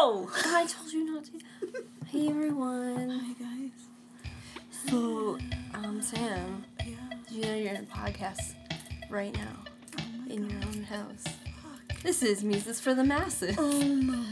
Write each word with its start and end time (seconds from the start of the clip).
No! 0.00 0.30
I 0.46 0.66
told 0.66 0.90
you 0.94 1.04
not 1.12 1.24
to. 1.26 1.32
Hey 2.06 2.28
everyone. 2.30 3.10
Hi 3.10 3.32
guys. 3.44 4.30
So, 4.88 5.36
um, 5.74 6.00
Sam, 6.00 6.64
Yeah. 6.78 6.94
you 7.30 7.42
know 7.42 7.54
you're 7.54 7.74
in 7.74 7.82
a 7.84 7.94
podcast 7.94 8.54
right 9.10 9.34
now 9.34 9.56
Oh 9.98 10.02
my 10.26 10.34
in 10.34 10.48
god. 10.48 10.52
your 10.52 10.62
own 10.70 10.82
house? 10.84 11.24
Fuck. 11.62 12.02
This 12.02 12.22
is 12.22 12.42
Muses 12.42 12.80
for 12.80 12.94
the 12.94 13.04
Masses. 13.04 13.56
Oh 13.58 13.70
no. 13.82 14.24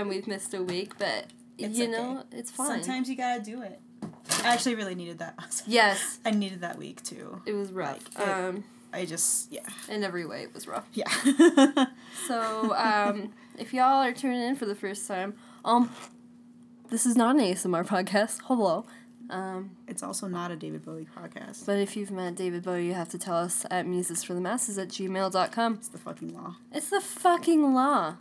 Time 0.00 0.08
we've 0.08 0.26
missed 0.26 0.54
a 0.54 0.62
week, 0.62 0.92
but 0.98 1.26
It's 1.58 1.78
you 1.78 1.84
okay. 1.84 1.92
know, 1.92 2.24
it's 2.32 2.50
fine. 2.50 2.82
Sometimes 2.82 3.08
you 3.08 3.16
gotta 3.16 3.42
do 3.42 3.62
it. 3.62 3.80
I 4.44 4.48
actually 4.54 4.74
really 4.76 4.94
needed 4.94 5.18
that. 5.18 5.62
Yes, 5.66 6.18
I 6.24 6.30
needed 6.30 6.60
that 6.62 6.78
week 6.78 7.02
too. 7.02 7.40
it 7.46 7.52
was 7.52 7.70
rough. 7.72 7.98
Like, 8.18 8.26
it- 8.26 8.28
um, 8.30 8.64
I 8.92 9.04
just 9.04 9.52
yeah. 9.52 9.60
in 9.88 10.02
every 10.02 10.26
way, 10.26 10.42
it 10.42 10.52
was 10.54 10.66
rough. 10.66 10.86
Yeah. 10.92 11.06
So, 12.26 12.74
um, 12.76 13.32
if 13.58 13.72
y'all 13.72 14.02
are 14.04 14.12
tuning 14.12 14.40
in 14.42 14.54
for 14.56 14.66
the 14.66 14.74
first 14.74 15.06
time, 15.08 15.34
um, 15.64 15.90
this 16.90 17.06
is 17.06 17.16
not 17.16 17.36
an 17.36 17.42
ASMR 17.42 17.84
podcast. 17.86 18.40
Hello. 18.44 18.84
Um, 19.30 19.76
it's 19.88 20.02
also 20.02 20.26
not 20.26 20.50
a 20.50 20.56
David 20.56 20.84
Bowie 20.84 21.06
podcast. 21.16 21.64
but 21.66 21.78
if 21.78 21.96
you've 21.96 22.10
met 22.10 22.34
David 22.34 22.62
Bowie, 22.64 22.86
you 22.86 22.94
have 22.94 23.08
to 23.10 23.18
tell 23.18 23.36
us 23.36 23.64
at 23.70 23.86
musesforthemasses 23.86 24.80
at 24.80 24.88
gmail.com. 24.88 25.74
It's 25.74 25.88
the 25.88 25.98
fucking 25.98 26.34
law. 26.34 26.56
It's 26.72 26.90
the 26.90 27.00
fucking 27.00 27.74
law. 27.74 28.16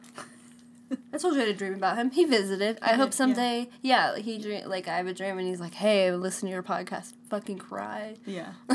I 1.14 1.18
told 1.18 1.36
you 1.36 1.42
I 1.42 1.46
had 1.46 1.56
a 1.56 1.58
dream 1.58 1.74
about 1.74 1.98
him. 1.98 2.12
He 2.12 2.26
visited. 2.26 2.80
I 2.82 2.92
He 2.92 2.98
hope 2.98 3.14
someday, 3.14 3.70
yeah, 3.82 4.18
he 4.18 4.38
dream 4.38 4.68
like 4.68 4.88
I 4.88 4.98
have 4.98 5.08
a 5.08 5.14
dream 5.14 5.38
and 5.38 5.48
he's 5.48 5.60
like, 5.60 5.74
"Hey, 5.74 6.12
listen 6.12 6.48
to 6.48 6.54
your 6.54 6.64
podcast." 6.64 7.14
Fucking 7.30 7.58
cry. 7.60 8.16
Yeah. 8.26 8.54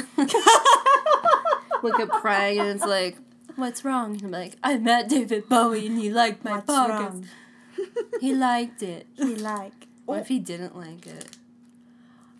Look 1.82 2.00
up 2.00 2.10
crying 2.10 2.60
and 2.60 2.68
it's 2.70 2.84
like, 2.84 3.18
"What's 3.56 3.84
wrong?" 3.84 4.14
And 4.14 4.24
I'm 4.24 4.30
like, 4.30 4.56
"I 4.62 4.78
met 4.78 5.08
David 5.08 5.48
Bowie 5.48 5.86
and 5.86 5.98
he 5.98 6.10
liked 6.10 6.44
my 6.44 6.56
What's 6.56 6.66
podcast. 6.66 7.26
He 8.20 8.34
liked 8.34 8.82
it." 8.82 9.06
He 9.16 9.34
like. 9.36 9.88
What 10.06 10.20
if 10.20 10.24
oh. 10.24 10.28
he 10.28 10.38
didn't 10.38 10.76
like 10.76 11.06
it? 11.06 11.36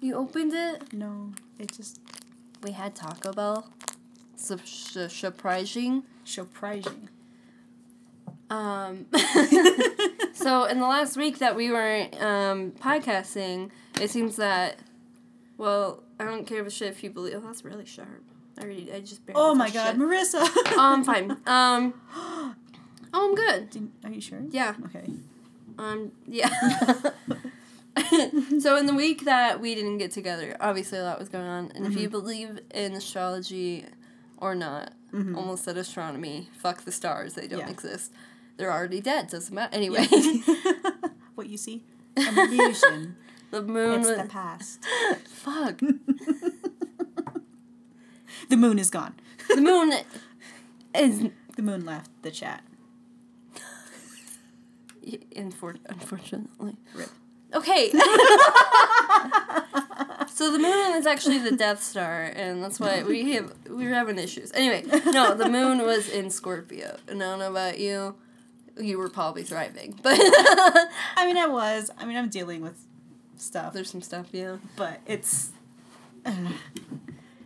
You 0.00 0.14
opened 0.16 0.53
it. 0.53 0.92
No, 0.92 1.33
it 1.59 1.72
just 1.72 1.98
We 2.62 2.72
had 2.72 2.94
Taco 2.94 3.33
Bell. 3.33 3.70
Su- 4.36 4.59
su- 4.64 5.09
surprising. 5.09 6.03
surprising. 6.25 7.09
Um, 8.50 9.06
so 10.34 10.64
in 10.64 10.78
the 10.78 10.87
last 10.87 11.17
week 11.17 11.39
that 11.39 11.56
we 11.56 11.70
were 11.70 12.06
um, 12.20 12.73
podcasting, 12.73 13.70
it 14.00 14.11
seems 14.11 14.37
that, 14.37 14.78
well, 15.56 16.03
I 16.20 16.25
don't 16.25 16.47
care 16.47 16.65
if 16.65 16.72
shit 16.72 16.89
if 16.89 17.03
you 17.03 17.11
believe. 17.11 17.34
Oh, 17.37 17.41
that's 17.41 17.65
really 17.65 17.87
sharp. 17.87 18.22
I 18.59 18.62
already, 18.62 18.92
I 18.92 19.00
just. 19.00 19.25
barely 19.27 19.41
Oh 19.41 19.55
my 19.55 19.70
god, 19.70 19.97
it. 19.97 19.98
Marissa. 19.98 20.41
Oh, 20.77 20.77
I'm 20.78 21.05
fine. 21.05 21.37
Um, 21.47 21.95
oh, 22.15 22.55
I'm 23.12 23.34
good. 23.34 23.70
Did- 23.70 23.91
Are 24.05 24.11
you 24.11 24.20
sure? 24.20 24.41
Yeah. 24.50 24.75
Okay. 24.87 25.05
Um, 25.78 26.12
yeah. 26.27 26.48
so 28.61 28.77
in 28.77 28.87
the 28.87 28.95
week 28.95 29.25
that 29.25 29.61
we 29.61 29.75
didn't 29.75 29.98
get 29.98 30.11
together, 30.12 30.56
obviously 30.61 30.98
a 30.98 31.05
lot 31.05 31.19
was 31.19 31.28
going 31.28 31.47
on, 31.47 31.72
and 31.75 31.87
if 31.87 31.97
you 31.97 32.09
believe 32.09 32.61
in 32.72 32.92
astrology 32.92 33.87
or 34.45 34.55
not, 34.55 34.92
Mhm. 35.12 35.37
almost 35.37 35.64
said 35.64 35.77
astronomy. 35.78 36.50
Fuck 36.59 36.82
the 36.84 36.93
stars; 36.93 37.32
they 37.34 37.49
don't 37.49 37.60
Yeah. 37.60 37.71
exist. 37.71 38.12
They're 38.56 38.72
already 38.72 39.00
dead. 39.00 39.28
Doesn't 39.28 39.55
matter. 39.55 39.75
Anyway, 39.75 40.06
what 41.34 41.49
you 41.49 41.56
see? 41.56 41.82
An 42.16 42.38
illusion. 42.38 43.16
the 43.50 43.62
moon. 43.62 44.00
it's 44.00 44.09
was, 44.09 44.16
the 44.19 44.25
past. 44.28 44.84
fuck. 45.27 45.81
The 48.50 48.56
moon 48.56 48.78
is 48.78 48.91
gone. 48.91 49.15
The 49.49 49.60
moon 49.60 49.93
is 50.94 51.31
The 51.56 51.62
moon 51.62 51.84
left 51.87 52.10
the 52.22 52.31
chat. 52.31 52.62
infor- 55.34 55.78
unfortunately. 55.88 56.77
Rip. 56.94 57.09
Okay. 57.54 57.91
So 60.34 60.50
the 60.50 60.59
moon 60.59 60.97
is 60.97 61.06
actually 61.06 61.39
the 61.39 61.53
Death 61.53 61.81
Star, 61.81 62.25
and 62.25 62.61
that's 62.61 62.81
why 62.81 63.05
we 63.05 63.34
have 63.34 63.53
we 63.71 63.87
were 63.87 63.95
having 63.95 64.19
issues. 64.19 64.50
Anyway, 64.53 64.84
no, 65.06 65.33
the 65.33 65.49
moon 65.49 65.78
was 65.83 66.09
in 66.09 66.28
Scorpio, 66.28 66.97
and 67.06 67.22
I 67.22 67.27
don't 67.27 67.39
know 67.39 67.50
about 67.53 67.78
you. 67.78 68.17
You 68.77 68.99
were 68.99 69.09
probably 69.09 69.45
thriving, 69.45 69.97
but 70.03 70.19
I 70.19 71.25
mean, 71.25 71.37
I 71.37 71.47
was. 71.47 71.93
I 71.97 72.05
mean, 72.05 72.17
I'm 72.17 72.31
dealing 72.31 72.62
with 72.62 72.84
stuff, 73.37 73.75
there's 73.75 73.89
some 73.89 74.03
stuff. 74.03 74.27
Yeah, 74.33 74.56
but 74.75 75.00
it's. 75.06 75.53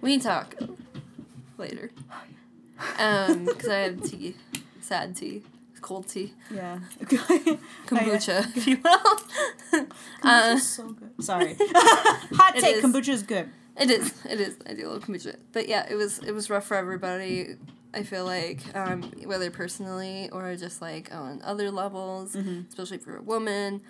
we 0.00 0.18
talk 0.18 0.56
later. 1.58 1.90
Um, 3.00 3.46
because 3.46 3.68
I 3.68 3.78
have 3.78 4.02
tea, 4.04 4.36
sad 4.80 5.16
tea, 5.16 5.42
cold 5.78 6.08
tea, 6.08 6.34
yeah. 6.50 6.78
kombucha, 7.86 8.44
if 8.56 8.66
you 8.66 8.78
will. 8.82 9.86
uh, 10.22 10.58
so 10.58 10.90
good. 10.90 11.24
Sorry. 11.24 11.56
Hot 11.58 12.54
take. 12.56 12.76
is. 12.76 12.84
Kombucha 12.84 13.08
is 13.08 13.22
good. 13.22 13.48
It 13.80 13.90
is. 13.90 14.12
It 14.28 14.40
is. 14.40 14.56
I 14.68 14.74
do 14.74 14.88
love 14.88 15.04
kombucha. 15.04 15.36
But 15.52 15.68
yeah, 15.68 15.86
it 15.88 15.94
was 15.94 16.18
it 16.20 16.32
was 16.32 16.50
rough 16.50 16.66
for 16.66 16.76
everybody. 16.76 17.56
I 17.94 18.02
feel 18.02 18.24
like 18.24 18.60
um, 18.76 19.02
whether 19.24 19.50
personally 19.50 20.28
or 20.30 20.54
just 20.56 20.82
like 20.82 21.14
on 21.14 21.40
other 21.42 21.70
levels, 21.70 22.34
especially 22.34 22.98
for 22.98 23.16
a 23.16 23.22
woman 23.22 23.80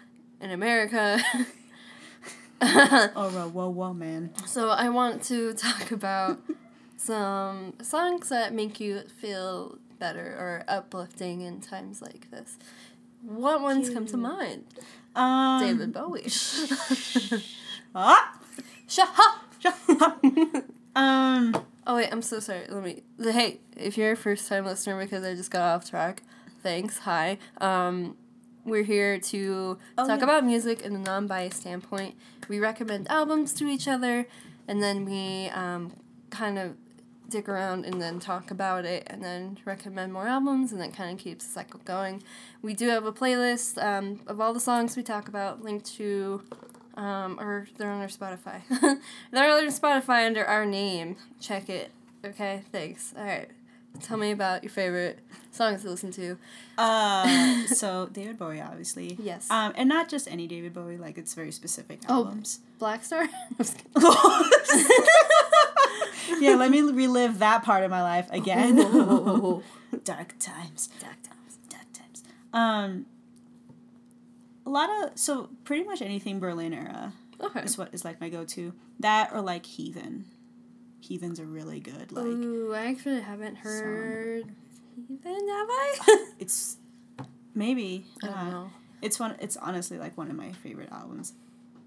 in 0.41 0.51
America. 0.51 1.21
Oh, 2.61 3.31
whoa, 3.31 3.49
whoa, 3.49 3.69
whoa, 3.71 3.95
man. 3.95 4.31
so 4.47 4.71
I 4.71 4.89
want 4.89 5.23
to 5.25 5.55
talk 5.55 5.91
about 5.93 6.41
some 6.97 7.75
songs 7.83 8.29
that 8.31 8.53
make 8.53 8.81
you 8.81 9.03
feel 9.21 9.79
better 9.99 10.21
or 10.39 10.65
uplifting 10.69 11.41
in 11.43 11.61
times 11.61 12.01
like 12.03 12.31
this. 12.31 12.57
What 13.23 13.61
ones 13.61 13.91
come 13.91 14.07
to 14.07 14.17
mind? 14.17 14.65
Um, 15.17 15.61
David 15.61 15.93
Bowie. 15.93 16.27
Ah! 17.95 18.39
Shut 18.87 19.09
up. 19.19 19.45
um. 20.97 21.57
Oh 21.87 21.97
wait, 21.97 22.09
I'm 22.13 22.23
so 22.23 22.39
sorry. 22.39 22.67
Let 22.69 22.85
me. 22.85 23.03
Hey, 23.21 23.61
if 23.77 23.97
you're 23.97 24.13
a 24.13 24.17
first 24.17 24.47
time 24.49 24.67
listener 24.67 24.99
because 25.03 25.25
I 25.25 25.35
just 25.35 25.51
got 25.51 25.63
off 25.63 25.89
track, 25.89 26.23
thanks. 26.63 26.99
Hi. 26.99 27.39
Um, 27.61 28.17
we're 28.65 28.83
here 28.85 29.19
to 29.19 29.79
Oh, 29.97 30.07
talk 30.07 30.19
yeah. 30.19 30.25
about 30.25 30.45
music 30.45 30.83
in 30.83 30.95
a 30.95 30.99
non-biased 30.99 31.61
standpoint. 31.61 32.15
We 32.49 32.61
recommend 32.61 33.11
albums 33.11 33.55
to 33.55 33.67
each 33.67 33.89
other, 33.89 34.27
and 34.69 34.83
then 34.83 35.05
we 35.07 35.49
um, 35.49 35.93
kind 36.31 36.59
of 36.59 36.77
dick 37.29 37.49
around 37.49 37.85
and 37.85 38.01
then 38.01 38.19
talk 38.21 38.51
about 38.51 38.85
it, 38.85 39.05
and 39.07 39.23
then 39.23 39.59
recommend 39.65 40.13
more 40.13 40.27
albums, 40.27 40.73
and 40.73 40.81
that 40.81 40.95
kind 40.95 41.13
of 41.13 41.23
keeps 41.23 41.47
the 41.47 41.53
cycle 41.53 41.81
going. 41.85 42.23
We 42.63 42.75
do 42.75 42.89
have 42.89 43.05
a 43.05 43.13
playlist 43.13 43.83
um, 43.83 44.21
of 44.27 44.41
all 44.41 44.53
the 44.53 44.61
songs 44.61 44.97
we 44.97 45.03
talk 45.03 45.29
about, 45.29 45.63
linked 45.63 45.87
to 45.97 46.43
um, 46.99 47.39
or 47.39 47.69
they're 47.79 47.91
on 47.91 48.01
our 48.01 48.09
Spotify. 48.09 48.63
they're 49.31 49.51
on 49.51 49.65
our 49.65 49.71
Spotify 49.71 50.27
under 50.27 50.45
our 50.45 50.67
name. 50.67 51.17
Check 51.41 51.71
it. 51.71 51.93
Okay, 52.25 52.65
thanks. 52.73 53.15
All 53.17 53.25
right. 53.25 53.49
Tell 54.03 54.17
me 54.17 54.31
about 54.31 54.63
your 54.63 54.71
favorite 54.71 55.19
songs 55.51 55.83
to 55.83 55.91
listen 55.91 56.11
to. 56.13 56.39
Uh, 56.77 57.67
so 57.67 58.07
David 58.13 58.39
Bowie, 58.39 58.61
obviously. 58.61 59.17
Yes. 59.21 59.51
Um, 59.51 59.73
and 59.77 59.89
not 59.89 60.09
just 60.09 60.29
any 60.29 60.47
David 60.47 60.73
Bowie, 60.75 60.97
like 60.97 61.19
it's 61.19 61.35
very 61.35 61.51
specific 61.53 62.01
Oh. 62.09 62.15
albums. 62.25 62.61
Blackstar? 62.81 63.29
I'm 63.51 63.57
just 63.59 63.77
kidding. 63.79 63.93
yeah, 66.41 66.55
let 66.55 66.71
me 66.71 66.81
relive 66.83 67.39
that 67.41 67.65
part 67.65 67.83
of 67.85 67.91
my 67.91 68.03
life 68.03 68.29
again. 68.31 68.77
Dark 70.05 70.35
times. 70.39 70.89
Dark 71.01 71.17
times. 71.23 71.59
Dark 71.69 71.93
times. 71.93 72.23
Um, 72.53 73.07
a 74.65 74.71
lot 74.71 74.89
of 75.03 75.19
so 75.19 75.49
pretty 75.65 75.85
much 75.85 76.01
anything 76.03 76.39
Berlin 76.41 76.73
era 76.73 77.13
Okay. 77.41 77.61
is 77.63 77.79
what 77.79 77.93
is 77.95 78.05
like 78.05 78.21
my 78.21 78.29
go-to. 78.29 78.73
That 79.01 79.31
or 79.33 79.41
like 79.41 79.65
Heathen. 79.67 80.27
Heathens 81.01 81.39
are 81.41 81.47
really 81.47 81.81
good. 81.81 82.13
Like 82.13 82.25
Ooh, 82.27 82.73
I 82.75 82.87
actually 82.87 83.21
haven't 83.21 83.57
heard 83.59 84.45
Heathen, 85.09 85.33
have 85.49 85.69
I? 85.71 86.27
it's 86.39 86.77
maybe 87.55 88.05
I 88.23 88.27
don't 88.27 88.37
uh, 88.37 88.51
know. 88.51 88.71
it's 89.03 89.19
one. 89.21 89.37
It's 89.41 89.57
honestly 89.57 89.99
like 89.99 90.17
one 90.17 90.31
of 90.31 90.37
my 90.37 90.53
favorite 90.53 90.91
albums. 90.93 91.33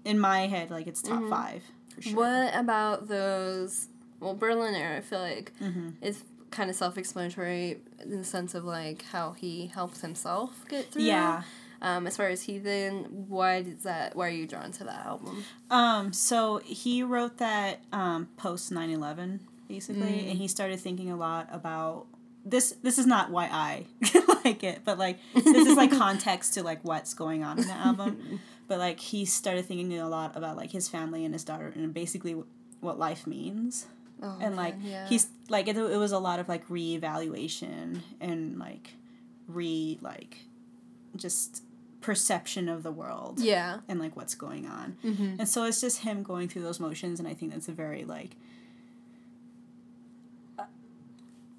In 0.04 0.18
my 0.18 0.46
head, 0.48 0.70
like 0.70 0.86
it's 0.86 1.02
top 1.02 1.20
Mhm. 1.22 1.30
five 1.30 1.62
for 1.94 2.02
sure. 2.02 2.14
What 2.16 2.54
about 2.56 3.08
those? 3.08 3.88
Well, 4.20 4.34
Berlin 4.34 4.74
era, 4.74 4.98
I 4.98 5.00
feel 5.00 5.20
like 5.20 5.52
Mm-hmm. 5.60 5.90
is 6.00 6.22
kind 6.50 6.68
of 6.68 6.76
self-explanatory 6.76 7.80
in 8.02 8.10
the 8.18 8.24
sense 8.24 8.54
of 8.54 8.64
like 8.64 9.02
how 9.06 9.32
he 9.32 9.68
helps 9.68 10.00
himself 10.00 10.64
get 10.68 10.90
through. 10.92 11.02
Yeah. 11.02 11.42
Um, 11.82 12.06
as 12.06 12.16
far 12.16 12.28
as 12.28 12.42
Heathen, 12.44 13.26
why 13.28 13.56
is 13.56 13.82
that? 13.82 14.14
Why 14.14 14.28
are 14.28 14.30
you 14.30 14.46
drawn 14.46 14.70
to 14.70 14.84
that 14.84 15.04
album? 15.04 15.44
Um, 15.68 16.12
so 16.12 16.58
he 16.58 17.02
wrote 17.02 17.38
that 17.38 17.80
um, 17.92 18.28
post 18.36 18.72
9-11, 18.72 19.40
basically, 19.68 20.30
and 20.30 20.38
he 20.38 20.46
started 20.46 20.78
thinking 20.78 21.10
a 21.10 21.16
lot 21.16 21.48
about 21.50 22.06
this. 22.44 22.76
This 22.84 22.98
is 22.98 23.06
not 23.06 23.30
why 23.30 23.46
I 23.46 23.86
like 24.44 24.62
it, 24.62 24.82
but 24.84 24.96
like 24.96 25.18
this 25.34 25.66
is 25.66 25.76
like 25.76 25.90
context 25.98 26.54
to 26.54 26.62
like 26.62 26.78
what's 26.84 27.14
going 27.14 27.42
on 27.42 27.58
in 27.58 27.66
the 27.66 27.74
album. 27.74 28.40
but 28.68 28.78
like 28.78 29.00
he 29.00 29.24
started 29.24 29.64
thinking 29.64 29.98
a 29.98 30.08
lot 30.08 30.36
about 30.36 30.56
like 30.56 30.70
his 30.70 30.88
family 30.88 31.24
and 31.24 31.34
his 31.34 31.42
daughter 31.42 31.72
and 31.74 31.92
basically 31.92 32.40
what 32.80 32.96
life 32.96 33.26
means. 33.26 33.86
Oh, 34.22 34.38
and 34.40 34.54
like 34.54 34.78
man, 34.78 34.86
yeah. 34.86 35.08
he's 35.08 35.26
like 35.48 35.66
it, 35.66 35.76
it 35.76 35.96
was 35.96 36.12
a 36.12 36.18
lot 36.20 36.38
of 36.38 36.48
like 36.48 36.68
reevaluation 36.68 38.02
and 38.20 38.56
like 38.60 38.92
re 39.48 39.98
like 40.00 40.38
just 41.16 41.64
perception 42.02 42.68
of 42.68 42.82
the 42.82 42.92
world 42.92 43.38
yeah. 43.40 43.78
and 43.88 43.98
like 44.00 44.14
what's 44.16 44.34
going 44.34 44.66
on 44.66 44.96
Mm-hmm. 45.04 45.36
and 45.38 45.48
so 45.48 45.64
it's 45.64 45.80
just 45.80 46.00
him 46.00 46.22
going 46.22 46.48
through 46.48 46.62
those 46.62 46.80
motions 46.80 47.18
and 47.20 47.28
i 47.28 47.34
think 47.34 47.52
that's 47.52 47.68
a 47.68 47.72
very 47.72 48.04
like 48.04 48.36
uh, 50.58 50.64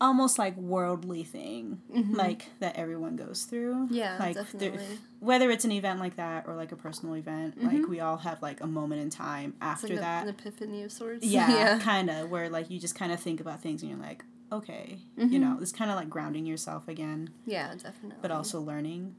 almost 0.01 0.37
like 0.37 0.55
worldly 0.57 1.23
thing 1.23 1.81
like 2.11 2.45
that 2.59 2.75
everyone 2.75 3.15
goes 3.15 3.43
through 3.43 3.73
Mm-hmm. 3.73 3.93
Yeah, 3.93 4.17
like 4.19 4.35
there- 4.35 4.71
definitely. 4.71 4.97
whether 5.19 5.49
it's 5.49 5.65
an 5.65 5.71
event 5.71 5.99
like 5.99 6.15
that 6.17 6.45
or 6.47 6.55
like 6.55 6.71
a 6.71 6.75
personal 6.75 7.15
event 7.15 7.57
Mm-hmm. 7.57 7.67
like 7.79 7.87
we 7.87 7.99
all 7.99 8.17
have 8.17 8.41
like 8.41 8.61
a 8.61 8.67
moment 8.67 9.01
in 9.01 9.09
time 9.09 9.53
after 9.61 9.87
like 9.87 9.97
a- 9.97 10.01
that 10.01 10.23
an 10.23 10.29
epiphany 10.29 10.83
of 10.83 10.91
sorts. 10.91 11.25
yeah, 11.25 11.49
yeah. 11.57 11.79
kind 11.79 12.09
of 12.09 12.29
where 12.29 12.49
like 12.49 12.69
you 12.69 12.79
just 12.79 12.95
kind 12.95 13.11
of 13.11 13.19
think 13.19 13.39
about 13.39 13.61
things 13.61 13.81
and 13.81 13.91
you're 13.91 13.99
like 13.99 14.23
okay 14.51 14.97
Mm-hmm. 15.17 15.31
you 15.33 15.39
know 15.39 15.57
it's 15.61 15.71
kind 15.71 15.89
of 15.89 15.95
like 15.95 16.09
grounding 16.09 16.45
yourself 16.45 16.87
again 16.87 17.29
Yeah, 17.45 17.73
definitely. 17.75 18.17
but 18.21 18.29
also 18.31 18.59
learning 18.61 19.15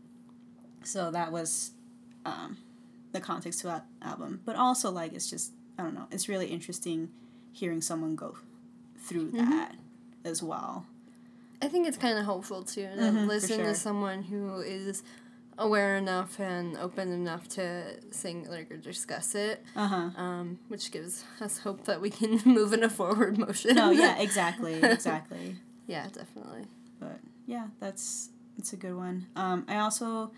so 0.87 1.11
that 1.11 1.33
was 1.33 1.71
um, 2.27 2.57
the 3.13 3.21
context 3.21 3.61
to 3.61 3.67
that 3.67 3.85
album 4.03 4.41
but 4.45 4.57
also 4.57 4.91
like 4.91 5.13
it's 5.13 5.29
just 5.31 5.53
i 5.79 5.83
don't 5.83 5.95
know 5.95 6.07
it's 6.11 6.29
really 6.29 6.47
interesting 6.47 7.11
hearing 7.53 7.81
someone 7.81 8.15
go 8.17 8.37
through 8.99 9.31
Mm-hmm. 9.31 9.51
that 9.51 9.75
as 10.25 10.43
well 10.43 10.87
I 11.63 11.69
think 11.69 11.87
it's 11.89 11.97
kind 11.97 12.19
of 12.19 12.25
hopeful 12.27 12.63
too 12.63 12.83
to 12.95 13.01
Mhm, 13.01 13.27
listen 13.27 13.57
sure. 13.57 13.65
to 13.67 13.75
someone 13.75 14.23
who 14.23 14.61
is 14.61 15.03
aware 15.57 15.97
enough 15.97 16.39
and 16.41 16.77
open 16.77 17.11
enough 17.13 17.49
to 17.49 17.97
sing 18.11 18.47
like 18.51 18.71
or 18.71 18.77
discuss 18.77 19.35
it, 19.35 19.63
uh-huh 19.77 20.11
um, 20.21 20.59
which 20.69 20.91
gives 20.91 21.25
us 21.41 21.59
hope 21.59 21.85
that 21.85 22.01
we 22.03 22.11
can 22.11 22.41
move 22.45 22.73
in 22.75 22.83
a 22.83 22.91
forward 22.91 23.39
motion. 23.39 23.77
no 23.77 23.91
yeah 23.91 24.19
exactly 24.27 24.83
exactly 24.83 25.57
yeah, 25.87 26.07
definitely. 26.13 26.65
but 27.01 27.19
yeah 27.47 27.69
that's 27.81 28.31
it's 28.59 28.73
a 28.73 28.77
good 28.77 28.95
one 28.97 29.27
um, 29.37 29.65
i 29.69 29.77
also 29.79 30.33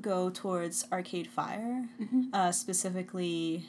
go 0.00 0.30
towards 0.30 0.86
arcade 0.92 1.26
fire 1.26 1.88
Mm-hmm. 2.00 2.22
uh, 2.32 2.52
specifically 2.52 3.64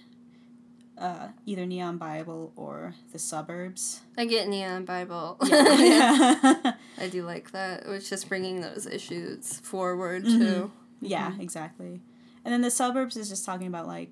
uh, 0.98 1.30
either 1.46 1.66
neon 1.66 1.98
bible 1.98 2.52
or 2.56 2.94
the 3.14 3.20
suburbs 3.20 4.02
I 4.18 4.26
get 4.26 4.48
Neon 4.50 4.84
Bible. 4.86 5.38
yeah 5.44 6.74
I 6.98 7.08
do 7.10 7.24
like 7.24 7.52
that. 7.52 7.84
It 7.84 7.88
was 7.88 8.10
just 8.10 8.28
bringing 8.28 8.60
those 8.62 8.86
issues 8.86 9.60
forward 9.62 10.26
Mm-hmm. 10.26 10.40
too. 10.40 10.72
Yeah, 11.02 11.31
exactly. 11.40 12.02
And 12.44 12.54
then 12.54 12.62
the 12.62 12.70
suburbs 12.72 13.16
is 13.16 13.30
just 13.30 13.46
talking 13.46 13.68
about 13.68 13.88
like 13.88 14.10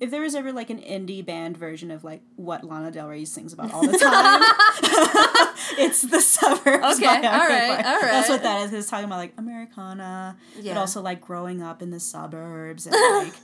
if 0.00 0.10
there 0.10 0.20
was 0.22 0.34
ever 0.34 0.52
like 0.52 0.70
an 0.70 0.80
indie 0.80 1.24
band 1.24 1.56
version 1.56 1.90
of 1.92 2.02
like 2.02 2.22
what 2.36 2.64
Lana 2.64 2.90
Del 2.90 3.06
Rey 3.08 3.24
sings 3.24 3.52
about 3.52 3.72
all 3.72 3.86
the 3.86 3.98
time, 3.98 5.47
it's 5.78 6.02
the 6.02 6.20
suburbs. 6.20 6.96
Okay, 6.96 7.06
all 7.06 7.48
right, 7.48 7.84
all 7.84 8.00
That's 8.00 8.28
what 8.28 8.42
that 8.42 8.62
is. 8.66 8.72
It's 8.72 8.88
talking 8.90 9.04
about 9.06 9.18
like 9.18 9.34
Americana, 9.36 10.36
Yeah. 10.60 10.74
but 10.74 10.80
also 10.80 11.02
like 11.02 11.20
growing 11.20 11.62
up 11.62 11.82
in 11.82 11.90
the 11.90 12.00
suburbs 12.00 12.86
and 12.86 12.94
like 13.26 13.34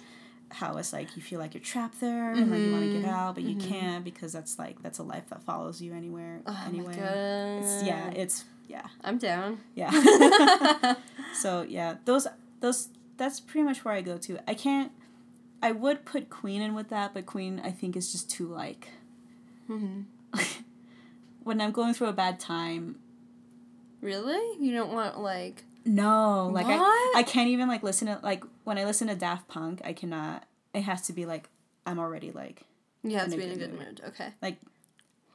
how 0.50 0.76
it's 0.76 0.92
like 0.92 1.16
you 1.16 1.22
feel 1.22 1.40
like 1.40 1.52
you're 1.54 1.62
trapped 1.62 2.00
there 2.00 2.30
and 2.32 2.50
like 2.50 2.60
you 2.60 2.70
want 2.72 2.84
to 2.84 2.90
Mm-hmm. 2.90 3.02
get 3.02 3.10
out, 3.10 3.34
but 3.34 3.42
you 3.44 3.56
can't 3.56 4.04
because 4.04 4.32
that's 4.32 4.58
like 4.58 4.80
that's 4.82 4.98
a 4.98 5.02
life 5.02 5.24
that 5.30 5.42
follows 5.42 5.80
you 5.82 5.92
anywhere. 5.94 6.40
Oh 6.46 6.64
anyway, 6.66 6.86
my 6.86 6.94
god. 6.94 7.64
It's, 7.64 7.82
yeah, 7.84 8.10
it's 8.10 8.44
yeah. 8.68 8.86
I'm 9.02 9.18
down. 9.18 9.58
Yeah. 9.74 9.90
so 11.34 11.62
yeah, 11.62 11.96
those 12.04 12.26
those 12.60 12.88
that's 13.16 13.40
pretty 13.40 13.64
much 13.64 13.84
where 13.84 13.94
I 13.94 14.00
go 14.00 14.16
to. 14.18 14.38
I 14.48 14.54
can't. 14.54 14.92
I 15.62 15.72
would 15.72 16.04
put 16.04 16.28
Queen 16.30 16.60
in 16.62 16.74
with 16.74 16.88
that, 16.90 17.14
but 17.14 17.24
Queen 17.26 17.60
I 17.64 17.70
think 17.70 17.96
is 17.96 18.12
just 18.12 18.30
too 18.30 18.46
like. 18.46 18.88
hmm 19.66 20.02
when 21.44 21.60
I'm 21.60 21.70
going 21.72 21.94
through 21.94 22.08
a 22.08 22.12
bad 22.12 22.40
time, 22.40 22.96
Really? 24.00 24.58
You 24.62 24.74
don't 24.74 24.92
want 24.92 25.18
like 25.20 25.64
no, 25.86 26.50
like 26.52 26.66
I 26.66 26.76
What? 26.78 27.16
I 27.16 27.22
can't 27.22 27.48
even 27.48 27.68
like 27.68 27.82
listen 27.82 28.06
to 28.08 28.18
like 28.22 28.42
when 28.64 28.76
I 28.78 28.84
listen 28.84 29.08
to 29.08 29.14
Daft 29.14 29.48
Punk, 29.48 29.80
I 29.84 29.92
cannot. 29.92 30.44
It 30.74 30.82
has 30.82 31.02
to 31.02 31.12
be 31.12 31.24
like 31.26 31.48
I'm 31.86 31.98
already 31.98 32.30
like 32.32 32.62
Yeah, 33.02 33.24
In 33.24 33.30
to 33.30 33.38
a 33.38 33.40
in 33.40 33.50
a 33.50 33.54
good 33.54 33.60
good 33.60 33.78
mood. 33.78 33.86
mood. 33.86 34.00
Okay. 34.08 34.28
like 34.42 34.58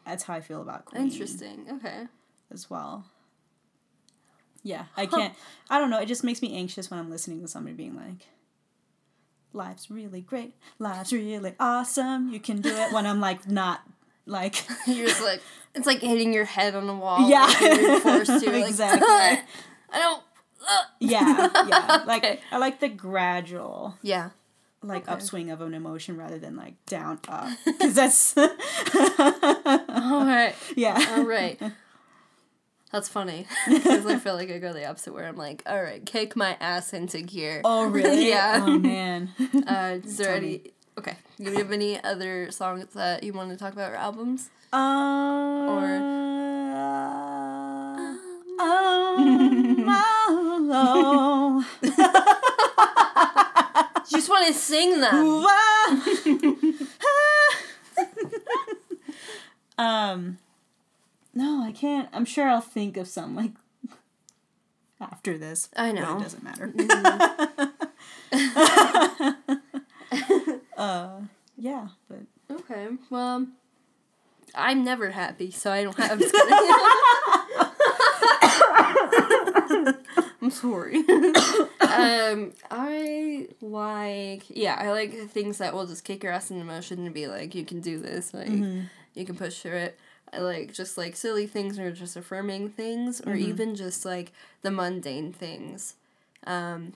that's 0.05 0.23
how 0.23 0.33
I 0.35 0.41
feel 0.41 0.61
about 0.61 0.85
Queen. 0.85 1.03
Interesting. 1.03 1.65
Okay. 1.73 2.07
as 2.51 2.69
well. 2.69 3.05
Yeah, 4.63 4.85
I 4.97 5.05
can't. 5.05 5.33
I 5.69 5.79
don't 5.79 5.89
know. 5.89 5.99
It 6.01 6.07
just 6.07 6.23
makes 6.23 6.41
me 6.41 6.55
anxious 6.55 6.91
when 6.91 6.99
I'm 6.99 7.09
listening 7.09 7.41
to 7.41 7.47
somebody 7.47 7.75
being 7.75 7.95
like, 7.95 8.27
"Life's 9.53 9.89
really 9.89 10.19
great. 10.21 10.53
Life's 10.79 11.13
really 11.13 11.53
awesome. 11.59 12.29
You 12.29 12.39
can 12.39 12.59
do 12.61 12.69
it." 12.75 12.91
When 12.91 13.05
I'm 13.05 13.21
like 13.21 13.47
not 13.47 13.81
like, 14.29 14.63
You're 14.87 15.07
just 15.07 15.21
like 15.23 15.41
it's 15.75 15.85
like 15.87 15.99
hitting 15.99 16.33
your 16.33 16.45
head 16.45 16.75
on 16.75 16.87
the 16.87 16.95
wall. 16.95 17.29
Yeah. 17.29 17.45
like, 17.45 17.61
you're 17.81 17.99
forced 17.99 18.43
to 18.43 18.51
like, 18.51 18.67
Exactly. 18.67 19.07
I 19.09 19.43
don't. 19.99 20.23
uh." 20.61 20.83
yeah, 20.99 21.49
yeah. 21.67 22.03
Like 22.05 22.23
Okay. 22.23 22.39
I 22.51 22.57
like 22.57 22.79
the 22.79 22.89
gradual 22.89 23.95
Yeah. 24.01 24.29
like 24.83 25.03
Okay. 25.03 25.11
upswing 25.13 25.51
of 25.51 25.61
an 25.61 25.73
emotion 25.73 26.15
rather 26.17 26.37
than 26.39 26.55
like 26.55 26.75
down 26.85 27.19
up 27.27 27.49
because 27.65 27.93
that's 27.95 28.37
All 28.37 30.25
right. 30.25 30.53
yeah. 30.75 31.13
All 31.17 31.23
right. 31.25 31.59
That's 32.91 33.07
funny 33.07 33.45
because 33.67 34.05
I 34.07 34.17
feel 34.17 34.33
like 34.33 34.49
I 34.49 34.57
go 34.57 34.73
the 34.73 34.87
opposite 34.89 35.13
where 35.13 35.27
I'm 35.27 35.35
like, 35.37 35.61
all 35.67 35.79
right, 35.81 36.03
kick 36.03 36.35
my 36.35 36.57
ass 36.59 36.91
into 36.91 37.21
gear. 37.21 37.61
Oh 37.63 37.85
really? 37.85 38.29
Yeah. 38.29 38.63
Oh 38.65 38.79
man. 38.79 39.29
Uh, 39.67 39.97
is 40.03 40.17
there 40.17 40.33
any? 40.35 40.71
Okay. 40.99 41.15
Do 41.37 41.45
you 41.45 41.57
have 41.59 41.71
any 41.71 42.03
other 42.03 42.51
songs 42.51 42.87
that 42.93 43.23
you 43.23 43.31
want 43.31 43.51
to 43.51 43.55
talk 43.57 43.71
about 43.71 43.93
or 43.93 43.95
albums? 43.95 44.49
Um, 44.73 45.69
Or- 45.69 45.99
oh, 50.71 51.65
You 54.11 54.17
just 54.17 54.29
want 54.29 54.47
to 54.47 54.53
sing 54.53 54.99
them. 54.99 55.45
um, 59.77 60.37
no, 61.33 61.63
I 61.63 61.71
can't. 61.71 62.09
I'm 62.11 62.25
sure 62.25 62.49
I'll 62.49 62.59
think 62.59 62.97
of 62.97 63.07
some 63.07 63.37
like 63.37 63.51
after 64.99 65.37
this. 65.37 65.69
I 65.77 65.93
know. 65.93 66.17
it 66.17 66.23
doesn't 66.23 66.43
matter. 66.43 66.73
uh, 70.79 71.21
yeah, 71.57 71.89
but 72.07 72.19
Okay. 72.51 72.87
Well, 73.11 73.47
I'm 74.55 74.83
never 74.83 75.11
happy, 75.11 75.51
so 75.51 75.71
I 75.71 75.83
don't 75.83 75.97
have. 75.97 76.21
I'm. 78.73 79.95
I'm 80.41 80.51
sorry. 80.51 80.95
um, 81.81 82.53
I 82.71 83.47
like 83.61 84.43
yeah, 84.49 84.75
I 84.79 84.91
like 84.91 85.29
things 85.29 85.57
that 85.59 85.73
will 85.73 85.85
just 85.85 86.03
kick 86.03 86.23
your 86.23 86.31
ass 86.31 86.49
into 86.49 86.65
motion 86.65 87.05
and 87.05 87.13
be 87.13 87.27
like, 87.27 87.53
you 87.53 87.65
can 87.65 87.81
do 87.81 87.99
this, 87.99 88.33
like 88.33 88.49
you 89.13 89.25
can 89.25 89.35
push 89.35 89.59
through 89.59 89.77
it. 89.77 89.99
I 90.31 90.39
like 90.39 90.73
just 90.73 90.97
like 90.97 91.15
silly 91.15 91.45
things 91.47 91.77
or 91.79 91.91
just 91.91 92.15
affirming 92.15 92.69
things 92.69 93.19
or 93.21 93.33
even 93.35 93.75
just 93.75 94.05
like 94.05 94.31
the 94.61 94.71
mundane 94.71 95.33
things. 95.33 95.95
Um, 96.47 96.93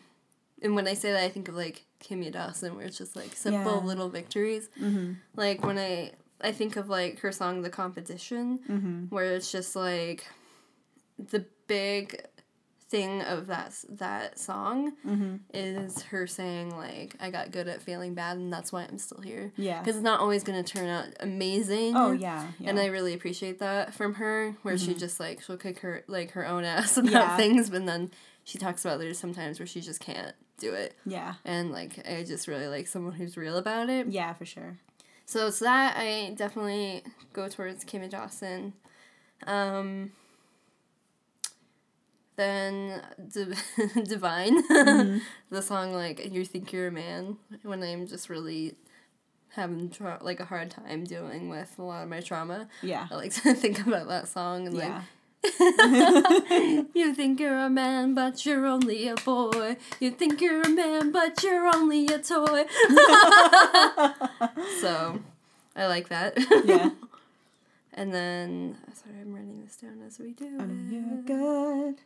and 0.61 0.75
when 0.75 0.87
I 0.87 0.93
say 0.93 1.11
that, 1.11 1.23
I 1.23 1.29
think 1.29 1.47
of 1.49 1.55
like 1.55 1.83
Kimya 2.03 2.31
Dawson, 2.31 2.75
where 2.75 2.85
it's 2.85 2.97
just 2.97 3.15
like 3.15 3.33
simple 3.33 3.77
Yeah. 3.79 3.85
little 3.87 4.09
victories. 4.09 4.69
Mm-hmm. 4.81 5.13
Like 5.35 5.65
when 5.65 5.77
I 5.77 6.11
I 6.41 6.51
think 6.51 6.75
of 6.75 6.89
like 6.89 7.19
her 7.19 7.31
song 7.31 7.61
"The 7.61 7.69
Competition," 7.69 8.59
mm-hmm. 8.69 9.03
where 9.09 9.33
it's 9.35 9.51
just 9.51 9.75
like 9.75 10.25
the 11.17 11.45
big 11.67 12.21
thing 12.89 13.21
of 13.23 13.47
that 13.47 13.73
that 13.89 14.37
song 14.37 14.91
mm-hmm. 15.03 15.37
is 15.51 16.03
her 16.03 16.27
saying 16.27 16.69
like 16.77 17.15
I 17.19 17.31
got 17.31 17.49
good 17.51 17.67
at 17.67 17.81
feeling 17.81 18.13
bad 18.13 18.37
and 18.37 18.53
that's 18.53 18.71
why 18.71 18.83
I'm 18.83 18.99
still 18.99 19.19
here. 19.21 19.51
Yeah. 19.55 19.79
because 19.79 19.95
it's 19.95 20.03
not 20.03 20.19
always 20.19 20.43
gonna 20.43 20.61
turn 20.63 20.87
out 20.87 21.07
amazing. 21.19 21.95
oh 21.97 22.11
yeah, 22.11 22.45
yeah. 22.59 22.69
And 22.69 22.79
I 22.79 22.87
really 22.87 23.13
appreciate 23.15 23.57
that 23.59 23.95
from 23.95 24.15
her, 24.15 24.55
where 24.61 24.77
she 24.77 24.93
just 24.93 25.19
like 25.19 25.41
she'll 25.41 25.57
kick 25.57 25.79
her 25.79 26.03
like 26.07 26.31
her 26.31 26.45
own 26.45 26.63
ass 26.65 26.97
about 26.97 27.11
Yeah. 27.11 27.37
things, 27.37 27.69
but 27.71 27.85
then 27.85 28.11
she 28.43 28.57
talks 28.59 28.83
about 28.85 28.99
there's 28.99 29.17
sometimes 29.17 29.59
where 29.59 29.65
she 29.65 29.81
just 29.81 29.99
can't 29.99 30.35
do 30.63 30.73
it, 30.73 30.95
yeah, 31.05 31.35
and 31.45 31.71
like 31.71 32.07
I 32.07 32.23
just 32.23 32.47
really 32.47 32.67
like 32.67 32.87
someone 32.87 33.13
who's 33.13 33.37
real 33.37 33.57
about 33.57 33.89
it. 33.89 34.07
yeah, 34.07 34.33
for 34.33 34.45
sure. 34.45 34.77
So 35.25 35.47
it's 35.47 35.59
that 35.59 35.95
I 35.97 36.33
definitely 36.35 37.03
go 37.33 37.47
towards 37.47 37.85
Kimya 37.85 38.09
Dawson. 38.09 38.73
Um, 39.47 40.11
Then 42.35 43.01
Di- 43.31 44.01
Divine, 44.03 44.63
Mm-hmm. 44.67 45.17
the 45.51 45.61
song 45.61 45.93
like 45.93 46.31
"You 46.31 46.45
Think 46.45 46.73
You're 46.73 46.87
a 46.87 46.91
Man" 46.91 47.37
when 47.61 47.83
I'm 47.83 48.07
just 48.07 48.27
really 48.29 48.75
having 49.49 49.89
tra- 49.91 50.17
like 50.21 50.39
a 50.39 50.45
hard 50.45 50.71
time 50.71 51.03
dealing 51.03 51.47
with 51.49 51.77
a 51.77 51.83
lot 51.83 52.01
of 52.03 52.09
my 52.09 52.21
trauma. 52.21 52.67
Yeah. 52.81 53.07
I 53.11 53.15
like 53.15 53.33
to 53.43 53.53
think 53.63 53.85
about 53.85 54.07
that 54.07 54.27
song 54.27 54.65
and 54.65 54.75
Yeah. 54.75 54.95
like 54.95 55.01
you 56.93 57.13
think 57.13 57.39
you're 57.39 57.59
a 57.59 57.69
man 57.69 58.13
but 58.13 58.45
you're 58.45 58.65
only 58.65 59.07
a 59.07 59.15
boy. 59.15 59.77
You 59.99 60.11
think 60.11 60.41
you're 60.41 60.61
a 60.61 60.69
man 60.69 61.11
but 61.11 61.43
you're 61.43 61.67
only 61.67 62.05
a 62.07 62.19
toy. 62.19 62.65
so 64.79 65.19
I 65.75 65.87
like 65.87 66.09
that. 66.09 66.37
Yeah. 66.65 66.91
And 67.95 68.11
then 68.11 68.75
sorry, 68.95 69.17
I'm 69.21 69.35
writing 69.35 69.61
this 69.63 69.75
down 69.75 70.01
as 70.03 70.17
we 70.17 70.31
do. 70.31 70.45
It. 70.45 70.91
you're 70.91 71.21
good. 71.21 71.99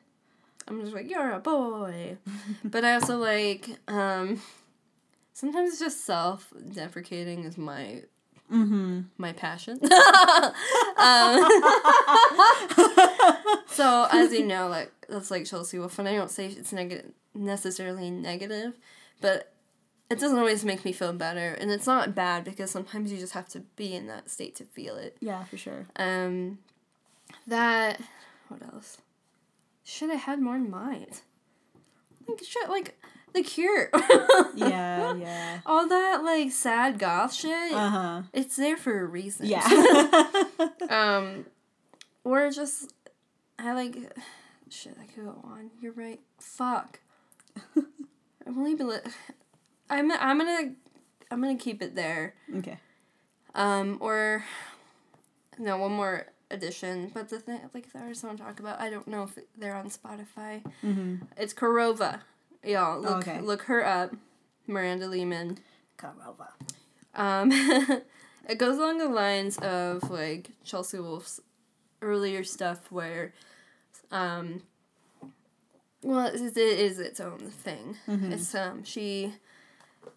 I'm 0.67 0.82
just 0.82 0.94
like, 0.94 1.10
you're 1.10 1.32
a 1.32 1.39
boy. 1.39 2.17
but 2.65 2.84
I 2.84 2.96
also 2.96 3.17
like, 3.17 3.70
um, 3.88 4.41
sometimes 5.32 5.70
it's 5.70 5.79
just 5.79 6.06
self 6.06 6.51
deprecating 6.74 7.46
is 7.46 7.58
my 7.58 8.01
Mm-hmm. 8.51 9.01
my 9.18 9.34
passion. 9.34 9.80
um, 9.84 9.89
so 13.68 14.08
as 14.12 14.32
you 14.32 14.46
know, 14.46 14.68
like 14.70 14.92
that's 15.10 15.30
like 15.32 15.46
Chelsea 15.46 15.77
Wolfe, 15.80 16.00
and 16.00 16.08
I 16.08 16.16
don't 16.16 16.32
say 16.32 16.48
it's 16.48 16.72
negative 16.72 17.12
necessarily 17.34 18.10
negative, 18.10 18.74
but 19.22 19.54
it 20.10 20.20
doesn't 20.20 20.39
always 20.39 20.63
make 20.63 20.86
me 20.86 20.92
feel 20.92 21.13
better, 21.13 21.54
and 21.60 21.70
it's 21.72 21.86
not 21.88 22.16
bad 22.16 22.46
because 22.46 22.72
sometimes 22.72 23.12
you 23.12 23.18
just 23.18 23.34
have 23.34 23.50
to 23.50 23.60
be 23.75 23.94
in 23.94 24.08
that 24.08 24.30
state 24.30 24.56
to 24.56 24.63
feel 24.63 24.96
it. 24.96 25.18
Yeah, 25.20 25.44
for 25.44 25.58
sure. 25.58 25.88
Um, 25.98 26.60
that 27.46 28.00
what 28.48 28.62
else? 28.74 28.98
Should 29.84 30.10
have 30.10 30.22
had 30.22 30.42
more 30.42 30.56
in 30.56 30.70
mind. 30.70 31.22
Like 32.27 32.44
should 32.44 32.70
like 32.70 32.98
the 33.34 33.43
Cure. 33.43 33.89
Yeah, 34.55 35.15
yeah. 35.15 35.60
All 35.65 35.88
that 35.88 36.24
like 36.24 36.51
sad 36.51 37.00
goth 37.00 37.34
shit. 37.34 37.74
Uh 37.74 37.89
huh. 37.89 38.22
It's 38.34 38.55
there 38.55 38.77
for 38.77 39.00
a 39.00 39.05
reason. 39.05 39.46
Yeah. 39.48 40.34
um, 40.89 41.46
or 42.24 42.50
just 42.51 42.93
I 43.60 43.74
like 43.74 43.96
shit. 44.69 44.96
I 45.01 45.05
could 45.05 45.25
go 45.25 45.41
on. 45.43 45.72
You're 45.81 45.93
right. 45.93 46.19
Fuck. 46.39 47.00
I'm 47.75 48.57
only 48.57 48.75
been. 48.75 48.91
I'm 49.89 50.12
I'm 50.12 50.38
gonna 50.38 50.74
I'm 51.31 51.41
gonna 51.41 51.57
keep 51.57 51.81
it 51.81 51.96
there. 51.96 52.34
okay. 52.57 52.79
Um, 53.55 53.98
or 54.01 54.46
no, 55.57 55.77
one 55.77 55.91
more 55.93 56.27
addition. 56.51 57.12
But 57.13 57.29
the 57.29 57.39
thing, 57.39 57.60
like 57.74 57.91
the 57.91 58.00
artist 58.00 58.24
I 58.24 58.27
want 58.27 58.39
to 58.39 58.46
talk 58.46 58.60
about, 58.60 58.79
I 58.79 58.89
don't 58.89 59.07
know 59.07 59.24
if 59.24 59.38
they're 59.57 59.75
on 59.75 59.89
Spotify. 59.89 60.63
Mm-hmm. 60.84 61.15
It's 61.38 61.53
Korova. 61.53 62.22
Y'all 62.67 63.00
look 63.00 63.27
okay. 63.27 63.41
look 63.41 63.63
her 63.63 63.86
up. 63.86 64.15
Miranda 64.67 65.07
Lehman. 65.07 65.59
Karova. 65.97 66.50
Um, 67.15 67.51
it 68.50 68.57
goes 68.57 68.77
along 68.77 69.00
the 69.00 69.09
lines 69.09 69.57
of 69.57 70.09
like 70.09 70.51
Chelsea 70.63 71.00
Wolfe's 71.00 71.41
earlier 72.01 72.43
stuff 72.43 72.91
where, 72.91 73.33
um, 74.12 74.62
well, 76.03 76.27
it 76.27 76.36
is, 76.36 76.57
it 76.57 76.57
is 76.57 77.19
own 77.19 77.39
thing. 77.39 77.97
Mhm. 78.07 78.31
It's 78.31 78.53
um 78.53 78.83
she, 78.83 79.33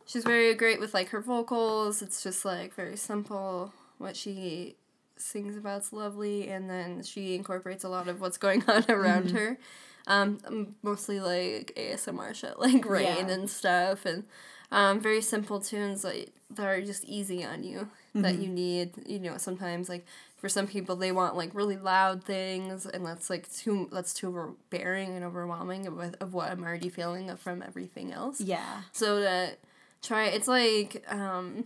she's 0.04 0.25
very 0.25 0.54
great 0.54 0.80
with 0.80 0.92
like 0.92 1.09
her 1.11 1.21
vocals. 1.21 2.02
It's 2.02 2.23
just 2.23 2.45
like 2.45 2.75
very 2.75 2.97
simple. 2.97 3.73
What 3.99 4.16
she 4.16 4.76
sings 5.16 5.57
about's 5.57 5.92
lovely, 5.92 6.49
and 6.49 6.69
then 6.69 7.02
she 7.02 7.35
incorporates 7.35 7.85
a 7.85 7.88
lot 7.88 8.09
of 8.09 8.21
what's 8.21 8.38
going 8.38 8.64
on 8.69 8.85
around 8.88 9.30
her. 9.30 9.59
Um, 10.07 10.75
mostly 10.83 11.21
like 11.21 11.73
ASMR 11.76 12.35
shit, 12.35 12.59
like 12.59 12.85
rain 12.88 13.28
Yeah. 13.28 13.35
and 13.35 13.49
stuff, 13.50 14.04
and 14.07 14.25
um, 14.73 15.00
very 15.00 15.21
simple 15.23 15.61
tunes 15.61 16.04
like 16.04 16.33
that 16.50 16.66
are 16.66 16.80
just 16.80 17.04
easy 17.04 17.45
on 17.45 17.62
you 17.64 17.88
that 18.14 18.37
you 18.38 18.49
need. 18.49 18.92
You 19.07 19.19
know, 19.21 19.37
sometimes 19.37 19.88
like 19.88 20.07
for 20.37 20.49
some 20.49 20.66
people 20.66 20.97
they 20.97 21.12
want 21.12 21.37
like 21.37 21.54
really 21.54 21.76
loud 21.76 22.25
things, 22.25 22.87
and 22.87 23.04
that's 23.04 23.28
like 23.30 23.52
too 23.52 23.88
that's 23.92 24.14
too 24.14 24.28
overbearing 24.28 25.14
and 25.16 25.25
overwhelming 25.25 25.87
of, 25.87 25.99
of 26.21 26.33
what 26.35 26.50
I'm 26.50 26.62
already 26.64 26.88
feeling 26.88 27.35
from 27.37 27.62
everything 27.62 28.12
else. 28.12 28.40
Yeah. 28.40 28.83
So 28.92 29.21
that 29.21 29.59
try 30.02 30.26
it's 30.26 30.49
like 30.49 31.04
um, 31.09 31.64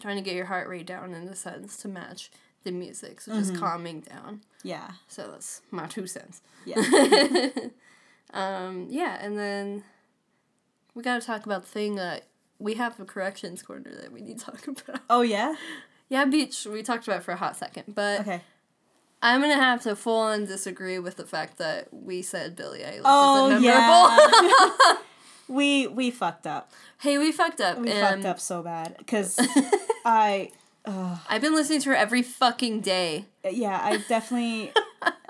trying 0.00 0.16
to 0.16 0.22
get 0.22 0.34
your 0.34 0.46
heart 0.46 0.68
rate 0.68 0.86
down 0.86 1.14
in 1.14 1.26
a 1.28 1.34
sense 1.34 1.76
to 1.78 1.88
match 1.88 2.30
the 2.64 2.72
music, 2.72 3.20
so 3.20 3.32
just 3.34 3.54
calming 3.56 4.00
down. 4.00 4.40
Yeah. 4.62 4.90
So 5.08 5.28
that's 5.30 5.62
my 5.70 5.86
two 5.86 6.06
cents. 6.06 6.42
Yeah. 6.64 7.48
Um, 8.34 8.86
yeah, 8.88 9.18
and 9.20 9.38
then 9.38 9.84
we 10.94 11.02
got 11.02 11.20
to 11.20 11.26
talk 11.26 11.44
about 11.44 11.62
the 11.64 11.68
thing 11.68 11.96
that 11.96 12.24
we 12.58 12.74
have 12.74 12.98
a 12.98 13.04
corrections 13.04 13.62
corner 13.62 13.94
that 14.00 14.10
we 14.10 14.22
need 14.22 14.38
to 14.38 14.44
talk 14.46 14.66
about. 14.68 15.02
oh 15.10 15.20
yeah. 15.20 15.54
Yeah, 16.08 16.24
beach 16.24 16.66
we 16.66 16.82
talked 16.82 17.06
about 17.06 17.22
for 17.24 17.32
a 17.32 17.36
hot 17.36 17.56
second, 17.56 17.94
but 17.94 18.20
Okay. 18.20 18.40
I'm 19.20 19.40
gonna 19.42 19.56
have 19.56 19.82
to 19.82 19.94
full 19.94 20.18
on 20.18 20.46
disagree 20.46 20.98
with 20.98 21.16
the 21.16 21.26
fact 21.26 21.58
that 21.58 21.88
we 21.92 22.22
said 22.22 22.56
Billie 22.56 22.80
Eilish 22.80 23.02
Oh 23.04 23.50
isn't 23.50 23.62
memorable. 23.62 24.48
yeah. 24.48 24.96
we 25.48 25.86
we 25.88 26.10
fucked 26.10 26.46
up. 26.46 26.72
hey, 27.00 27.18
we 27.18 27.32
fucked 27.32 27.60
up. 27.60 27.78
We 27.80 27.90
fucked 27.90 28.24
up 28.24 28.40
so 28.40 28.62
bad 28.62 28.94
because 28.96 29.38
I. 30.06 30.52
Uh, 30.84 31.18
I've 31.28 31.40
been 31.42 31.54
listening 31.54 31.80
to 31.82 31.90
her 31.90 31.96
every 31.96 32.22
fucking 32.22 32.80
day. 32.80 33.26
yeah, 33.48 33.80
I 33.82 33.98
definitely. 34.08 34.72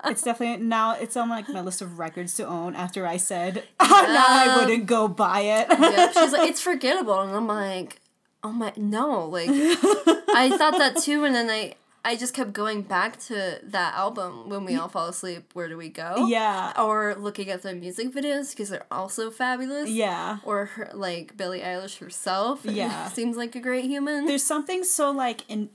It's 0.05 0.23
definitely 0.23 0.65
now. 0.67 0.97
It's 0.97 1.17
on 1.17 1.29
like 1.29 1.49
my 1.49 1.61
list 1.61 1.81
of 1.81 2.01
records 2.01 2.35
to 2.35 2.45
own. 2.45 2.75
After 2.75 3.07
I 3.07 3.19
said 3.19 3.63
now 3.81 3.89
I 3.89 4.57
wouldn't 4.59 4.87
go 4.87 5.07
buy 5.07 5.43
it. 5.43 5.69
Yep. 5.71 6.13
She's 6.15 6.33
like, 6.33 6.49
it's 6.51 6.61
forgettable, 6.61 7.21
and 7.21 7.31
I'm 7.31 7.47
like, 7.47 8.01
oh 8.43 8.51
my, 8.51 8.73
no, 8.77 9.27
like 9.27 9.49
I 9.49 10.53
thought 10.59 10.77
that 10.79 10.97
too, 10.97 11.25
and 11.25 11.35
then 11.35 11.49
I 11.49 11.75
I 12.05 12.17
just 12.17 12.35
kept 12.35 12.53
going 12.53 12.83
back 12.83 13.19
to 13.27 13.61
that 13.63 13.95
album 13.95 14.49
when 14.49 14.65
we 14.65 14.75
all 14.75 14.89
fall 14.89 15.07
asleep. 15.07 15.51
Where 15.53 15.69
do 15.69 15.77
we 15.77 15.89
go? 15.89 16.27
yeah. 16.27 16.73
Or 16.77 17.15
looking 17.15 17.49
at 17.49 17.63
the 17.63 17.75
music 17.75 18.13
videos 18.13 18.51
because 18.51 18.71
they're 18.71 18.87
also 18.91 19.31
fabulous. 19.31 19.89
Yeah. 19.89 20.39
Or 20.43 20.67
her, 20.67 20.91
like 20.95 21.37
Billie 21.37 21.61
Eilish 21.61 21.99
herself. 21.99 22.65
Yeah. 22.73 23.09
seems 23.09 23.37
like 23.37 23.55
a 23.55 23.61
great 23.61 23.85
human. 23.85 24.25
There's 24.25 24.43
something 24.43 24.83
so 24.83 25.11
like 25.11 25.49
in. 25.49 25.69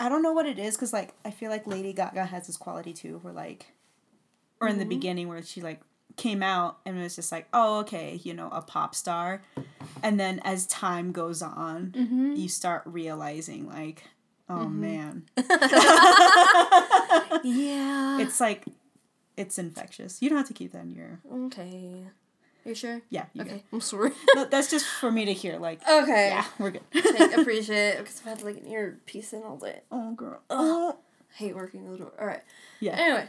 I 0.00 0.08
don't 0.08 0.22
know 0.22 0.32
what 0.32 0.46
it 0.46 0.58
is 0.58 0.74
because 0.74 0.92
like 0.92 1.14
I 1.24 1.30
feel 1.30 1.50
like 1.50 1.66
Lady 1.66 1.92
Gaga 1.92 2.24
has 2.24 2.46
this 2.46 2.56
quality 2.56 2.92
too, 2.92 3.18
where 3.22 3.32
like, 3.32 3.66
or 4.60 4.68
in 4.68 4.78
the 4.78 4.82
mm-hmm. 4.82 4.88
beginning 4.88 5.28
where 5.28 5.42
she 5.42 5.60
like 5.60 5.80
came 6.16 6.42
out 6.42 6.78
and 6.84 6.98
it 6.98 7.02
was 7.02 7.14
just 7.16 7.30
like, 7.30 7.46
oh 7.52 7.80
okay, 7.80 8.20
you 8.24 8.34
know, 8.34 8.48
a 8.50 8.62
pop 8.62 8.94
star, 8.94 9.42
and 10.02 10.18
then 10.18 10.40
as 10.44 10.66
time 10.66 11.12
goes 11.12 11.42
on, 11.42 11.92
mm-hmm. 11.96 12.32
you 12.32 12.48
start 12.48 12.82
realizing 12.86 13.68
like, 13.68 14.04
oh 14.52 14.66
mm-hmm. 14.66 14.80
man, 14.80 15.24
yeah. 17.44 18.20
it's 18.20 18.40
like, 18.40 18.64
it's 19.36 19.58
infectious. 19.58 20.20
You 20.20 20.28
don't 20.28 20.38
have 20.38 20.48
to 20.48 20.54
keep 20.54 20.72
that 20.72 20.82
in 20.82 20.90
your. 20.90 21.20
okay. 21.46 22.02
You 22.64 22.74
sure? 22.76 23.02
Yeah. 23.10 23.24
You 23.32 23.42
Okay. 23.42 23.64
I'm 23.72 23.80
sorry. 23.80 24.12
No, 24.36 24.44
that's 24.44 24.70
just 24.70 24.86
for 24.86 25.10
me 25.10 25.24
to 25.24 25.32
hear. 25.32 25.58
Like, 25.58 25.80
okay. 25.88 26.28
yeah, 26.28 26.44
we're 26.58 26.70
good. 26.70 26.82
Like, 26.94 27.36
appreciate 27.36 27.94
it 27.94 27.98
because 27.98 28.20
I've 28.20 28.26
had 28.38 28.42
like 28.42 28.58
an 28.58 28.68
earpiece 28.68 29.32
in 29.32 29.42
all 29.42 29.56
day. 29.56 29.80
oh 29.90 30.12
girl. 30.14 30.40
Oh. 30.48 30.96
hate 31.34 31.56
working 31.56 31.90
the 31.90 31.98
door. 31.98 32.12
All 32.20 32.26
right. 32.26 32.42
Yeah. 32.78 32.94
Anyway, 32.96 33.26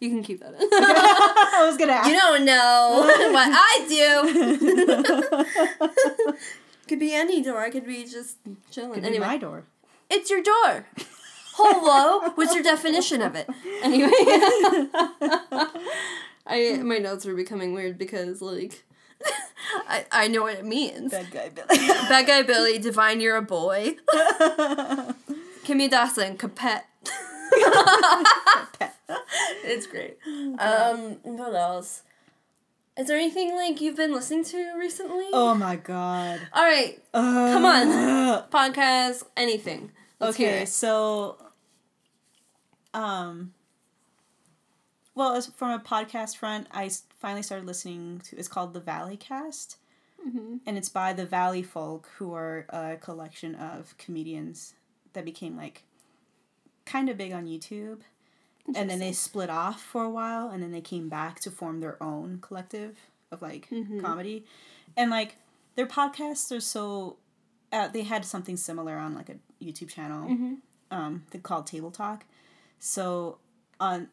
you 0.00 0.10
can 0.10 0.22
keep 0.22 0.38
that 0.40 0.54
in. 0.54 0.60
I 0.60 1.64
was 1.66 1.76
gonna. 1.76 1.92
Ask. 1.92 2.08
you 2.08 2.14
don't 2.16 2.44
know 2.44 3.02
what 3.32 3.48
I 3.52 3.86
do. 6.28 6.34
Could 6.90 6.98
be 6.98 7.14
any 7.14 7.40
door. 7.40 7.60
I 7.60 7.70
could 7.70 7.86
be 7.86 8.04
just 8.04 8.38
chilling. 8.72 8.94
Could 8.94 9.04
anyway, 9.04 9.24
my 9.24 9.38
door. 9.38 9.62
it's 10.10 10.28
your 10.28 10.42
door. 10.42 10.88
Hello. 11.54 12.32
What's 12.34 12.52
your 12.52 12.64
definition 12.64 13.22
of 13.22 13.36
it? 13.36 13.48
Anyway, 13.80 14.10
I 16.48 16.80
my 16.82 16.98
notes 16.98 17.26
are 17.26 17.36
becoming 17.36 17.74
weird 17.74 17.96
because 17.96 18.42
like. 18.42 18.82
I, 19.88 20.04
I 20.10 20.26
know 20.26 20.42
what 20.42 20.54
it 20.54 20.64
means. 20.64 21.12
Bad 21.12 21.30
guy 21.30 21.50
Billie. 21.50 21.68
Bad 22.08 22.26
guy 22.26 22.42
Billie, 22.42 22.80
divine 22.80 23.20
you're 23.20 23.36
a 23.36 23.42
boy. 23.42 23.94
Kimya 25.62 25.88
Dawson, 25.88 26.36
Capet. 26.36 26.82
it's 29.62 29.86
great. 29.86 30.18
Um, 30.58 31.18
what 31.22 31.54
else? 31.54 32.02
Is 33.00 33.06
there 33.06 33.16
anything 33.16 33.54
like 33.56 33.80
you've 33.80 33.96
been 33.96 34.12
listening 34.12 34.44
to 34.44 34.74
recently? 34.78 35.26
oh 35.32 35.54
my 35.54 35.76
god. 35.76 36.38
All 36.52 36.62
right, 36.62 37.02
Uh, 37.14 37.52
Come 37.52 37.64
on. 37.64 37.86
podcast, 38.50 39.22
anything. 39.36 39.90
Let's 40.18 40.36
hear 40.36 40.50
Okay, 40.50 40.62
it. 40.64 40.68
so 40.68 41.38
um 42.92 43.54
well, 45.14 45.32
as 45.34 45.46
from 45.48 45.70
a 45.70 45.78
podcast 45.82 46.36
front, 46.36 46.66
I 46.72 46.90
finally 47.18 47.42
started 47.42 47.66
listening 47.66 48.20
to 48.26 48.36
it's 48.38 48.48
called 48.48 48.74
The 48.74 48.80
Valley 48.80 49.16
Cast. 49.16 49.76
Mm-hmm. 50.26 50.56
And 50.66 50.76
it's 50.78 50.88
by 50.90 51.12
the 51.14 51.24
Valley 51.26 51.62
Folk, 51.62 52.08
who 52.18 52.34
are 52.34 52.66
a 52.68 52.96
collection 53.00 53.54
of 53.54 53.96
comedians 53.96 54.74
that 55.14 55.24
became 55.24 55.56
like 55.56 55.84
kind 56.84 57.08
of 57.08 57.16
big 57.16 57.32
on 57.32 57.46
YouTube. 57.46 58.00
And 58.74 58.88
then 58.90 58.98
they 58.98 59.12
split 59.12 59.50
off 59.50 59.82
for 59.82 60.04
a 60.04 60.10
while 60.10 60.48
and 60.50 60.62
then 60.62 60.70
they 60.72 60.80
came 60.80 61.08
back 61.08 61.40
to 61.40 61.50
form 61.50 61.80
their 61.80 62.00
own 62.02 62.38
collective 62.40 62.96
of 63.32 63.42
like 63.42 63.68
comedy. 64.00 64.44
And 64.96 65.10
like 65.10 65.36
their 65.76 65.86
podcasts 65.86 66.54
are 66.56 66.60
so 66.60 67.16
uh, 67.72 67.88
they 67.88 68.02
had 68.02 68.24
something 68.24 68.56
similar 68.56 68.96
on 68.98 69.14
like 69.14 69.28
a 69.28 69.36
youtube 69.64 69.88
channel 69.88 70.28
um 70.90 71.24
they 71.30 71.38
called 71.38 71.66
table 71.66 71.90
talk. 71.90 72.24
So 72.78 73.38
on 73.78 74.08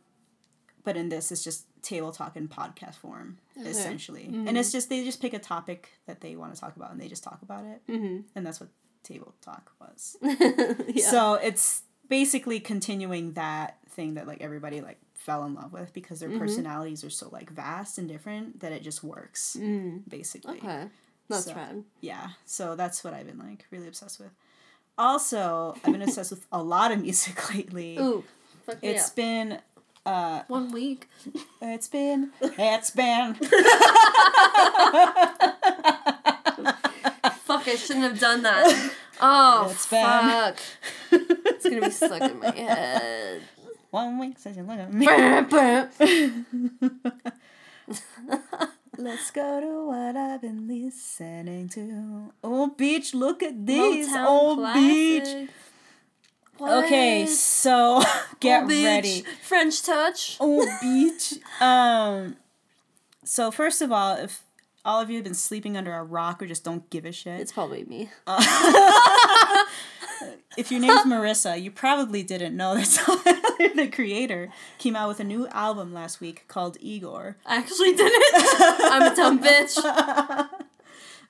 but 0.83 0.95
in 0.97 1.09
this 1.09 1.31
it's 1.31 1.43
just 1.43 1.65
table 1.81 2.11
talk 2.11 2.35
in 2.35 2.47
podcast 2.47 2.95
form 2.95 3.37
essentially. 3.65 4.25
And 4.25 4.57
it's 4.57 4.71
just 4.71 4.89
they 4.89 5.03
just 5.03 5.21
pick 5.21 5.33
a 5.33 5.39
topic 5.39 5.89
that 6.05 6.21
they 6.21 6.35
want 6.35 6.53
to 6.53 6.59
talk 6.59 6.75
about 6.75 6.91
and 6.91 6.99
they 7.01 7.07
just 7.07 7.23
talk 7.23 7.39
about 7.41 7.63
it. 7.65 7.81
Mm-hmm. 7.89 8.17
and 8.35 8.45
that's 8.45 8.59
what 8.59 8.69
table 9.03 9.33
talk 9.41 9.71
was. 9.79 10.17
Yeah. 10.87 11.09
so 11.09 11.33
it's 11.35 11.83
basically 12.09 12.59
continuing 12.59 13.33
that 13.33 13.77
thing 13.89 14.13
that 14.15 14.27
like 14.27 14.41
everybody 14.41 14.81
like 14.81 14.97
fell 15.13 15.43
in 15.45 15.53
love 15.55 15.73
with 15.73 15.93
because 15.93 16.21
Mm-hmm. 16.21 16.31
their 16.31 16.39
personalities 16.39 17.03
are 17.03 17.09
so 17.09 17.29
like 17.31 17.49
vast 17.49 17.97
and 17.97 18.07
different 18.07 18.59
that 18.61 18.71
it 18.71 18.81
just 18.83 19.03
works 19.03 19.55
basically. 20.07 20.59
Mm. 20.59 20.63
okay. 20.63 20.87
That's 21.29 21.45
So- 21.45 21.53
rad. 21.55 21.83
Yeah. 22.01 22.29
So 22.45 22.75
that's 22.75 23.03
what 23.03 23.13
I've 23.13 23.27
been 23.27 23.39
like 23.39 23.65
really 23.71 23.87
obsessed 23.87 24.19
with. 24.19 24.29
Also, 24.97 25.75
I've 25.83 25.91
been 25.91 26.01
obsessed 26.01 26.31
with 26.31 26.45
a 26.51 26.63
lot 26.63 26.91
of 26.91 27.01
music 27.07 27.53
lately. 27.53 27.97
Ooh. 27.99 28.23
Fuck 28.65 28.81
me 28.81 28.89
It's 28.89 29.09
been 29.09 29.59
One 30.05 30.71
week. 30.71 31.07
it's 31.61 31.87
been 31.89 32.31
it's 32.41 32.91
been 32.91 33.33
Fuck, 37.47 37.67
I 37.67 37.75
shouldn't 37.77 38.03
have 38.05 38.19
done 38.19 38.43
that. 38.43 38.91
Oh, 39.21 39.69
It's 39.71 39.85
fuck. 39.85 40.57
It's 41.57 41.65
gonna 41.69 41.81
be 41.81 41.89
stuck 41.91 42.21
in 42.21 42.39
my 42.39 42.51
head. 42.51 43.41
one 43.91 44.17
week 44.19 44.37
since 44.39 44.57
you 44.57 44.63
look 44.63 44.79
at 44.79 44.93
me. 44.93 45.07
Let's 48.99 49.29
go 49.31 49.61
to 49.61 49.85
what 49.87 50.17
I've 50.17 50.41
been 50.41 50.67
listening 50.67 51.69
to. 51.69 52.33
Oh 52.43 52.67
beach, 52.75 53.13
look 53.13 53.41
at 53.43 53.65
these. 53.65 54.09
Motown 54.09 54.25
Oh 54.27 54.73
beach. 54.73 55.23
classic. 55.23 55.49
Okay, 56.59 57.27
so 57.27 58.01
get 58.39 58.63
Oh, 58.63 58.67
ready. 58.67 59.23
French 59.43 59.83
touch. 59.83 60.37
Oh, 60.39 60.65
beach. 60.81 61.35
Um, 61.61 62.37
so 63.23 63.51
first 63.51 63.83
of 63.83 63.91
all, 63.91 64.15
if 64.17 64.41
all 64.83 64.99
of 64.99 65.11
you 65.11 65.17
have 65.17 65.23
been 65.23 65.35
sleeping 65.35 65.77
under 65.77 65.93
a 65.93 66.03
rock 66.03 66.41
or 66.41 66.47
just 66.47 66.63
don't 66.63 66.89
give 66.89 67.05
a 67.05 67.11
shit, 67.11 67.39
It's 67.39 67.51
probably 67.51 67.83
me. 67.83 68.09
If 70.57 70.71
your 70.71 70.79
name's 70.81 71.01
Marissa, 71.05 71.61
you 71.61 71.71
probably 71.71 72.23
didn't 72.23 72.55
know 72.57 72.75
that 72.75 73.71
the 73.75 73.87
creator 73.87 74.49
came 74.79 74.95
out 74.95 75.07
with 75.07 75.19
a 75.19 75.23
new 75.23 75.47
album 75.49 75.93
last 75.93 76.19
week 76.19 76.45
called 76.47 76.77
Igor. 76.81 77.37
I 77.45 77.57
actually 77.57 77.93
didn't. 77.93 78.23
I'm 78.35 79.11
a 79.11 79.15
dumb 79.15 79.39
bitch. 79.41 79.77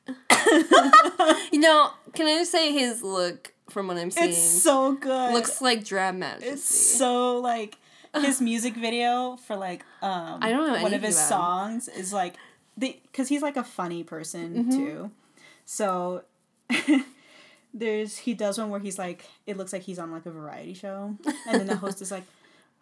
you 1.52 1.60
know, 1.60 1.92
can 2.14 2.28
I 2.28 2.40
just 2.40 2.52
say 2.52 2.72
his 2.72 3.04
look 3.04 3.54
from 3.70 3.88
what 3.88 3.98
I'm 3.98 4.12
seeing 4.12 4.30
It's 4.30 4.38
so 4.64 4.94
good. 4.94 5.34
looks 5.34 5.62
like 5.62 5.84
Drab 5.84 6.16
Majesty. 6.16 6.48
it's 6.50 6.64
so 6.98 7.38
like 7.40 7.78
his 8.16 8.40
music 8.42 8.74
video 8.76 9.36
for 9.46 9.56
like 9.56 9.84
um 10.02 10.40
I 10.42 10.50
don't 10.52 10.66
know 10.74 10.82
one 10.82 10.94
of 10.94 11.04
his 11.04 11.16
about 11.18 11.28
songs 11.30 11.88
is 11.90 12.12
like 12.14 12.34
the 12.78 12.98
because 13.12 13.28
he's 13.28 13.42
like 13.44 13.58
a 13.58 13.64
funny 13.64 14.04
person 14.04 14.56
Mm-hmm. 14.56 14.72
too 14.72 15.12
so 15.66 16.24
there's 17.74 18.18
he 18.18 18.34
does 18.34 18.58
one 18.58 18.70
where 18.70 18.80
he's 18.80 18.98
like 18.98 19.26
it 19.46 19.58
looks 19.58 19.74
like 19.74 19.84
he's 19.84 20.00
on 20.00 20.12
like 20.12 20.26
a 20.26 20.32
variety 20.32 20.74
show 20.74 21.16
and 21.48 21.60
then 21.60 21.68
the 21.68 21.76
host 21.86 22.02
is 22.02 22.12
like 22.12 22.24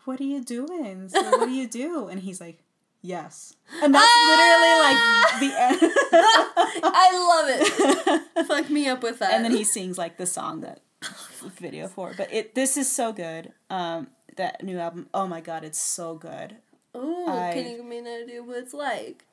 what 0.05 0.19
are 0.19 0.23
you 0.25 0.43
doing 0.43 1.09
so 1.09 1.21
what 1.37 1.45
do 1.47 1.51
you 1.53 1.67
do 1.67 2.07
and 2.07 2.21
he's 2.21 2.39
like 2.39 2.59
yes 3.01 3.55
and 3.83 3.93
that's 3.93 4.05
Ah! 4.07 5.37
literally 5.39 5.79
like 5.79 5.79
the 5.79 5.85
end 5.85 6.83
I 6.83 7.07
love 7.29 8.19
it. 8.37 8.47
Fuck 8.47 8.69
me 8.69 8.87
up 8.87 9.03
with 9.03 9.19
that. 9.19 9.33
and 9.33 9.43
then 9.45 9.51
he 9.55 9.63
sings 9.63 9.97
like 9.97 10.17
the 10.17 10.25
song 10.25 10.61
that 10.61 10.81
video 11.59 11.87
for 11.87 12.13
but 12.17 12.31
it 12.33 12.55
this 12.55 12.77
is 12.77 12.91
so 12.91 13.11
good 13.13 13.51
um 13.69 14.07
that 14.37 14.63
new 14.63 14.77
album 14.79 15.07
oh 15.13 15.27
my 15.27 15.41
god 15.41 15.63
it's 15.63 15.79
so 15.79 16.15
good 16.15 16.57
Ooh, 16.95 17.27
I- 17.27 17.51
can 17.53 17.67
you 17.69 17.77
give 17.77 17.85
me 17.85 17.97
an 17.99 18.07
idea 18.07 18.41
what 18.41 18.57
it's 18.57 18.73
like? 18.73 19.25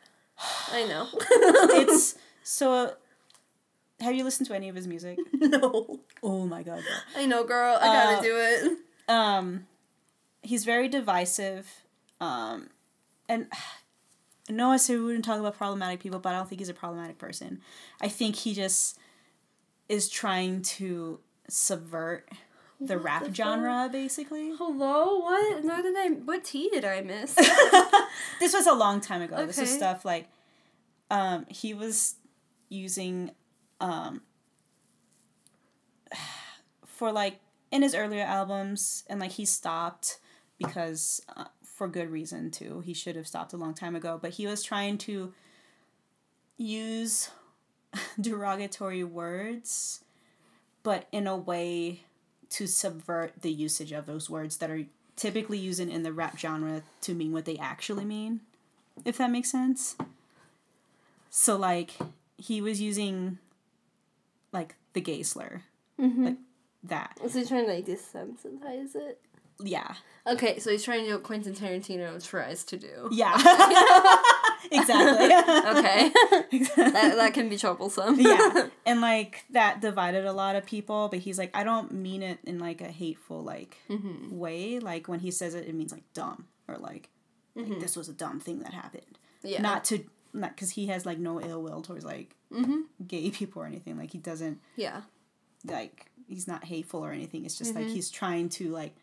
I 0.72 0.84
know. 0.86 1.06
it's 1.78 2.16
so 2.42 2.94
have 4.02 4.14
you 4.14 4.24
listened 4.24 4.46
to 4.48 4.54
any 4.54 4.68
of 4.68 4.74
his 4.76 4.86
music 4.86 5.18
no. 5.40 6.00
oh 6.22 6.46
my 6.46 6.62
god 6.62 6.84
girl. 6.84 7.02
I 7.16 7.26
know, 7.26 7.44
girl. 7.44 7.78
I 7.80 7.86
gotta 7.86 8.18
Uh, 8.18 8.22
do 8.22 8.36
it. 8.36 8.78
um 9.08 9.66
he's 10.42 10.64
very 10.64 10.88
divisive 10.88 11.68
um 12.20 12.68
and 13.28 13.46
no 14.50 14.70
i 14.70 14.76
said 14.76 14.96
we 14.98 15.04
wouldn't 15.04 15.24
talk 15.24 15.38
about 15.38 15.56
problematic 15.56 16.00
people 16.00 16.18
but 16.18 16.30
i 16.34 16.36
don't 16.36 16.48
think 16.48 16.60
he's 16.60 16.68
a 16.68 16.74
problematic 16.74 17.16
person 17.18 17.60
i 18.00 18.08
think 18.08 18.34
he 18.36 18.52
just 18.54 18.98
is 19.88 20.08
trying 20.08 20.62
to 20.62 21.20
subvert 21.48 22.28
the 22.80 22.96
What 22.96 23.04
rap 23.04 23.24
the 23.24 23.32
genre 23.34 23.88
basically 23.92 24.52
Hello, 24.56 25.18
what? 25.20 25.62
What 25.62 25.82
did 25.82 25.94
I? 25.96 26.08
What 26.24 26.42
tea 26.42 26.68
did 26.70 26.84
I 26.84 27.00
miss? 27.02 27.34
this 28.40 28.52
was 28.52 28.66
a 28.66 28.72
long 28.74 29.00
time 29.00 29.22
ago 29.22 29.46
this 29.46 29.56
was 29.60 29.68
Okay. 29.68 29.76
stuff 29.76 30.04
like 30.04 30.28
um 31.10 31.46
he 31.48 31.74
was 31.74 32.16
using 32.68 33.30
um 33.82 34.22
for 36.86 37.12
like 37.12 37.40
in 37.70 37.82
his 37.82 37.94
earlier 37.94 38.24
albums 38.24 39.04
and 39.08 39.20
like 39.20 39.32
he 39.32 39.44
stopped 39.44 40.18
because 40.58 41.20
uh, 41.36 41.44
for 41.62 41.88
good 41.88 42.10
reason 42.10 42.50
too. 42.50 42.80
He 42.80 42.94
should 42.94 43.16
have 43.16 43.26
stopped 43.26 43.52
a 43.52 43.56
long 43.56 43.74
time 43.74 43.96
ago. 43.96 44.18
But 44.20 44.32
he 44.32 44.46
was 44.46 44.62
trying 44.62 44.98
to 44.98 45.32
use 46.56 47.30
derogatory 48.20 49.04
words 49.04 50.04
but 50.82 51.06
in 51.12 51.26
a 51.26 51.36
way 51.36 52.04
to 52.50 52.66
subvert 52.66 53.32
the 53.40 53.52
usage 53.52 53.92
of 53.92 54.06
those 54.06 54.28
words 54.28 54.58
that 54.58 54.70
are 54.70 54.84
typically 55.16 55.58
used 55.58 55.80
in, 55.80 55.90
in 55.90 56.02
the 56.02 56.12
rap 56.12 56.38
genre 56.38 56.82
to 57.00 57.14
mean 57.14 57.32
what 57.32 57.44
they 57.44 57.56
actually 57.58 58.04
mean 58.04 58.40
if 59.04 59.18
that 59.18 59.30
makes 59.30 59.50
sense. 59.50 59.96
So 61.30 61.56
like 61.56 61.92
he 62.36 62.60
was 62.60 62.80
using 62.80 63.38
like 64.52 64.74
the 64.92 65.00
gay 65.00 65.22
slur 65.22 65.62
like 65.98 66.36
that 66.84 67.18
Was 67.22 67.34
he 67.34 67.44
trying 67.44 67.66
to 67.66 67.72
like 67.72 67.86
desensitize 67.86 68.94
it? 68.96 69.20
yeah 69.64 69.94
Okay, 70.26 70.60
so 70.60 70.70
he's 70.70 70.84
trying 70.84 71.00
to 71.00 71.06
do 71.06 71.12
what 71.14 71.24
Quentin 71.24 71.52
Tarantino 71.52 72.24
tries 72.24 72.62
to 72.64 72.76
do. 72.76 73.08
yeah 73.12 73.34
exactly 74.70 75.26
Okay, 75.78 76.10
that 76.76 77.14
that 77.16 77.34
can 77.34 77.48
be 77.48 77.56
troublesome. 77.56 78.18
yeah 78.20 78.68
and 78.86 79.00
like 79.00 79.44
that 79.50 79.80
divided 79.80 80.24
a 80.24 80.32
lot 80.32 80.56
of 80.56 80.64
people 80.66 81.08
but 81.08 81.18
he's 81.20 81.38
like 81.38 81.50
i 81.56 81.64
don't 81.64 81.92
mean 81.92 82.22
it 82.22 82.38
in 82.44 82.58
like 82.58 82.80
a 82.80 82.88
hateful 82.88 83.42
like 83.42 83.76
Mm-hmm. 83.90 84.36
way 84.38 84.78
like 84.78 85.08
when 85.08 85.20
he 85.20 85.30
says 85.30 85.54
it 85.54 85.66
it 85.66 85.74
means 85.74 85.92
like 85.92 86.04
dumb 86.14 86.46
or 86.68 86.76
like, 86.78 87.08
like 87.56 87.80
this 87.80 87.96
was 87.96 88.08
a 88.08 88.12
dumb 88.12 88.40
thing 88.40 88.60
that 88.60 88.72
happened 88.72 89.18
Mm-hmm. 89.44 89.48
yeah. 89.54 89.60
not 89.60 89.84
to 89.86 90.04
not 90.32 90.54
because 90.54 90.70
he 90.70 90.86
has 90.86 91.04
like 91.06 91.18
no 91.18 91.40
ill 91.40 91.62
will 91.62 91.82
towards 91.82 92.04
like 92.04 92.34
Mm-hmm. 92.52 92.80
gay 93.06 93.30
people 93.30 93.62
or 93.62 93.66
anything 93.66 93.96
like 93.96 94.10
he 94.12 94.18
doesn't 94.18 94.60
Yeah. 94.76 95.00
like 95.64 96.10
he's 96.28 96.46
not 96.46 96.64
hateful 96.64 97.00
or 97.04 97.10
anything 97.12 97.44
it's 97.46 97.56
just 97.56 97.72
Mm-hmm. 97.72 97.82
like 97.84 97.90
he's 97.92 98.10
trying 98.10 98.48
to 98.50 98.68
like 98.70 98.94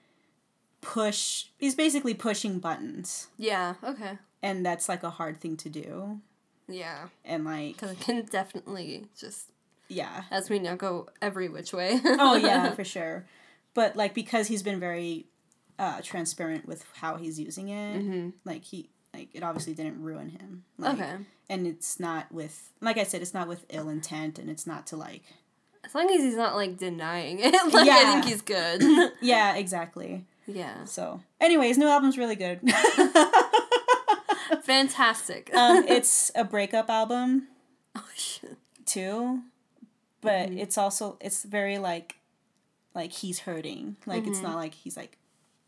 push 0.82 1.46
he's 1.58 1.76
basically 1.76 2.14
pushing 2.14 2.60
buttons 2.60 3.28
Yeah. 3.38 3.76
Okay. 3.84 4.18
and 4.42 4.66
that's 4.66 4.88
like 4.88 5.04
a 5.04 5.10
hard 5.10 5.42
thing 5.42 5.58
to 5.58 5.70
do 5.70 6.22
Yeah. 6.68 7.08
and 7.26 7.44
like 7.44 7.74
Because 7.74 7.92
it 7.92 8.00
can 8.00 8.22
definitely 8.26 9.08
just, 9.20 9.48
yeah 9.88 10.24
as 10.32 10.50
we 10.50 10.60
know, 10.60 10.76
go 10.76 11.08
every 11.22 11.50
which 11.50 11.74
way. 11.74 12.00
oh 12.06 12.36
yeah 12.36 12.72
for 12.76 12.84
sure 12.84 13.26
but 13.74 13.96
like 13.96 14.14
because 14.14 14.48
he's 14.48 14.64
been 14.64 14.80
very 14.80 15.26
uh 15.78 16.02
transparent 16.02 16.68
with 16.68 16.86
how 16.96 17.18
he's 17.18 17.40
using 17.40 17.70
it 17.70 18.34
like 18.46 18.64
he 18.64 18.90
like 19.20 19.30
it 19.34 19.44
obviously 19.44 19.74
didn't 19.74 20.02
ruin 20.02 20.30
him 20.30 20.64
like, 20.78 20.94
Okay. 20.96 21.18
and 21.50 21.68
it's 21.68 22.00
not 22.00 22.32
with 22.32 22.72
like 22.82 22.98
i 22.98 23.04
said 23.04 23.22
it's 23.22 23.34
not 23.34 23.48
with 23.48 23.66
ill 23.70 23.90
intent 23.90 24.40
and 24.40 24.50
it's 24.50 24.66
not 24.66 24.88
to 24.88 24.96
like 24.96 25.24
As 25.84 25.94
long 25.94 26.10
as 26.10 26.22
he's 26.22 26.36
not 26.36 26.56
like 26.56 26.78
denying 26.78 27.40
it, 27.40 27.54
like 27.74 27.88
I 27.90 28.12
think 28.14 28.26
he's 28.26 28.42
good. 28.42 28.82
yeah 29.22 29.56
exactly 29.56 30.26
yeah. 30.48 30.84
so 30.86 31.22
anyways 31.40 31.78
new 31.78 31.88
album's 31.88 32.18
really 32.18 32.36
good 32.36 32.60
Fantastic. 34.64 35.52
um 35.56 35.84
it's 35.88 36.32
a 36.36 36.44
breakup 36.44 36.90
album 36.90 37.48
oh 37.96 38.06
shit. 38.16 38.58
too 38.86 39.42
but 40.22 40.50
it's 40.52 40.78
also 40.78 41.18
it's 41.22 41.44
very 41.44 41.78
like 41.78 42.16
like 42.96 43.12
he's 43.12 43.40
hurting 43.40 43.96
like 44.06 44.26
it's 44.28 44.42
not 44.42 44.56
like 44.56 44.74
he's 44.74 44.98
like 44.98 45.18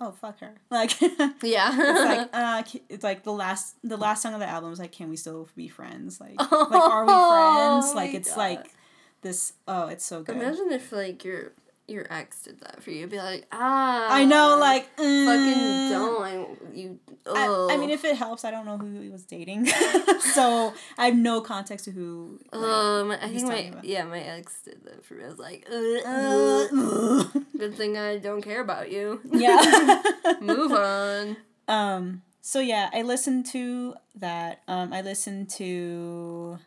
oh 0.02 0.12
fuck 0.12 0.40
her 0.40 0.54
like 0.70 1.00
Yeah. 1.44 1.72
it's 1.74 2.00
like 2.06 2.30
uh 2.34 2.64
it's 2.90 3.04
like 3.04 3.24
the 3.24 3.32
last 3.32 3.76
the 3.84 3.96
last 3.98 4.24
song 4.24 4.34
of 4.34 4.40
the 4.42 4.48
album 4.48 4.74
is 4.74 4.80
like 4.80 4.92
can 4.92 5.10
we 5.10 5.16
still 5.16 5.48
be 5.56 5.68
friends 5.70 6.20
like 6.20 6.38
like 6.40 6.50
are 6.52 7.06
we 7.06 7.14
Oh 7.14 7.80
friends 7.82 7.96
like 7.96 8.14
it's 8.14 8.30
God. 8.30 8.38
like 8.38 8.74
this 9.22 9.54
oh 9.68 9.88
it's 9.88 10.04
so 10.04 10.24
good 10.24 10.36
Imagine 10.36 10.72
if 10.72 10.92
like 10.92 11.24
your 11.24 11.52
your 11.92 12.08
ex 12.12 12.42
did 12.44 12.60
that 12.62 12.82
for 12.82 12.92
you, 12.92 13.06
be 13.08 13.18
like, 13.18 13.46
ah. 13.52 14.08
I 14.10 14.26
know, 14.26 14.58
like 14.60 14.86
Fucking 14.98 15.06
mm. 15.06 15.90
don't. 15.90 16.24
I, 16.24 16.46
you. 16.74 17.00
I. 17.28 17.68
I 17.72 17.78
mean, 17.78 17.90
if 17.90 18.04
it 18.06 18.16
helps, 18.16 18.44
I 18.46 18.52
don't 18.52 18.66
know 18.66 18.78
who 18.78 19.00
he 19.02 19.10
was 19.10 19.24
dating, 19.26 19.66
so 20.34 20.74
I 20.98 21.06
have 21.06 21.16
no 21.16 21.42
context 21.42 21.86
to 21.86 21.92
who. 21.92 22.40
like, 22.52 22.62
Um, 22.64 23.12
I 23.12 23.18
think 23.28 23.44
my 23.44 23.56
about. 23.58 23.84
yeah, 23.86 24.04
my 24.06 24.20
ex 24.20 24.62
did 24.64 24.84
that 24.86 25.06
for 25.06 25.16
me. 25.16 25.26
I 25.26 25.28
was 25.28 25.40
like, 25.40 25.68
uh, 25.72 25.76
uh, 26.08 27.24
good 27.58 27.76
thing 27.76 27.98
I 27.98 28.18
don't 28.18 28.42
care 28.42 28.62
about 28.62 28.92
you. 28.92 29.22
yeah. 29.32 30.02
Move 30.42 30.72
on. 30.72 31.38
Um. 31.68 32.22
So 32.42 32.60
yeah, 32.60 32.90
I 32.94 33.04
listened 33.04 33.46
to 33.48 33.96
that. 34.16 34.62
Um. 34.68 34.92
I 34.94 35.02
listened 35.02 35.50
to 35.52 36.58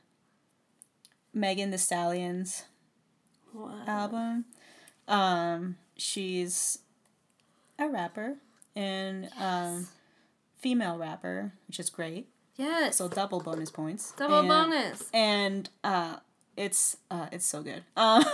Megan 1.33 1.71
Thee 1.71 1.79
Stallion's 1.79 2.65
Wow. 3.53 3.83
album. 3.87 4.45
Um. 5.09 5.77
She's 5.97 6.79
a 7.79 7.89
rapper 7.89 8.35
and 8.75 9.29
um, 9.39 9.87
female 10.59 10.99
rapper, 10.99 11.53
which 11.69 11.79
is 11.79 11.89
great. 11.89 12.27
Yes. 12.57 12.97
So 12.97 13.09
double 13.09 13.41
bonus 13.41 13.71
points. 13.71 14.13
Double 14.13 14.41
And- 14.41 14.49
bonus. 14.49 15.09
and 15.13 15.69
uh, 15.85 16.17
it's 16.57 16.97
uh, 17.11 17.27
it's 17.33 17.47
so 17.47 17.63
good. 17.63 17.83
Um, 17.97 18.25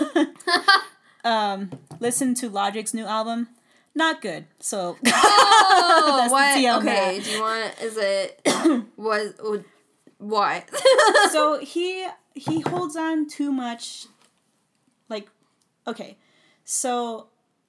um, 1.23 1.71
listen 1.99 2.33
to 2.35 2.49
Logic's 2.49 2.93
new 2.95 3.05
album. 3.05 3.49
Not 3.93 4.21
good. 4.21 4.45
So 4.59 4.97
Oh, 5.05 6.15
That's 6.17 6.29
the 6.29 6.33
what? 6.33 6.55
tea 6.55 6.67
on 6.67 6.81
okay. 6.87 7.17
that. 7.19 7.23
Do 7.23 7.29
you 7.31 7.41
want? 7.41 7.81
Is 7.81 7.97
it 7.97 8.87
was 8.97 9.63
why? 10.17 10.63
so 11.31 11.59
he 11.59 12.07
he 12.33 12.61
holds 12.61 12.95
on 12.95 13.27
too 13.27 13.51
much. 13.51 14.07
Like, 15.09 15.27
okay, 15.85 16.17
so 16.63 17.27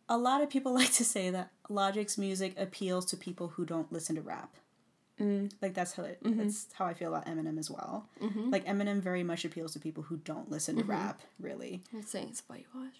a 0.09 0.17
lot 0.19 0.43
of 0.43 0.51
people 0.51 0.73
like 0.81 0.93
to 0.95 1.05
say 1.05 1.31
that 1.31 1.51
Logic's 1.69 2.19
music 2.19 2.55
appeals 2.59 3.05
to 3.07 3.17
people 3.17 3.49
who 3.49 3.65
don't 3.65 3.93
listen 3.93 4.17
to 4.17 4.23
rap. 4.23 4.55
Mm. 5.21 5.53
Like 5.61 5.75
that's 5.75 5.93
how 5.93 6.05
it, 6.05 6.23
Mm-hmm. 6.25 6.39
that's 6.41 6.67
how 6.73 6.87
I 6.87 6.95
feel 6.95 7.15
about 7.15 7.27
Eminem 7.27 7.59
as 7.59 7.71
well. 7.71 8.09
Like 8.21 8.65
Eminem 8.67 9.01
very 9.01 9.23
much 9.23 9.45
appeals 9.45 9.73
to 9.75 9.79
people 9.79 10.03
who 10.05 10.17
don't 10.19 10.51
listen 10.51 10.77
Mm-hmm. 10.77 10.87
to 10.89 10.93
rap, 10.93 11.21
really. 11.39 11.83
You're 11.93 12.03
saying 12.03 12.29
it's 12.31 12.43
whitewash. 12.49 12.97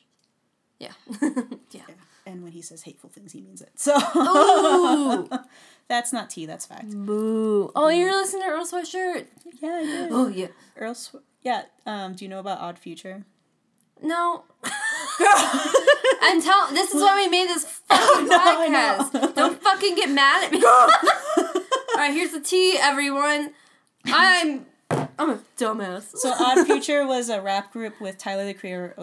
Yeah. 0.79 0.93
yeah. 1.23 1.29
Yeah. 1.71 1.95
And 2.27 2.43
when 2.45 2.53
he 2.53 2.63
says 2.63 2.83
hateful 2.83 3.09
things, 3.11 3.33
he 3.33 3.41
means 3.41 3.63
it. 3.63 3.71
So 3.77 3.99
that's 5.89 6.13
not 6.13 6.31
tea. 6.31 6.47
That's 6.47 6.67
fact. 6.67 6.91
Boo. 6.91 7.71
Oh, 7.75 7.89
you're 7.89 8.13
listening 8.13 8.43
to 8.43 8.49
Earl 8.49 8.65
Sweatshirt. 8.67 9.27
Yeah, 9.61 9.71
I 9.75 9.83
did. 9.83 10.09
Oh 10.13 10.29
yeah. 10.29 10.49
Earl. 10.77 10.95
Sw- 10.95 11.17
yeah. 11.43 11.63
Um. 11.87 12.15
Do 12.15 12.25
you 12.25 12.29
know 12.29 12.39
about 12.41 12.61
Odd 12.61 12.79
Future? 12.79 13.25
No. 14.03 14.45
I'm 15.21 16.41
telling. 16.43 16.75
This 16.75 16.93
is 16.95 17.03
why 17.03 17.17
we 17.25 17.29
made 17.29 17.49
this 17.49 17.65
fucking 17.89 18.29
No, 18.29 18.39
podcast. 18.39 19.35
Don't 19.35 19.61
fucking 19.63 19.95
get 19.97 20.11
mad 20.11 20.45
at 20.45 20.53
me. 20.53 20.63
All 20.65 21.97
right, 21.97 22.13
here's 22.15 22.31
the 22.33 22.41
tea, 22.41 22.77
everyone. 22.81 23.53
I'm 24.07 24.67
I'm 25.19 25.31
a 25.31 25.39
dumbass. 25.59 26.17
So 26.17 26.33
Odd 26.33 26.67
Future 26.67 27.07
was 27.07 27.29
a 27.29 27.41
rap 27.41 27.73
group 27.73 28.01
with 28.01 28.19
Tyler 28.19 28.45
the 28.47 28.55
Creator, 28.55 28.95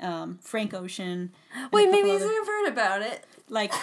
um, 0.00 0.38
Frank 0.42 0.74
Ocean. 0.74 1.32
Wait, 1.72 1.90
maybe 1.90 2.10
I've 2.12 2.20
heard 2.20 2.68
about 2.68 3.02
it. 3.02 3.24
like 3.48 3.72
maybe 3.72 3.80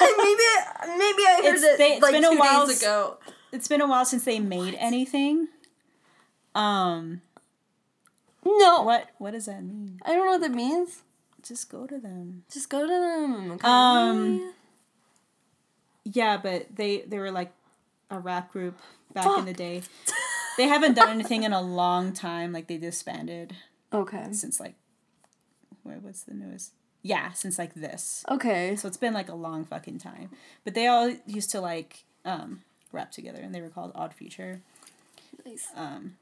maybe 0.00 1.22
I 1.26 1.40
heard 1.42 1.54
It's- 1.56 1.62
it 1.62 1.78
they- 1.78 1.92
it's 1.94 2.02
like 2.02 2.12
been 2.12 2.24
a 2.24 2.34
while 2.36 2.66
days 2.66 2.82
ago. 2.82 3.18
it's 3.52 3.68
been 3.68 3.80
a 3.80 3.86
while 3.88 4.04
since 4.04 4.24
they 4.24 4.38
made 4.38 4.74
anything. 4.78 5.48
Um. 6.54 7.22
No, 8.44 8.82
What 8.82 9.10
What 9.18 9.32
does 9.32 9.46
that 9.46 9.62
mean? 9.62 10.00
I 10.04 10.14
don't 10.14 10.24
know 10.24 10.32
what 10.32 10.40
that 10.40 10.52
means. 10.52 11.02
Just 11.42 11.70
go 11.70 11.86
to 11.86 11.98
them. 11.98 12.44
Just 12.52 12.68
go 12.68 12.82
to 12.82 12.86
them. 12.86 13.52
Okay. 13.52 13.66
Um, 13.66 14.52
Yeah, 16.04 16.36
but 16.36 16.74
they 16.74 17.02
they 17.02 17.18
were 17.18 17.30
like 17.30 17.52
a 18.10 18.18
rap 18.18 18.52
group 18.52 18.78
back 19.12 19.38
in 19.38 19.44
the 19.44 19.52
day. 19.52 19.82
They 20.56 20.66
haven't 20.66 20.94
done 20.94 21.08
anything 21.08 21.44
in 21.44 21.52
a 21.52 21.60
long 21.60 22.12
time. 22.12 22.52
Like 22.52 22.66
they 22.66 22.76
disbanded 22.76 23.56
okay. 23.92 24.28
since 24.32 24.60
like, 24.60 24.74
what 25.82 26.02
was 26.02 26.24
the 26.24 26.34
newest? 26.34 26.72
Yeah, 27.02 27.32
since 27.32 27.58
like 27.58 27.74
this. 27.74 28.24
Okay. 28.28 28.76
So 28.76 28.86
it's 28.88 28.98
been 28.98 29.14
like 29.14 29.28
a 29.28 29.34
long 29.34 29.64
fucking 29.64 29.98
time. 29.98 30.30
But 30.64 30.74
they 30.74 30.86
all 30.86 31.14
used 31.26 31.50
to 31.52 31.60
like 31.60 32.04
um, 32.24 32.60
rap 32.92 33.10
together, 33.10 33.40
and 33.40 33.54
they 33.54 33.60
were 33.62 33.70
called 33.70 33.92
Odd 33.94 34.12
Future. 34.12 34.60
Nice. 35.46 35.68
Um, 35.74 36.16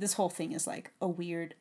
this 0.00 0.14
whole 0.14 0.30
thing 0.30 0.52
is 0.52 0.66
like 0.66 0.90
a 1.00 1.06
weird, 1.08 1.54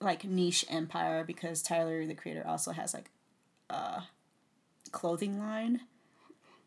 like 0.00 0.24
niche 0.24 0.64
empire 0.68 1.24
because 1.24 1.62
Tyler 1.62 2.04
the 2.06 2.14
Creator 2.14 2.44
also 2.46 2.72
has 2.72 2.92
like 2.92 3.10
a 3.70 4.02
clothing 4.92 5.38
line 5.38 5.80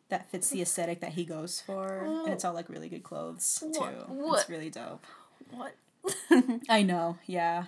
that 0.09 0.31
fits 0.31 0.49
the 0.49 0.61
aesthetic 0.61 1.01
that 1.01 1.11
he 1.11 1.23
goes 1.25 1.61
for, 1.61 1.99
and 2.25 2.33
it's 2.33 2.43
all 2.43 2.53
like 2.53 2.67
really 2.69 2.89
good 2.89 3.03
clothes 3.03 3.59
too. 3.73 3.79
What- 3.79 4.09
what? 4.09 4.39
It's 4.41 4.49
really 4.49 4.69
dope. 4.71 5.05
What? 5.51 5.75
I 6.69 6.81
know, 6.81 7.17
yeah. 7.27 7.65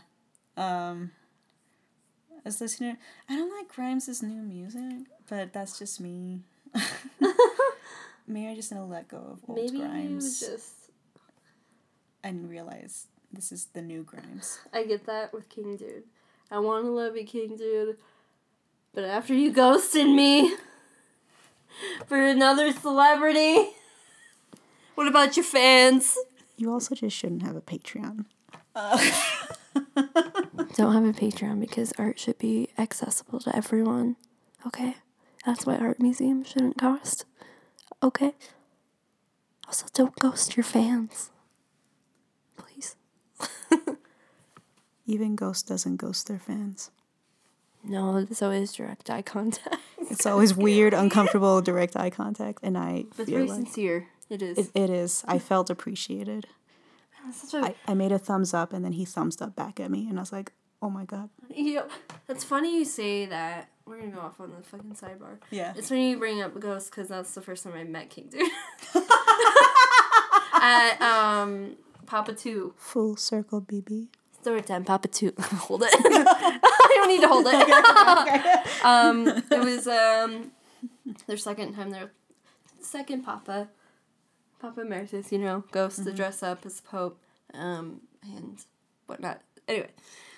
Um, 0.57 1.11
I 2.31 2.41
was 2.45 2.59
listening. 2.59 2.97
I 3.29 3.35
don't 3.35 3.55
like 3.55 3.67
Grimes' 3.67 4.23
new 4.23 4.41
music, 4.41 5.07
but 5.27 5.53
that's 5.53 5.77
just 5.77 5.99
me. 6.01 6.41
Maybe 8.27 8.47
I 8.47 8.55
just 8.55 8.69
gonna 8.71 8.85
let 8.85 9.07
go 9.07 9.17
of 9.17 9.39
old 9.49 9.57
Maybe 9.57 9.77
you 9.77 9.85
Grimes 9.87 10.39
just. 10.39 10.89
and 12.23 12.49
realize 12.49 13.07
this 13.33 13.51
is 13.51 13.67
the 13.73 13.81
new 13.81 14.03
Grimes. 14.03 14.59
I 14.73 14.83
get 14.83 15.05
that 15.05 15.33
with 15.33 15.49
King 15.49 15.77
Dude. 15.77 16.03
I 16.49 16.59
want 16.59 16.85
to 16.85 16.91
love 16.91 17.15
you, 17.15 17.25
King 17.25 17.55
Dude. 17.55 17.97
But 18.93 19.05
after 19.05 19.33
you 19.33 19.51
ghosted 19.51 20.07
me 20.07 20.55
for 22.07 22.21
another 22.21 22.71
celebrity, 22.73 23.69
what 24.95 25.07
about 25.07 25.37
your 25.37 25.45
fans? 25.45 26.17
You 26.57 26.71
also 26.71 26.93
just 26.93 27.15
shouldn't 27.15 27.43
have 27.43 27.55
a 27.55 27.61
Patreon. 27.61 28.25
Uh. 28.75 29.11
Don't 30.75 30.93
have 30.93 31.05
a 31.05 31.13
Patreon 31.13 31.59
because 31.59 31.93
art 31.97 32.19
should 32.19 32.37
be 32.37 32.69
accessible 32.77 33.39
to 33.39 33.55
everyone. 33.55 34.15
Okay? 34.67 34.95
That's 35.45 35.65
why 35.65 35.77
art 35.77 36.01
museums 36.01 36.49
shouldn't 36.49 36.77
cost. 36.77 37.25
Okay? 38.03 38.33
Also, 39.67 39.85
don't 39.93 40.15
ghost 40.19 40.57
your 40.57 40.63
fans. 40.63 41.31
Please. 42.57 42.95
Even 45.05 45.35
Ghost 45.35 45.67
doesn't 45.67 45.97
ghost 45.97 46.27
their 46.27 46.39
fans. 46.39 46.91
No, 47.83 48.17
it's 48.17 48.41
always 48.41 48.71
direct 48.73 49.09
eye 49.09 49.23
contact. 49.23 49.77
It's 49.99 50.25
always 50.25 50.53
weird, 50.67 50.93
uncomfortable, 50.93 51.61
direct 51.61 51.95
eye 51.97 52.11
contact, 52.11 52.59
and 52.61 52.77
I 52.77 53.05
But 53.17 53.25
feel 53.25 53.37
very 53.37 53.47
like 53.47 53.57
sincere. 53.57 54.07
It 54.29 54.41
is. 54.41 54.57
it, 54.57 54.71
it 54.75 54.89
is. 54.89 55.23
I 55.27 55.39
felt 55.39 55.69
appreciated. 55.69 56.45
It's 57.27 57.49
such 57.49 57.61
a 57.61 57.65
I, 57.67 57.75
I 57.87 57.93
made 57.95 58.11
a 58.11 58.19
thumbs 58.19 58.53
up, 58.53 58.71
and 58.73 58.85
then 58.85 58.93
he 58.93 59.03
thumbs 59.05 59.41
up 59.41 59.55
back 59.55 59.79
at 59.79 59.89
me, 59.91 60.07
and 60.07 60.19
I 60.19 60.21
was 60.21 60.31
like, 60.31 60.53
"Oh 60.81 60.89
my 60.89 61.05
god." 61.05 61.29
Yeah, 61.49 61.83
that's 62.27 62.43
funny 62.43 62.77
you 62.77 62.85
say 62.85 63.25
that. 63.25 63.69
We're 63.85 63.99
gonna 63.99 64.11
go 64.11 64.19
off 64.21 64.39
on 64.39 64.51
the 64.51 64.61
fucking 64.63 64.93
sidebar. 64.95 65.37
Yeah. 65.49 65.73
It's 65.75 65.89
funny 65.89 66.11
you 66.11 66.17
bring 66.17 66.41
up 66.41 66.57
Ghost 66.59 66.91
because 66.91 67.07
that's 67.09 67.33
the 67.33 67.41
first 67.41 67.63
time 67.63 67.73
I 67.73 67.83
met 67.83 68.09
King 68.11 68.29
Dude. 68.29 68.47
At 70.53 71.01
um 71.01 71.75
Papa 72.05 72.33
Two. 72.33 72.73
Full 72.77 73.15
circle, 73.17 73.61
BB. 73.61 74.07
Story 74.41 74.62
time, 74.63 74.84
Papa 74.84 75.08
Two. 75.08 75.34
hold 75.39 75.84
it. 75.84 75.89
I 75.93 76.91
don't 76.95 77.08
need 77.08 77.21
to 77.21 77.27
hold 77.27 77.45
it. 77.47 78.84
um, 78.84 79.27
it 79.27 79.63
was 79.63 79.88
um 79.88 80.51
their 81.27 81.38
second 81.38 81.75
time 81.75 81.91
their 81.91 82.12
second 82.82 83.23
Papa. 83.23 83.69
Papa 84.60 84.82
Emeritus, 84.82 85.32
you 85.32 85.38
know, 85.38 85.63
goes 85.71 85.95
to 85.95 86.12
dress 86.12 86.43
up 86.43 86.65
as 86.65 86.82
Pope, 86.82 87.19
um, 87.54 88.01
and 88.23 88.63
whatnot. 89.08 89.41
Anyway, 89.67 89.89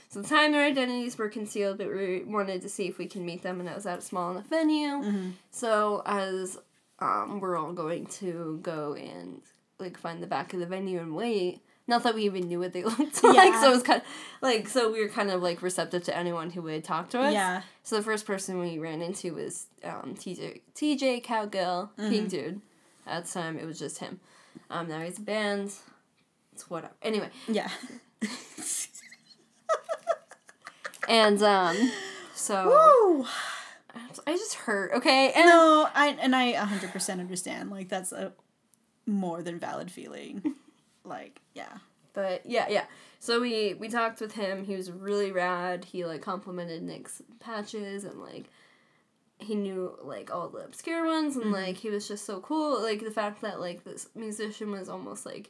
so 0.09 0.21
the 0.21 0.27
time 0.27 0.53
their 0.53 0.65
identities 0.65 1.17
were 1.17 1.27
concealed, 1.27 1.77
but 1.77 1.87
we 1.87 2.23
wanted 2.25 2.61
to 2.61 2.69
see 2.69 2.87
if 2.87 2.97
we 2.97 3.05
can 3.05 3.25
meet 3.25 3.41
them, 3.41 3.59
and 3.59 3.67
it 3.67 3.75
was 3.75 3.85
at 3.85 3.99
a 3.99 4.01
small 4.01 4.31
enough 4.31 4.47
venue. 4.47 5.31
So 5.51 6.03
as 6.05 6.57
um, 6.99 7.39
we're 7.39 7.57
all 7.57 7.73
going 7.73 8.05
to 8.07 8.59
go 8.61 8.93
and 8.95 9.41
like 9.79 9.97
find 9.97 10.21
the 10.21 10.27
back 10.27 10.53
of 10.53 10.59
the 10.59 10.65
venue 10.65 10.99
and 10.99 11.15
wait. 11.15 11.61
Not 11.85 12.03
that 12.03 12.15
we 12.15 12.23
even 12.23 12.47
knew 12.47 12.59
what 12.59 12.71
they 12.73 12.83
looked 12.85 13.23
like, 13.23 13.53
so 13.55 13.69
it 13.69 13.73
was 13.73 13.83
kind 13.83 14.01
of 14.01 14.07
like 14.41 14.69
so 14.69 14.91
we 14.91 15.01
were 15.01 15.09
kind 15.09 15.29
of 15.31 15.41
like 15.43 15.61
receptive 15.61 16.03
to 16.05 16.15
anyone 16.17 16.49
who 16.51 16.61
would 16.61 16.83
talk 16.83 17.09
to 17.09 17.19
us. 17.19 17.33
Yeah. 17.33 17.63
So 17.83 17.97
the 17.97 18.01
first 18.03 18.25
person 18.25 18.57
we 18.59 18.79
ran 18.79 19.01
into 19.01 19.33
was 19.33 19.67
um, 19.83 20.15
TJ 20.17 20.61
TJ 20.75 21.23
Cowgill 21.25 21.89
King 21.97 22.27
Dude. 22.27 22.61
At 23.05 23.25
the 23.25 23.31
time, 23.33 23.57
it 23.57 23.65
was 23.65 23.77
just 23.79 23.97
him. 23.99 24.21
Um, 24.69 24.87
now 24.87 25.01
he's 25.01 25.17
a 25.17 25.21
band. 25.21 25.73
It's 26.53 26.69
whatever. 26.69 26.93
Anyway, 27.01 27.29
Yeah. 27.49 27.69
and 31.09 31.41
um, 31.43 31.91
so 32.33 32.65
Woo! 33.17 33.25
I 34.25 34.31
just 34.37 34.55
hurt. 34.55 34.91
Okay, 34.93 35.31
and 35.35 35.45
No, 35.45 35.87
I 35.93 36.17
and 36.21 36.35
I 36.35 36.53
100% 36.53 37.19
understand. 37.19 37.69
Like 37.71 37.89
that's 37.89 38.11
a 38.11 38.31
more 39.05 39.41
than 39.43 39.59
valid 39.59 39.91
feeling. 39.91 40.55
Like, 41.03 41.41
yeah. 41.53 41.77
But 42.13 42.45
yeah, 42.45 42.67
yeah. 42.69 42.85
So 43.19 43.41
we 43.41 43.73
we 43.73 43.89
talked 43.89 44.21
with 44.21 44.33
him. 44.33 44.63
He 44.65 44.75
was 44.75 44.91
really 44.91 45.31
rad. 45.31 45.85
He 45.85 46.05
like 46.05 46.21
complimented 46.21 46.83
Nick's 46.83 47.21
patches 47.39 48.03
and 48.03 48.21
like 48.21 48.45
he 49.39 49.55
knew 49.55 49.97
like 50.01 50.31
all 50.33 50.47
the 50.49 50.59
obscure 50.59 51.05
ones 51.05 51.35
and 51.35 51.51
like 51.51 51.77
he 51.77 51.89
was 51.89 52.07
just 52.07 52.25
so 52.25 52.39
cool. 52.39 52.81
Like 52.81 53.03
the 53.03 53.11
fact 53.11 53.41
that 53.41 53.59
like 53.59 53.83
this 53.83 54.07
musician 54.15 54.71
was 54.71 54.89
almost 54.89 55.25
like 55.25 55.49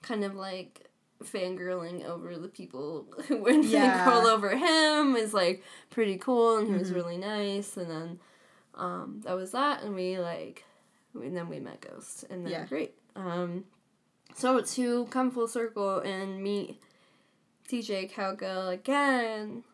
kind 0.00 0.24
of 0.24 0.34
like 0.34 0.88
fangirling 1.22 2.04
over 2.04 2.36
the 2.36 2.48
people 2.48 3.06
who 3.28 3.36
were 3.36 3.50
Yeah. 3.50 4.04
fangirl 4.06 4.24
over 4.24 4.56
him 4.56 5.14
is 5.14 5.32
like 5.34 5.62
pretty 5.90 6.16
cool 6.18 6.56
and 6.58 6.66
he 6.68 6.74
was 6.74 6.90
Mhm. 6.90 6.94
really 6.96 7.16
nice 7.18 7.76
and 7.76 7.88
then 7.90 8.20
um 8.74 9.20
that 9.24 9.34
was 9.36 9.52
that 9.52 9.82
and 9.84 9.94
we 9.94 10.18
like 10.18 10.64
and 11.14 11.36
then 11.36 11.48
we 11.48 11.60
met 11.60 11.80
Ghost 11.80 12.24
and 12.30 12.44
then 12.44 12.52
Yeah. 12.52 12.64
great. 12.66 12.94
Um 13.14 13.64
so 14.34 14.60
to 14.60 15.06
come 15.06 15.30
full 15.30 15.48
circle 15.48 15.98
and 15.98 16.42
meet 16.42 16.80
DJ 17.68 18.10
Cowgill 18.10 18.72
again, 18.72 19.64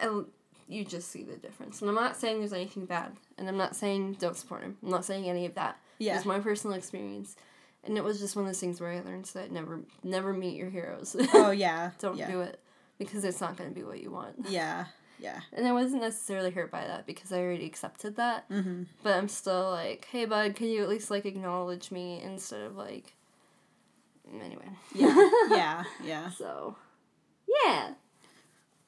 and 0.00 0.26
you 0.68 0.84
just 0.84 1.10
see 1.10 1.22
the 1.22 1.36
difference. 1.36 1.80
And 1.80 1.88
I'm 1.88 1.96
not 1.96 2.16
saying 2.16 2.38
there's 2.38 2.52
anything 2.52 2.86
bad, 2.86 3.12
and 3.36 3.48
I'm 3.48 3.56
not 3.56 3.74
saying 3.74 4.14
don't 4.14 4.36
support 4.36 4.62
him. 4.62 4.76
I'm 4.82 4.90
not 4.90 5.04
saying 5.04 5.28
any 5.28 5.46
of 5.46 5.54
that. 5.54 5.78
Yeah. 5.98 6.16
It's 6.16 6.26
my 6.26 6.38
personal 6.38 6.76
experience, 6.76 7.36
and 7.84 7.96
it 7.96 8.04
was 8.04 8.20
just 8.20 8.36
one 8.36 8.44
of 8.44 8.50
those 8.50 8.60
things 8.60 8.80
where 8.80 8.90
I 8.90 9.00
learned 9.00 9.24
that 9.26 9.50
never, 9.50 9.80
never 10.02 10.32
meet 10.32 10.56
your 10.56 10.70
heroes. 10.70 11.16
Oh 11.34 11.50
yeah. 11.50 11.90
don't 11.98 12.16
yeah. 12.16 12.30
do 12.30 12.40
it 12.40 12.60
because 12.98 13.24
it's 13.24 13.40
not 13.40 13.56
going 13.56 13.70
to 13.70 13.74
be 13.74 13.84
what 13.84 14.00
you 14.00 14.10
want. 14.10 14.46
Yeah. 14.48 14.86
Yeah. 15.18 15.40
And 15.52 15.66
I 15.66 15.72
wasn't 15.72 16.02
necessarily 16.02 16.50
hurt 16.50 16.70
by 16.70 16.86
that 16.86 17.06
because 17.06 17.32
I 17.32 17.40
already 17.40 17.66
accepted 17.66 18.16
that. 18.16 18.48
Mm-hmm. 18.50 18.84
But 19.02 19.14
I'm 19.14 19.28
still 19.28 19.70
like, 19.70 20.06
hey, 20.10 20.24
bud, 20.24 20.54
can 20.54 20.68
you 20.68 20.82
at 20.82 20.88
least 20.88 21.10
like 21.10 21.26
acknowledge 21.26 21.90
me 21.90 22.20
instead 22.22 22.60
of 22.62 22.76
like. 22.76 23.14
Anyway. 24.42 24.68
Yeah. 24.94 25.30
yeah. 25.50 25.84
Yeah. 26.04 26.30
So, 26.30 26.76
yeah. 27.64 27.92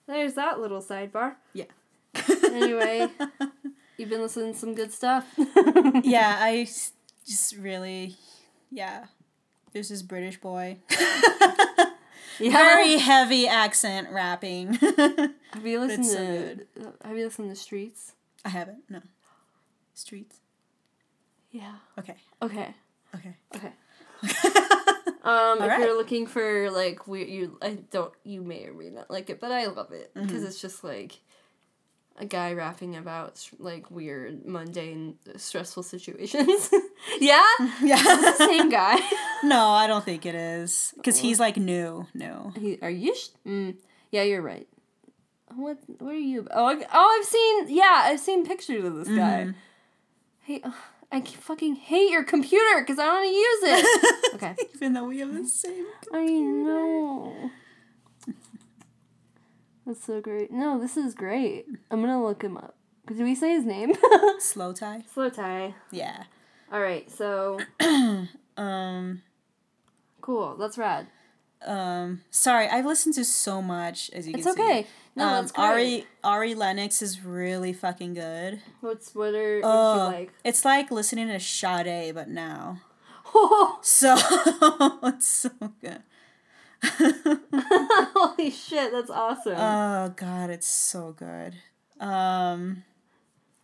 There's 0.07 0.35
that 0.35 0.61
little 0.61 0.83
sidebar. 0.83 1.37
Yeah. 1.53 1.65
Anyway, 2.45 3.09
you've 3.97 4.11
been 4.11 4.23
listening 4.23 4.55
to 4.55 4.59
some 4.59 4.75
good 4.75 4.93
stuff. 4.93 5.27
yeah, 6.03 6.37
I 6.41 6.69
just 7.27 7.57
really, 7.57 8.17
yeah. 8.71 9.07
There's 9.73 9.89
this 9.89 10.03
British 10.03 10.41
boy. 10.41 10.79
Yeah. 12.41 12.53
Very 12.53 12.97
heavy 12.97 13.47
accent 13.47 14.09
rapping. 14.11 14.73
Have 14.73 15.67
you 15.67 15.81
listened 15.81 16.07
so 16.07 16.17
to 16.17 16.93
Have 17.05 17.17
you 17.17 17.25
listened 17.25 17.51
to 17.51 17.57
Streets? 17.57 18.13
I 18.45 18.49
haven't. 18.49 18.79
No. 18.89 19.01
Streets. 19.95 20.41
Yeah. 21.51 21.75
Okay. 21.99 22.17
Okay. 22.41 22.75
Okay. 23.15 23.37
Okay. 23.55 24.77
Um, 25.23 25.59
if 25.63 25.69
right. 25.69 25.81
you're 25.81 25.97
looking 25.97 26.27
for 26.27 26.71
like 26.71 27.07
weird, 27.07 27.29
you 27.29 27.59
I 27.61 27.79
don't 27.91 28.13
you 28.25 28.43
may 28.43 28.65
or 28.67 28.73
may 28.75 28.91
not 28.91 29.11
like 29.11 29.29
it, 29.31 29.41
but 29.41 29.53
I 29.53 29.67
love 29.67 29.93
it 29.93 30.13
because 30.15 30.31
Mm-hmm. 30.33 30.47
it's 30.47 30.61
just 30.61 30.83
like 30.83 31.19
a 32.17 32.25
guy 32.27 32.53
rapping 32.53 32.97
about 32.97 33.49
like 33.59 33.91
weird, 33.91 34.47
mundane, 34.47 35.17
stressful 35.37 35.83
situations. 35.83 36.71
yeah, 37.21 37.43
Yeah. 37.83 38.03
the 38.03 38.35
same 38.39 38.69
guy. 38.71 38.99
no, 39.43 39.69
I 39.69 39.87
don't 39.87 40.05
think 40.05 40.25
it 40.27 40.35
is 40.35 40.93
because 40.97 41.19
he's 41.19 41.39
like 41.41 41.57
new. 41.57 42.07
new. 42.15 42.53
He, 42.59 42.79
are 42.83 42.91
you? 42.91 43.15
Sh- 43.15 43.29
mm, 43.47 43.77
yeah, 44.11 44.23
you're 44.23 44.43
right. 44.43 44.69
What? 45.55 45.79
What 45.99 46.13
are 46.13 46.19
you? 46.19 46.47
Oh, 46.51 46.67
I, 46.67 46.85
oh, 46.93 47.19
I've 47.21 47.27
seen. 47.29 47.77
Yeah, 47.77 48.03
I've 48.05 48.21
seen 48.21 48.47
pictures 48.47 48.85
of 48.85 48.95
this 48.97 49.09
guy. 49.09 49.47
Mm-hmm. 49.49 49.51
Hey, 50.43 50.63
I 51.13 51.21
fucking 51.23 51.77
hate 51.77 52.11
your 52.11 52.23
computer 52.23 52.81
because 52.81 52.99
I 52.99 53.05
don't 53.07 53.15
want 53.15 53.27
to 53.27 53.35
use 53.35 53.85
it. 53.85 54.35
okay. 54.35 54.57
Even 54.75 54.93
though 54.93 55.05
we 55.05 55.19
have 55.19 55.35
the 55.35 55.45
same. 55.47 55.87
I 56.13 56.25
know. 56.25 57.51
That's 59.87 60.05
so 60.05 60.21
great. 60.21 60.53
No, 60.53 60.79
this 60.79 60.97
is 60.97 61.15
great. 61.15 61.67
I'm 61.91 62.01
gonna 62.01 62.23
look 62.23 62.43
him 62.43 62.57
up. 62.57 62.77
Did 63.09 63.19
we 63.19 63.35
say 63.35 63.51
his 63.55 63.65
name? 63.65 63.93
Slowthai. 64.39 65.03
Slow 65.13 65.31
tie. 65.31 65.75
Yeah. 65.91 66.25
All 66.73 66.81
right. 66.81 67.11
So 67.11 67.59
Um. 68.57 69.23
cool. 70.21 70.57
That's 70.57 70.79
rad. 70.79 71.09
Um. 71.67 72.23
Sorry, 72.31 72.67
I've 72.69 72.87
listened 72.87 73.15
to 73.17 73.25
so 73.25 73.61
much 73.61 74.11
as 74.15 74.27
you 74.27 74.35
It's 74.35 74.45
can 74.47 74.55
see. 74.57 74.63
It's 74.63 74.71
okay. 74.71 74.87
No, 75.17 75.25
um, 75.27 75.33
that's 75.35 75.53
great. 75.53 75.65
Ari 75.65 76.07
Ari 76.25 76.55
Lennox 76.55 77.03
is 77.03 77.23
really 77.25 77.73
fucking 77.73 78.15
good. 78.15 78.61
What's 78.81 79.15
what 79.15 79.35
are 79.35 79.61
what 79.61 79.65
Oh, 79.65 79.95
you 80.11 80.17
like? 80.17 80.33
it's 80.45 80.65
like 80.65 80.91
listening 80.91 81.29
to 81.29 81.39
Sade, 81.41 82.15
but 82.15 82.29
now. 82.29 82.81
So 83.83 84.17
it's 85.05 85.27
so 85.29 85.51
good. 85.81 86.03
Holy 87.53 88.51
shit! 88.51 88.93
That's 88.93 89.11
awesome. 89.11 89.55
oh 89.57 90.13
god, 90.17 90.51
it's 90.51 90.67
so 90.67 91.13
good. 91.17 91.55
Um, 92.01 92.85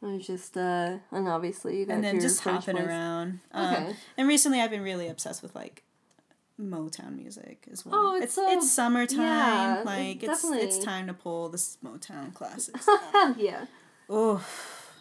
I 0.03 0.07
was 0.07 0.27
just 0.27 0.57
uh, 0.57 0.99
and 1.11 1.29
obviously 1.29 1.79
you 1.81 1.87
got 1.87 1.95
and 1.95 2.05
then 2.05 2.15
your 2.17 2.23
just 2.23 2.41
hopping 2.43 2.77
voice. 2.77 2.87
around. 2.87 3.41
Um, 3.53 3.75
Okay. 3.75 3.97
And 4.19 4.29
recently, 4.29 4.61
I've 4.61 4.71
been 4.71 4.83
really 4.83 5.09
obsessed 5.09 5.43
with 5.43 5.55
like 5.55 5.83
Motown 6.61 7.17
music 7.17 7.67
as 7.71 7.85
well. 7.85 7.95
Oh, 7.95 8.15
it's 8.17 8.25
it's 8.25 8.35
so- 8.35 8.51
it's 8.51 8.71
summertime. 8.71 9.21
yeah, 9.21 9.83
like 9.85 10.23
it's 10.23 10.45
it's 10.45 10.79
time 10.79 11.07
to 11.09 11.15
pull 11.15 11.49
the 11.51 11.59
Motown 11.85 12.33
classics. 12.33 12.89
yeah, 13.37 13.67
oh, 14.09 14.45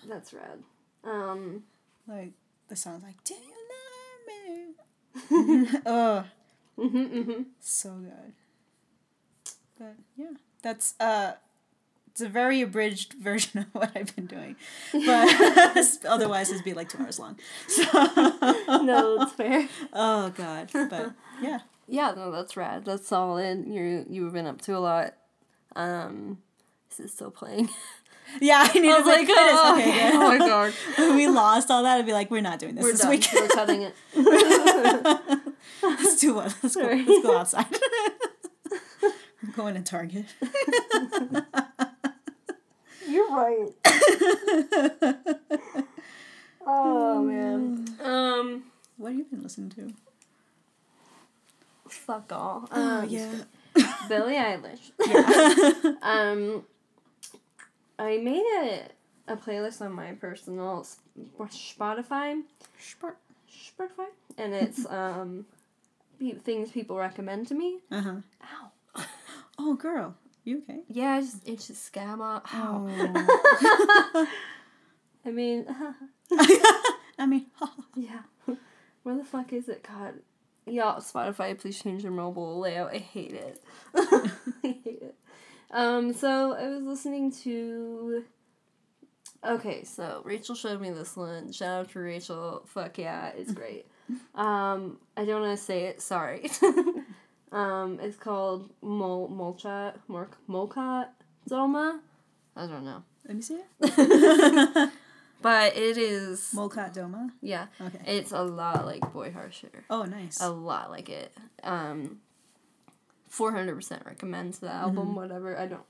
that's 0.07 0.33
rad. 0.33 0.63
Um, 1.03 1.63
like 2.07 2.33
the 2.67 2.75
song's 2.75 3.03
like 3.03 3.23
"Do 3.23 3.35
you 3.35 4.69
love 5.29 5.65
me?" 5.71 5.79
oh, 5.85 6.23
mhm, 6.77 7.25
mhm. 7.25 7.45
so 7.61 7.89
good. 7.91 8.33
But 9.79 9.95
yeah, 10.17 10.31
that's 10.61 10.95
uh, 10.99 11.33
it's 12.15 12.21
a 12.21 12.29
very 12.29 12.61
abridged 12.61 13.11
version 13.21 13.59
of 13.59 13.65
what 13.73 13.91
I've 13.93 14.15
been 14.15 14.25
doing, 14.25 14.55
but 14.93 15.97
otherwise 16.07 16.49
it'd 16.49 16.63
be 16.63 16.73
like 16.73 16.87
two 16.87 16.99
hours 16.99 17.19
long. 17.19 17.37
So, 17.67 17.83
no, 18.83 19.17
that's 19.19 19.33
fair. 19.33 19.67
oh 19.91 20.29
god, 20.29 20.69
but 20.73 21.11
yeah, 21.41 21.59
Yeah, 21.89 22.13
no, 22.15 22.31
that's 22.31 22.55
rad. 22.55 22.85
That's 22.85 23.05
solid. 23.05 23.65
You 23.67 24.05
you've 24.09 24.31
been 24.31 24.47
up 24.47 24.61
to 24.61 24.77
a 24.77 24.79
lot. 24.79 25.13
Um, 25.75 26.37
this 26.89 27.01
is 27.01 27.11
still 27.11 27.31
playing? 27.31 27.67
yeah. 28.39 28.65
I 28.73 28.79
need 28.79 28.89
I 28.91 28.93
to 28.93 29.03
was 29.03 29.07
like, 29.07 29.27
oh, 29.29 29.73
Okay, 29.77 29.91
good. 30.11 30.13
oh 30.15 30.27
my 30.29 30.37
god, 30.37 30.73
When 30.97 31.15
we 31.17 31.27
lost 31.27 31.69
all 31.69 31.83
that, 31.83 31.97
I'd 31.99 32.05
be 32.05 32.13
like, 32.13 32.31
we're 32.31 32.39
not 32.39 32.59
doing 32.59 32.75
this 32.75 32.83
we're 32.85 32.91
this 32.93 33.01
done. 33.01 33.09
week. 33.09 33.27
We're 33.33 33.47
cutting 33.49 33.81
it. 33.81 33.93
Let's 35.83 36.19
do 36.21 36.35
what? 36.35 36.55
Let's 36.63 36.75
go. 36.77 36.81
Sorry. 36.83 37.03
Let's 37.05 37.23
go 37.25 37.37
outside. 37.37 37.65
I'm 39.03 39.51
going 39.53 39.75
to 39.75 39.81
Target. 39.81 40.25
You're 43.15 43.29
right. 43.29 43.69
oh 46.67 47.23
man. 47.23 47.85
Um, 48.03 48.63
what 48.97 49.09
have 49.09 49.17
you 49.17 49.23
been 49.25 49.43
listening 49.43 49.69
to? 49.71 49.93
fuck 51.87 52.31
all. 52.33 52.67
Oh 52.71 52.99
Um, 53.03 53.09
yeah. 53.09 53.31
Billie 54.09 54.35
Eilish. 54.35 54.91
yeah. 55.07 55.93
Um, 56.01 56.63
I 57.97 58.17
made 58.17 58.43
a 58.61 58.81
a 59.27 59.35
playlist 59.37 59.81
on 59.81 59.93
my 59.93 60.11
personal 60.13 60.85
Spotify. 61.39 62.41
Spark. 62.79 63.17
Spotify, 63.49 64.07
and 64.37 64.53
it's 64.53 64.85
um, 64.91 65.45
things 66.43 66.71
people 66.71 66.97
recommend 66.97 67.47
to 67.47 67.55
me. 67.55 67.79
Uh 67.89 68.01
huh. 68.01 68.15
Ow. 68.43 68.71
Oh 69.57 69.73
girl, 69.75 70.15
you 70.45 70.59
okay? 70.59 70.81
Yeah, 70.87 71.19
it's 71.19 71.33
just, 71.33 71.47
it's 71.47 71.67
just 71.67 71.91
scam 71.91 72.21
up. 72.21 72.47
Oh. 72.53 74.27
I 75.25 75.31
mean, 75.31 75.65
I 77.19 77.25
mean, 77.25 77.47
yeah. 77.95 78.21
Where 79.03 79.17
the 79.17 79.23
fuck 79.23 79.53
is 79.53 79.67
it? 79.67 79.85
God. 79.87 80.15
Yeah, 80.67 80.95
Spotify, 80.99 81.57
please 81.59 81.81
change 81.81 82.03
your 82.03 82.11
mobile 82.11 82.59
layout. 82.59 82.93
I 82.93 82.97
hate 82.97 83.33
it. 83.33 83.63
I 83.95 84.31
hate 84.61 84.81
it. 84.85 85.15
Um, 85.71 86.13
so 86.13 86.53
I 86.53 86.69
was 86.69 86.83
listening 86.83 87.31
to. 87.43 88.23
Okay, 89.43 89.83
so 89.83 90.21
Rachel 90.23 90.55
showed 90.55 90.81
me 90.81 90.89
this 90.89 91.15
one. 91.15 91.51
Shout 91.51 91.81
out 91.81 91.89
to 91.91 91.99
Rachel. 91.99 92.63
Fuck 92.67 92.97
yeah, 92.97 93.31
it's 93.35 93.51
great. 93.51 93.85
Um, 94.33 94.97
I 95.17 95.25
don't 95.25 95.41
want 95.41 95.57
to 95.57 95.63
say 95.63 95.85
it. 95.85 96.01
Sorry. 96.01 96.49
Um, 97.55 97.99
it's 98.01 98.17
called 98.17 98.69
Mol 98.81 99.29
Molchat 99.29 99.93
Mork 100.09 100.31
Molchat 100.49 101.07
Zoma. 101.49 101.99
I 102.55 102.67
don't 102.67 102.83
know, 102.83 103.01
let 103.27 103.35
me 103.37 103.41
see 103.41 103.59
it. 103.79 104.89
but 105.41 105.77
it 105.77 105.97
is 105.97 106.51
Molchat 106.53 106.93
Doma. 106.93 107.29
yeah. 107.41 107.67
Okay. 107.79 108.17
It's 108.17 108.31
a 108.31 108.41
lot 108.41 108.85
like 108.85 109.11
Boy 109.13 109.31
Harsher. 109.31 109.85
Oh, 109.89 110.03
nice. 110.03 110.41
A 110.41 110.49
lot 110.49 110.89
like 110.89 111.09
it. 111.09 111.31
Um, 111.63 112.19
400% 113.31 114.05
recommend 114.05 114.53
the 114.55 114.69
album, 114.71 115.07
Mm-hmm. 115.07 115.15
whatever. 115.15 115.57
I 115.57 115.65
don't. 115.67 115.81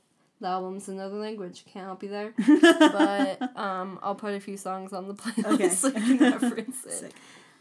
The 0.42 0.48
album's 0.48 0.90
another 0.90 1.16
language. 1.16 1.64
Can't 1.72 1.86
help 1.86 2.04
you 2.04 2.10
there. 2.10 2.34
but 2.92 3.58
um, 3.58 4.00
I'll 4.04 4.16
put 4.16 4.34
a 4.34 4.40
few 4.40 4.58
songs 4.58 4.92
on 4.94 5.08
the 5.08 5.14
playlist 5.22 5.54
Okay. 5.54 5.70
so 5.70 5.88
you 5.88 6.18
can 6.18 6.32
reference 6.34 6.86
it. 6.86 6.92
Sick. 6.92 7.14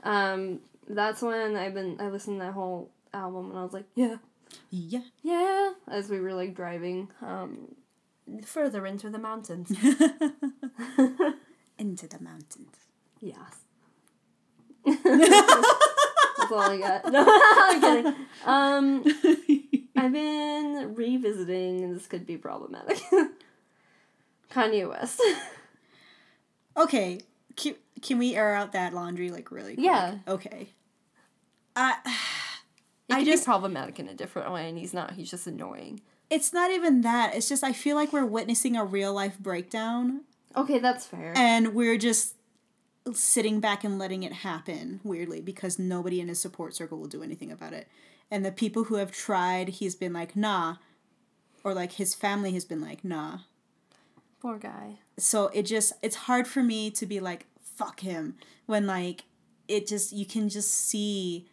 Um, 0.02 0.60
that's 0.88 1.22
when 1.22 1.54
I've 1.56 1.72
been. 1.74 2.00
I 2.00 2.08
listened 2.08 2.40
to 2.40 2.46
that 2.46 2.52
whole 2.52 2.90
album 3.14 3.50
and 3.50 3.58
I 3.58 3.62
was 3.62 3.72
like, 3.72 3.86
yeah, 3.94 4.16
Yeah. 4.70 5.00
Yeah, 5.22 5.72
as 5.88 6.08
we 6.10 6.20
were 6.20 6.34
like 6.34 6.54
driving 6.54 7.08
um, 7.22 7.74
further 8.44 8.86
into 8.86 9.08
the 9.10 9.18
mountains. 9.18 9.70
Into 11.78 12.06
the 12.06 12.20
mountains. 12.20 12.76
yes. 13.20 13.56
That's 14.84 16.52
all 16.52 16.60
I 16.60 16.78
got. 16.78 17.10
No, 17.10 17.24
I'm 17.26 17.80
kidding. 17.80 18.14
Um, 18.44 19.02
I've 19.96 20.12
been 20.12 20.94
revisiting. 20.94 21.82
and 21.84 21.96
This 21.96 22.06
could 22.06 22.26
be 22.26 22.36
problematic. 22.36 23.00
Kanye 24.52 24.88
West. 24.88 25.20
okay. 26.76 27.20
Can, 27.56 27.74
can 28.02 28.18
we 28.18 28.34
air 28.36 28.54
out 28.54 28.72
that 28.72 28.92
laundry 28.94 29.30
like 29.30 29.50
really 29.50 29.74
quick? 29.74 29.86
Yeah. 29.86 30.18
Okay. 30.28 30.68
I 31.74 31.96
It 33.08 33.14
I 33.14 33.18
could 33.18 33.26
just- 33.26 33.42
be 33.44 33.46
problematic 33.46 33.98
in 33.98 34.08
a 34.08 34.14
different 34.14 34.50
way, 34.52 34.68
and 34.68 34.78
he's 34.78 34.94
not. 34.94 35.12
He's 35.12 35.30
just 35.30 35.46
annoying. 35.46 36.00
it's 36.30 36.52
not 36.52 36.70
even 36.70 37.02
that. 37.02 37.34
It's 37.34 37.48
just 37.48 37.62
I 37.62 37.72
feel 37.72 37.96
like 37.96 38.12
we're 38.12 38.24
witnessing 38.24 38.76
a 38.76 38.84
real 38.84 39.12
life 39.12 39.38
breakdown 39.38 40.22
Okay, 40.56 40.78
that's 40.78 41.06
fair. 41.06 41.32
and 41.36 41.74
we're 41.74 41.98
just 41.98 42.34
sitting 43.12 43.60
back 43.60 43.84
and 43.84 43.98
letting 43.98 44.22
it 44.22 44.32
happen 44.32 45.00
weirdly 45.04 45.42
because 45.42 45.78
nobody 45.78 46.20
in 46.20 46.28
his 46.28 46.40
support 46.40 46.74
circle 46.74 46.98
will 46.98 47.06
do 47.08 47.22
anything 47.22 47.52
about 47.52 47.74
it. 47.74 47.86
And 48.30 48.42
the 48.44 48.50
people 48.50 48.84
who 48.84 48.94
have 48.94 49.12
tried, 49.12 49.68
he's 49.68 49.94
been 49.94 50.14
like, 50.14 50.34
"Nah." 50.34 50.76
Or 51.62 51.74
like 51.74 51.92
his 51.92 52.14
family 52.14 52.52
has 52.52 52.64
been 52.64 52.80
like, 52.80 53.04
"Nah." 53.04 53.40
Poor 54.40 54.58
guy. 54.58 54.98
so 55.18 55.48
it 55.48 55.62
just 55.64 55.92
it's 56.02 56.16
hard 56.16 56.46
for 56.46 56.62
me 56.62 56.90
to 56.90 57.06
be 57.06 57.20
like 57.20 57.46
fuck 57.62 58.00
him 58.00 58.34
when 58.66 58.86
like 58.86 59.24
it 59.68 59.86
just 59.86 60.12
you 60.12 60.26
can 60.26 60.48
just 60.48 60.70
see 60.72 61.46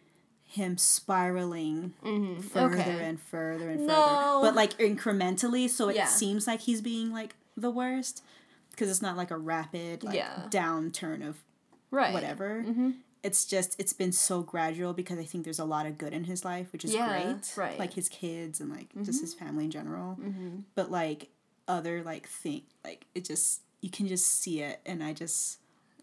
him 0.52 0.76
spiraling 0.76 1.94
mm-hmm. 2.04 2.40
further 2.42 2.76
Okay. 2.80 3.04
and 3.04 3.18
further 3.20 3.70
and 3.70 3.86
No. 3.86 3.94
further 3.94 4.46
but 4.48 4.54
like 4.54 4.76
incrementally 4.78 5.68
so 5.68 5.88
it 5.88 5.96
Yeah. 5.96 6.06
seems 6.06 6.46
like 6.46 6.60
he's 6.60 6.82
being 6.82 7.10
like 7.10 7.34
the 7.56 7.70
worst 7.70 8.22
because 8.70 8.90
it's 8.90 9.00
not 9.00 9.16
like 9.16 9.30
a 9.30 9.36
rapid 9.38 10.04
like 10.04 10.14
Yeah. 10.16 10.46
downturn 10.50 11.26
of 11.26 11.42
Right. 11.90 12.12
whatever 12.12 12.64
mm-hmm. 12.66 12.90
it's 13.22 13.46
just 13.46 13.76
it's 13.78 13.92
been 13.94 14.12
so 14.12 14.42
gradual 14.42 14.92
because 14.92 15.18
i 15.18 15.24
think 15.24 15.44
there's 15.44 15.58
a 15.58 15.64
lot 15.64 15.86
of 15.86 15.96
good 15.96 16.12
in 16.12 16.24
his 16.24 16.44
life 16.44 16.70
which 16.72 16.84
is 16.84 16.92
Yeah, 16.92 17.08
great 17.22 17.52
right. 17.56 17.78
like 17.78 17.94
his 17.94 18.08
kids 18.10 18.60
and 18.60 18.70
like 18.70 18.88
just 19.04 19.20
his 19.22 19.34
mm-hmm. 19.34 19.44
family 19.46 19.64
in 19.64 19.70
general 19.70 20.18
but 20.74 20.90
like 20.90 21.28
other 21.68 22.02
like 22.02 22.26
thing 22.28 22.62
like 22.84 23.06
it 23.14 23.24
just 23.24 23.62
you 23.80 23.90
can 23.90 24.06
just 24.06 24.26
see 24.42 24.60
it 24.60 24.80
and 24.84 25.02
i 25.02 25.12
just 25.12 25.58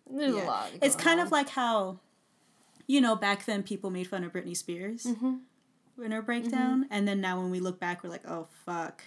There's 0.10 0.36
yeah. 0.36 0.44
a 0.44 0.46
lot. 0.46 0.70
it's 0.82 0.96
kind 0.96 1.20
on. 1.20 1.26
of 1.28 1.32
like 1.32 1.50
how 1.50 2.00
you 2.90 3.00
know 3.00 3.16
back 3.16 3.46
then 3.46 3.62
people 3.64 3.90
made 3.90 4.08
fun 4.08 4.24
of 4.26 4.34
britney 4.34 4.58
spears 4.58 5.06
in 5.06 6.12
her 6.12 6.22
breakdown 6.22 6.86
and 6.92 7.08
then 7.08 7.22
now 7.22 7.40
when 7.40 7.50
we 7.52 7.60
look 7.62 7.80
back 7.80 8.04
we're 8.04 8.10
like 8.10 8.28
oh 8.28 8.48
fuck 8.66 9.02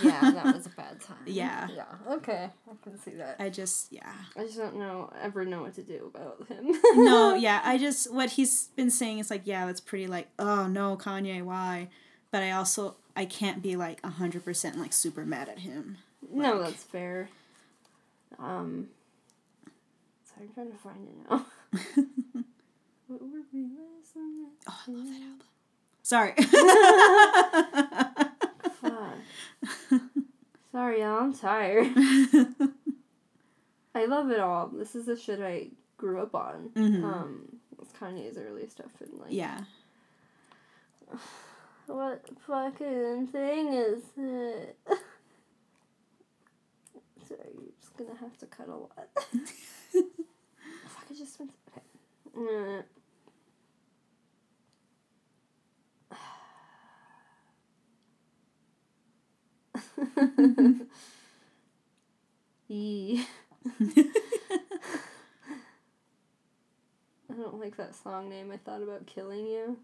yeah, 0.00 0.30
that 0.30 0.44
was 0.44 0.66
a 0.66 0.68
bad 0.68 1.00
time. 1.08 1.16
Yeah. 1.26 1.66
Yeah. 1.74 1.86
Okay, 2.08 2.48
I 2.70 2.72
can 2.84 2.96
see 3.00 3.10
that. 3.16 3.34
i 3.40 3.48
just 3.50 3.92
yeah 3.92 4.12
I 4.36 4.44
just 4.44 4.56
don't 4.56 4.76
know 4.78 5.12
ever 5.20 5.44
know 5.44 5.62
what 5.62 5.74
to 5.74 5.82
do 5.82 6.12
about 6.14 6.46
him. 6.46 6.72
no 7.04 7.34
yeah 7.46 7.60
i 7.64 7.78
just 7.78 8.12
what 8.14 8.30
he's 8.30 8.68
been 8.76 8.90
saying 8.92 9.18
is 9.18 9.28
like 9.28 9.42
yeah 9.44 9.66
that's 9.66 9.80
pretty 9.80 10.06
like 10.06 10.28
oh 10.38 10.68
no 10.68 10.96
kanye 10.96 11.42
why 11.42 11.88
but 12.30 12.44
i 12.44 12.52
also 12.52 12.94
i 13.16 13.24
can't 13.24 13.60
be 13.60 13.74
like 13.74 14.00
100% 14.02 14.76
like 14.76 14.92
super 14.92 15.26
mad 15.26 15.48
at 15.48 15.58
him 15.58 15.98
no, 16.30 16.62
that's 16.62 16.84
fair. 16.84 17.28
Um. 18.38 18.88
Sorry, 20.24 20.46
I'm 20.46 20.54
trying 20.54 20.70
to 20.72 20.78
find 20.78 21.08
it 21.08 21.30
now. 21.30 22.42
oh 23.20 24.48
i 24.68 24.90
love 24.90 25.06
that 25.06 25.22
album 25.22 25.46
sorry. 26.02 26.34
Sorry, 30.72 31.00
y'all, 31.00 31.20
I'm 31.20 31.34
tired. 31.34 31.86
I 33.94 34.06
love 34.06 34.30
it 34.30 34.40
all. 34.40 34.68
This 34.68 34.94
is 34.94 35.04
the 35.06 35.16
shit 35.18 35.38
I 35.40 35.68
grew 35.98 36.20
up 36.22 36.34
on. 36.34 36.70
Mhm. 36.74 37.04
Um, 37.04 37.58
it's 37.80 37.92
Kanye's 37.92 38.38
early 38.38 38.66
stuff 38.68 38.90
and 39.00 39.18
like. 39.20 39.30
yeah 39.32 39.60
What 41.86 42.24
fucking 42.46 43.26
thing 43.28 43.74
is 43.74 44.02
it? 44.16 44.76
Sorry, 47.28 47.50
you're 47.54 47.72
just 47.80 47.96
gonna 47.98 48.14
have 48.18 48.36
to 48.38 48.46
cut 48.46 48.68
a 48.68 48.74
lot. 48.74 49.08
Fuck, 49.20 50.04
I 51.10 51.14
just 51.14 51.38
went. 51.38 51.52
Okay. 51.70 51.82
Mm. 52.38 52.82
Yee. 62.68 63.26
I 67.30 67.34
don't 67.34 67.60
like 67.60 67.76
that 67.76 67.94
song 67.94 68.28
name. 68.28 68.50
I 68.52 68.56
thought 68.56 68.82
about 68.82 69.06
killing 69.06 69.46
you. 69.46 69.78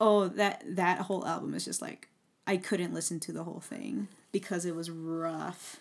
oh 0.00 0.28
that 0.28 0.62
that 0.66 0.98
whole 1.00 1.26
album 1.26 1.54
is 1.54 1.64
just 1.64 1.82
like 1.82 2.08
i 2.46 2.56
couldn't 2.56 2.94
listen 2.94 3.20
to 3.20 3.32
the 3.32 3.44
whole 3.44 3.60
thing 3.60 4.08
because 4.32 4.64
it 4.64 4.74
was 4.74 4.90
rough 4.90 5.78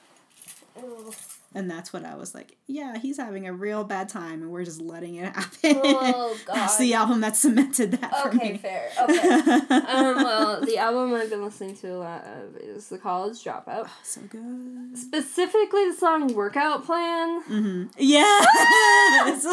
Ugh. 0.83 1.13
and 1.55 1.69
that's 1.69 1.91
what 1.93 2.05
i 2.05 2.15
was 2.15 2.33
like 2.35 2.57
yeah 2.67 2.97
he's 2.97 3.17
having 3.17 3.47
a 3.47 3.53
real 3.53 3.83
bad 3.83 4.07
time 4.09 4.41
and 4.41 4.51
we're 4.51 4.63
just 4.65 4.81
letting 4.81 5.15
it 5.15 5.25
happen 5.35 5.49
Oh, 5.83 6.37
that's 6.47 6.77
the 6.77 6.93
album 6.93 7.21
that 7.21 7.35
cemented 7.35 7.91
that 7.93 8.15
for 8.21 8.29
Okay, 8.29 8.51
me 8.53 8.57
fair. 8.57 8.89
Okay. 9.01 9.19
um, 9.69 10.15
well, 10.23 10.61
the 10.61 10.77
album 10.77 11.13
I've 11.13 11.29
been 11.29 11.43
listening 11.43 11.75
to 11.77 11.87
a 11.95 11.97
lot 11.97 12.25
of 12.25 12.55
is 12.57 12.89
The 12.89 12.97
College 12.97 13.43
Dropout. 13.43 13.87
so 14.03 14.21
good 14.29 14.97
Specifically, 14.97 15.89
the 15.89 15.95
song 15.97 16.33
Workout 16.33 16.85
Plan. 16.85 17.41
mm-hmm. 17.43 17.83
yes 17.97 19.45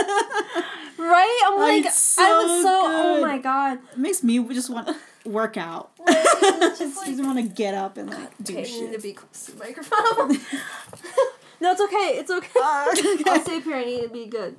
Right? 0.99 1.41
I'm 1.47 1.59
like, 1.61 1.85
It's 1.87 2.19
I 2.19 2.43
was 2.43 2.51
so 2.51 2.62
so, 2.62 2.83
oh 2.87 3.21
my 3.21 3.39
god. 3.39 3.79
it 3.93 3.99
makes 3.99 4.23
me 4.23 4.39
just 4.49 4.71
want 4.71 4.87
to 4.89 4.97
work 5.27 5.57
out 5.57 5.91
Just 6.07 6.79
just, 6.79 6.97
like, 7.19 7.27
want 7.27 7.39
to 7.39 7.43
get 7.43 7.75
up 7.75 7.97
and 7.97 8.11
like 8.11 8.37
do 8.43 8.53
okay, 8.59 8.62
need 8.62 8.87
to 8.87 8.93
shit 8.93 9.03
be 9.03 9.12
close 9.12 9.47
to 9.47 9.53
the 9.53 9.59
microphone. 9.59 10.29
no, 11.61 11.73
it's 11.73 11.81
okay. 11.81 12.19
It's 12.19 12.31
okay. 12.31 12.61
Uh, 12.61 12.87
I'll 13.27 13.41
stay 13.43 13.57
up 13.57 13.62
here. 13.62 13.77
I 13.77 13.85
need 13.85 14.03
to 14.03 14.09
be 14.09 14.27
good. 14.27 14.57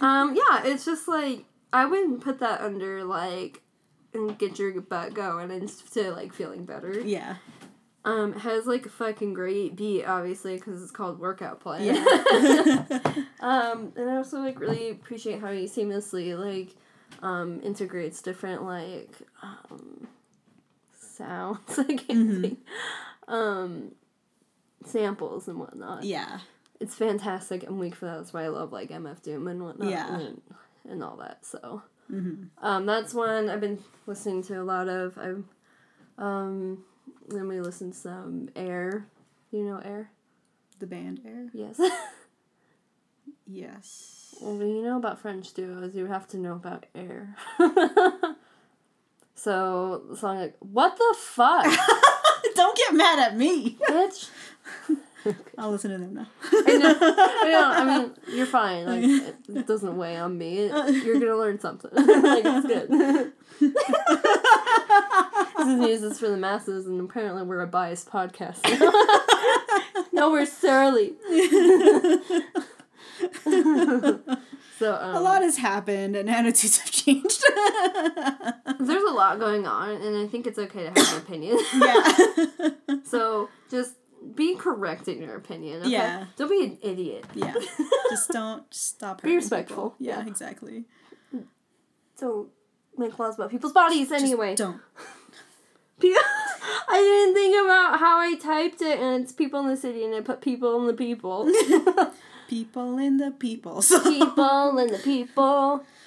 um, 0.00 0.36
yeah, 0.36 0.64
it's 0.64 0.84
just 0.84 1.08
like 1.08 1.44
I 1.72 1.84
wouldn't 1.84 2.20
put 2.20 2.38
that 2.40 2.60
under 2.60 3.04
like 3.04 3.62
and 4.14 4.38
get 4.38 4.58
your 4.58 4.80
butt 4.80 5.14
going 5.14 5.50
and 5.50 5.68
to 5.92 6.12
like 6.12 6.32
feeling 6.32 6.64
better. 6.64 7.00
yeah 7.00 7.36
Um, 8.04 8.32
it 8.34 8.40
has 8.40 8.66
like 8.66 8.86
a 8.86 8.90
fucking 8.90 9.34
great 9.34 9.76
beat, 9.76 10.04
obviously, 10.04 10.56
because 10.56 10.82
it's 10.82 10.92
called 10.92 11.18
Workout 11.18 11.60
Plan. 11.60 11.84
yeah 11.84 13.12
um, 13.40 13.92
and 13.96 14.08
I 14.08 14.16
also 14.16 14.38
like 14.38 14.58
really 14.60 14.90
appreciate 14.90 15.40
how 15.40 15.50
he 15.52 15.64
seamlessly 15.64 16.38
like 16.38 16.74
um 17.22 17.60
integrates 17.62 18.20
different 18.22 18.64
like 18.64 19.10
um 19.42 20.06
sounds. 20.98 21.60
I 21.78 21.84
can't 21.84 22.08
Mhm. 22.08 22.40
think. 22.42 22.58
Um, 23.28 23.92
samples 24.84 25.48
and 25.48 25.58
whatnot. 25.58 26.04
yeah 26.04 26.40
It's 26.78 26.94
fantastic. 26.94 27.64
I'm 27.66 27.78
weak 27.78 27.94
for 27.94 28.06
that. 28.06 28.18
That's 28.18 28.32
why 28.32 28.44
I 28.44 28.48
love 28.48 28.72
like 28.72 28.90
MF 28.90 29.20
Doom 29.22 29.48
and 29.48 29.62
whatnot. 29.62 29.88
Yeah. 29.90 30.18
And, 30.18 30.40
and 30.88 31.02
all 31.02 31.16
that. 31.16 31.44
So. 31.44 31.82
hmm 32.08 32.44
Um, 32.62 32.86
that's 32.86 33.12
one 33.14 33.48
I've 33.48 33.60
been 33.60 33.82
listening 34.06 34.42
to 34.44 34.60
a 34.60 34.64
lot 34.64 34.88
of. 34.88 35.18
I've, 35.18 35.42
um, 36.18 36.84
then 37.28 37.48
we 37.48 37.60
listened 37.60 37.94
to 37.94 37.98
some 37.98 38.48
Air. 38.54 39.06
You 39.50 39.64
know 39.64 39.78
Air? 39.78 40.10
the 40.78 40.86
band 40.86 41.20
air 41.24 41.46
Yes. 41.54 41.80
yes 43.46 44.15
well, 44.40 44.58
you 44.66 44.82
know 44.82 44.96
about 44.96 45.18
French 45.20 45.52
duos, 45.54 45.94
you 45.94 46.06
have 46.06 46.26
to 46.28 46.36
know 46.36 46.54
about 46.54 46.86
Air. 46.94 47.36
so 49.34 50.02
the 50.10 50.16
song 50.16 50.38
like, 50.38 50.56
what 50.60 50.96
the 50.96 51.16
fuck, 51.18 51.64
don't 52.54 52.76
get 52.76 52.94
mad 52.94 53.18
at 53.18 53.36
me 53.36 53.76
bitch? 53.88 54.28
i'll 55.58 55.72
listen 55.72 55.90
to 55.90 55.98
them 55.98 56.14
now 56.14 56.26
I 56.52 56.76
know, 56.76 56.94
I 57.00 57.48
know. 57.50 57.72
I 57.74 57.98
mean, 57.98 58.12
you're 58.32 58.46
fine. 58.46 58.86
Like, 58.86 59.02
it, 59.02 59.36
it 59.56 59.66
doesn't 59.66 59.96
weigh 59.96 60.16
on 60.16 60.38
me. 60.38 60.58
It- 60.60 61.04
you're 61.04 61.18
gonna 61.18 61.36
learn 61.36 61.58
something. 61.58 61.90
like, 61.92 62.44
it's 62.46 62.66
good. 62.66 63.32
this 65.58 65.66
is 65.66 65.78
Muses 65.80 66.20
for 66.20 66.28
the 66.28 66.36
masses, 66.36 66.86
and 66.86 67.00
apparently 67.00 67.42
we're 67.42 67.60
a 67.60 67.66
biased 67.66 68.08
podcast. 68.08 68.60
no, 70.12 70.30
we're 70.30 70.46
surly. 70.46 71.14
so 74.78 74.94
um, 74.94 75.14
a 75.16 75.20
lot 75.20 75.42
has 75.42 75.56
happened 75.58 76.16
and 76.16 76.28
attitudes 76.30 76.78
have 76.78 76.90
changed 76.90 77.42
there's 78.80 79.02
a 79.02 79.14
lot 79.14 79.38
going 79.38 79.66
on, 79.66 79.90
and 79.90 80.16
I 80.16 80.26
think 80.26 80.46
it's 80.46 80.58
okay 80.58 80.84
to 80.84 80.88
have 80.88 81.12
an 81.14 81.18
opinion. 81.22 81.58
yeah 81.74 82.16
so 83.04 83.48
just 83.70 83.94
be 84.34 84.56
correct 84.56 85.06
in 85.08 85.22
your 85.22 85.36
opinion. 85.36 85.82
Okay? 85.82 85.90
Yeah. 85.90 86.26
Don't 86.36 86.50
be 86.50 86.64
an 86.64 86.78
idiot. 86.82 87.24
yeah 87.34 87.54
just 88.10 88.30
don't 88.30 88.64
stop 88.74 89.22
Be 89.22 89.34
respectful, 89.36 89.90
people. 89.90 90.06
yeah 90.06 90.20
yeah. 90.20 90.26
exactly 90.26 90.84
Don't 92.18 92.48
make 92.98 93.18
laws 93.18 93.34
about 93.36 93.50
people's 93.50 93.72
bodies 93.72 94.10
anyway. 94.12 94.54
Don't. 94.54 94.80
I 96.88 96.98
didn't 96.98 97.34
think 97.34 97.56
about 97.64 97.98
how 97.98 98.18
I 98.18 98.34
typed 98.36 98.82
it, 98.82 98.98
and 99.00 99.22
it's 99.22 99.32
people 99.32 99.60
in 99.60 99.66
the 99.68 99.76
city, 99.76 100.04
and 100.04 100.14
I 100.14 100.20
put 100.20 100.40
people 100.40 100.78
in 100.80 100.86
the 100.86 100.94
people. 100.94 101.50
People 102.48 102.98
in 102.98 103.16
the 103.16 103.30
people. 103.32 103.82
people 103.82 104.78
in 104.78 104.92
the 104.92 105.00
people. 105.02 105.84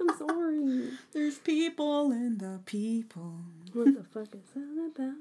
I'm 0.00 0.18
sorry. 0.18 0.88
There's 1.12 1.38
people 1.38 2.10
in 2.12 2.38
the 2.38 2.60
people. 2.64 3.36
What 3.72 3.86
the 3.94 4.04
fuck 4.04 4.28
is 4.34 4.40
that 4.54 4.90
about? 4.94 5.14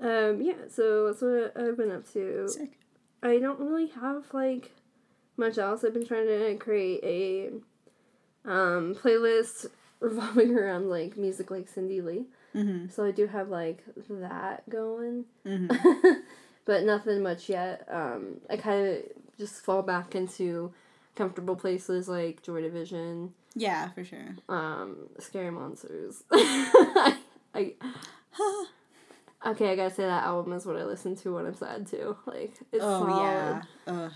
Um, 0.00 0.40
yeah, 0.42 0.68
so 0.70 1.06
that's 1.06 1.22
what 1.22 1.56
I've 1.56 1.76
been 1.76 1.90
up 1.90 2.10
to. 2.12 2.48
Sick. 2.48 2.78
I 3.22 3.38
don't 3.38 3.58
really 3.58 3.88
have 3.88 4.24
like 4.32 4.70
much 5.36 5.58
else. 5.58 5.82
I've 5.84 5.94
been 5.94 6.06
trying 6.06 6.26
to 6.26 6.56
create 6.60 7.00
a 7.02 7.50
um, 8.48 8.94
playlist 8.94 9.66
revolving 10.00 10.56
around 10.56 10.88
like 10.88 11.16
music 11.16 11.50
like 11.50 11.68
Cindy 11.68 12.00
Lee. 12.00 12.26
Mm-hmm. 12.54 12.88
So 12.90 13.04
I 13.04 13.10
do 13.10 13.26
have 13.26 13.48
like 13.48 13.82
that 14.08 14.68
going, 14.70 15.24
Mm-hmm. 15.44 16.06
but 16.68 16.84
nothing 16.84 17.22
much 17.22 17.48
yet. 17.48 17.88
Um, 17.90 18.42
I 18.50 18.58
kind 18.58 18.86
of 18.88 18.96
just 19.38 19.54
fall 19.64 19.80
back 19.82 20.14
into 20.14 20.70
comfortable 21.14 21.56
places 21.56 22.08
like 22.08 22.42
Joy 22.42 22.60
Division, 22.60 23.32
Yeah, 23.54 23.88
for 23.92 24.04
sure. 24.04 24.36
um, 24.50 25.08
Scary 25.18 25.50
Monsters. 25.50 26.22
I, 26.30 27.16
I 27.54 27.72
okay, 29.46 29.70
I 29.72 29.76
gotta 29.76 29.94
say 29.94 30.02
that 30.04 30.24
album 30.24 30.52
is 30.52 30.66
what 30.66 30.76
I 30.76 30.84
listen 30.84 31.16
to 31.16 31.34
when 31.34 31.46
I'm 31.46 31.54
sad 31.54 31.86
too. 31.86 32.16
Like 32.26 32.52
it's 32.70 32.84
oh 32.84 33.06
solid. 33.06 33.22
yeah. 33.22 33.62
Ugh. 33.86 34.12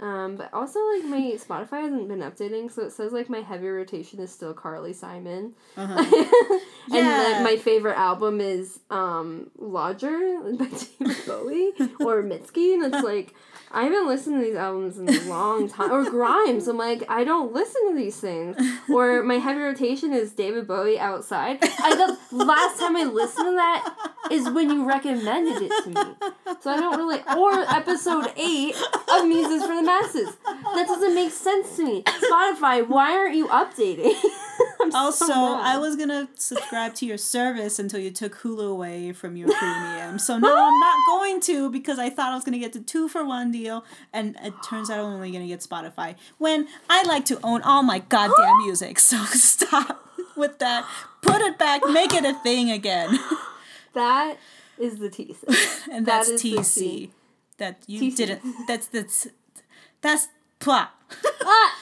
Um, 0.00 0.36
but 0.36 0.52
also 0.54 0.78
like 0.94 1.04
my 1.04 1.18
Spotify 1.36 1.82
hasn't 1.82 2.08
been 2.08 2.20
updating, 2.20 2.70
so 2.72 2.82
it 2.82 2.92
says 2.92 3.12
like 3.12 3.28
my 3.28 3.40
heavy 3.42 3.68
rotation 3.68 4.18
is 4.20 4.32
still 4.32 4.54
Carly 4.54 4.92
Simon, 4.94 5.52
Uh-huh. 5.76 5.98
and 6.86 7.06
Yeah. 7.06 7.32
like, 7.34 7.42
my 7.42 7.56
favorite 7.56 7.98
album 7.98 8.40
is 8.40 8.80
um 8.90 9.50
Lodger 9.58 10.18
by 10.58 10.64
David 10.66 11.16
Bowie 11.26 11.72
or 12.00 12.22
Mitski, 12.22 12.72
and 12.74 12.92
it's 12.92 13.04
like 13.04 13.34
I 13.72 13.84
haven't 13.84 14.08
listened 14.08 14.40
to 14.40 14.44
these 14.44 14.56
albums 14.56 14.98
in 14.98 15.08
a 15.08 15.20
long 15.28 15.68
time. 15.68 15.92
Or 15.92 16.08
Grimes, 16.08 16.66
I'm 16.66 16.76
like 16.76 17.04
I 17.08 17.22
don't 17.24 17.52
listen 17.52 17.88
to 17.90 17.96
these 17.96 18.16
things. 18.16 18.56
Or 18.88 19.22
my 19.22 19.36
heavy 19.36 19.60
rotation 19.60 20.12
is 20.12 20.32
David 20.32 20.66
Bowie 20.66 20.98
Outside. 20.98 21.58
I 21.62 21.94
the 22.30 22.44
last 22.44 22.80
time 22.80 22.96
I 22.96 23.04
listened 23.04 23.46
to 23.46 23.54
that 23.56 23.94
is 24.30 24.50
when 24.50 24.70
you 24.70 24.86
recommended 24.86 25.62
it 25.62 25.84
to 25.84 25.88
me. 25.90 26.30
So 26.60 26.70
I 26.70 26.78
don't 26.78 26.96
really. 26.96 27.20
Or 27.36 27.60
episode 27.72 28.32
eight 28.36 28.74
of 29.08 29.26
Muses 29.26 29.62
for 29.62 29.76
the 29.76 29.82
Masses. 29.82 30.36
That 30.44 30.86
doesn't 30.86 31.14
make 31.14 31.30
sense 31.30 31.76
to 31.76 31.84
me. 31.84 32.02
Spotify, 32.02 32.86
why 32.86 33.16
aren't 33.16 33.36
you 33.36 33.46
updating? 33.48 34.14
So 34.92 34.98
Also, 34.98 35.26
mad. 35.26 35.60
I 35.74 35.78
was 35.78 35.96
gonna 35.96 36.28
subscribe 36.36 36.94
to 36.96 37.06
your 37.06 37.18
service 37.18 37.78
until 37.78 38.00
you 38.00 38.10
took 38.10 38.36
Hulu 38.38 38.70
away 38.70 39.12
from 39.12 39.36
your 39.36 39.48
premium. 39.52 40.18
So 40.18 40.38
now 40.46 40.48
I'm 40.56 40.80
not 40.80 40.98
going 41.08 41.40
to 41.42 41.70
because 41.70 41.98
I 41.98 42.10
thought 42.10 42.32
I 42.32 42.34
was 42.34 42.44
gonna 42.44 42.58
get 42.58 42.72
the 42.72 42.80
two 42.80 43.08
for 43.08 43.24
one 43.24 43.50
deal, 43.52 43.84
and 44.12 44.36
it 44.42 44.54
turns 44.68 44.90
out 44.90 44.98
I'm 45.00 45.06
only 45.06 45.30
gonna 45.30 45.46
get 45.46 45.60
Spotify. 45.60 46.16
When 46.38 46.66
I 46.88 47.02
like 47.04 47.24
to 47.26 47.38
own 47.44 47.62
all 47.62 47.82
my 47.82 47.98
goddamn 48.00 48.58
music, 48.64 48.98
so 48.98 49.22
stop 49.26 50.06
with 50.36 50.58
that. 50.58 50.86
Put 51.22 51.40
it 51.42 51.58
back, 51.58 51.82
make 51.88 52.14
it 52.14 52.24
a 52.24 52.34
thing 52.42 52.70
again, 52.70 53.18
That 53.94 54.36
is 54.78 54.98
the 54.98 55.10
thesis. 55.10 55.86
and 55.92 56.06
that's 56.06 56.28
the 56.28 56.36
TC. 56.36 57.10
That 57.58 57.82
you 57.86 58.00
TC. 58.10 58.16
didn't. 58.16 58.42
That's 58.66 58.86
that's 58.86 59.28
that's 60.00 60.28
plot. 60.60 60.94
Ah! 61.44 61.76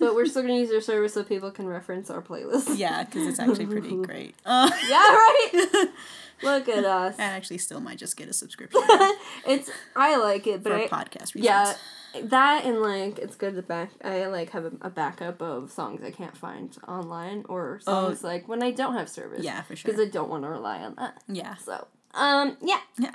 But 0.00 0.14
we're 0.16 0.26
still 0.26 0.42
gonna 0.42 0.54
use 0.56 0.70
your 0.70 0.80
service 0.80 1.14
so 1.14 1.22
people 1.22 1.50
can 1.52 1.68
reference 1.68 2.10
our 2.10 2.20
playlist. 2.22 2.76
Yeah, 2.76 3.04
because 3.04 3.26
it's 3.28 3.38
actually 3.38 3.66
pretty 3.66 3.94
great. 4.02 4.34
Uh, 4.44 4.70
Yeah, 4.88 4.96
right. 4.98 5.88
Look 6.42 6.68
at 6.70 6.84
us. 6.86 7.16
I 7.18 7.22
actually 7.24 7.58
still 7.58 7.80
might 7.80 7.98
just 7.98 8.16
get 8.16 8.26
a 8.28 8.32
subscription 8.32 8.80
it's 9.46 9.70
I 9.94 10.16
like 10.16 10.46
it, 10.46 10.62
but 10.62 10.72
for 10.72 10.78
I, 10.78 10.88
podcast 11.04 11.34
reasons. 11.34 11.44
yeah, 11.44 11.74
that 12.22 12.64
and 12.64 12.80
like 12.80 13.18
it's 13.18 13.36
good 13.36 13.54
to 13.56 13.62
back. 13.62 13.90
I 14.02 14.24
like 14.26 14.48
have 14.50 14.64
a, 14.64 14.72
a 14.80 14.88
backup 14.88 15.42
of 15.42 15.70
songs 15.70 16.02
I 16.02 16.10
can't 16.10 16.34
find 16.36 16.74
online 16.88 17.44
or 17.48 17.78
songs 17.80 18.24
like 18.24 18.48
when 18.48 18.62
I 18.62 18.70
don't 18.70 18.94
have 18.94 19.10
service. 19.10 19.40
Oh. 19.42 19.44
Yeah, 19.44 19.60
for 19.62 19.76
sure. 19.76 19.92
Because 19.92 20.04
I 20.06 20.10
don't 20.10 20.30
want 20.30 20.44
to 20.44 20.48
rely 20.48 20.78
on 20.78 20.94
that. 20.94 21.22
Yeah. 21.28 21.56
So 21.56 21.86
um 22.14 22.56
yeah 22.62 22.80
Yeah. 22.98 23.12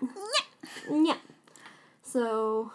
yeah. 0.92 1.18
So 2.04 2.72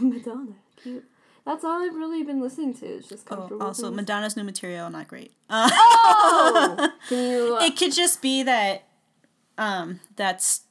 Madonna 0.00 0.52
cute. 0.76 1.04
That's 1.44 1.64
all 1.64 1.82
I've 1.82 1.94
really 1.94 2.22
been 2.22 2.40
listening 2.40 2.72
to. 2.74 2.86
It's 2.86 3.08
just 3.08 3.26
Oh, 3.30 3.36
comfortable. 3.36 3.66
also, 3.66 3.84
things. 3.84 3.96
Madonna's 3.96 4.36
new 4.36 4.44
material 4.44 4.88
not 4.90 5.08
great. 5.08 5.32
Uh, 5.50 5.68
Oh, 6.14 6.92
can 7.08 7.18
you? 7.18 7.58
it 7.60 7.76
could 7.76 7.92
just 7.92 8.22
be 8.22 8.42
that 8.44 8.84
um, 9.58 10.00
that's 10.16 10.62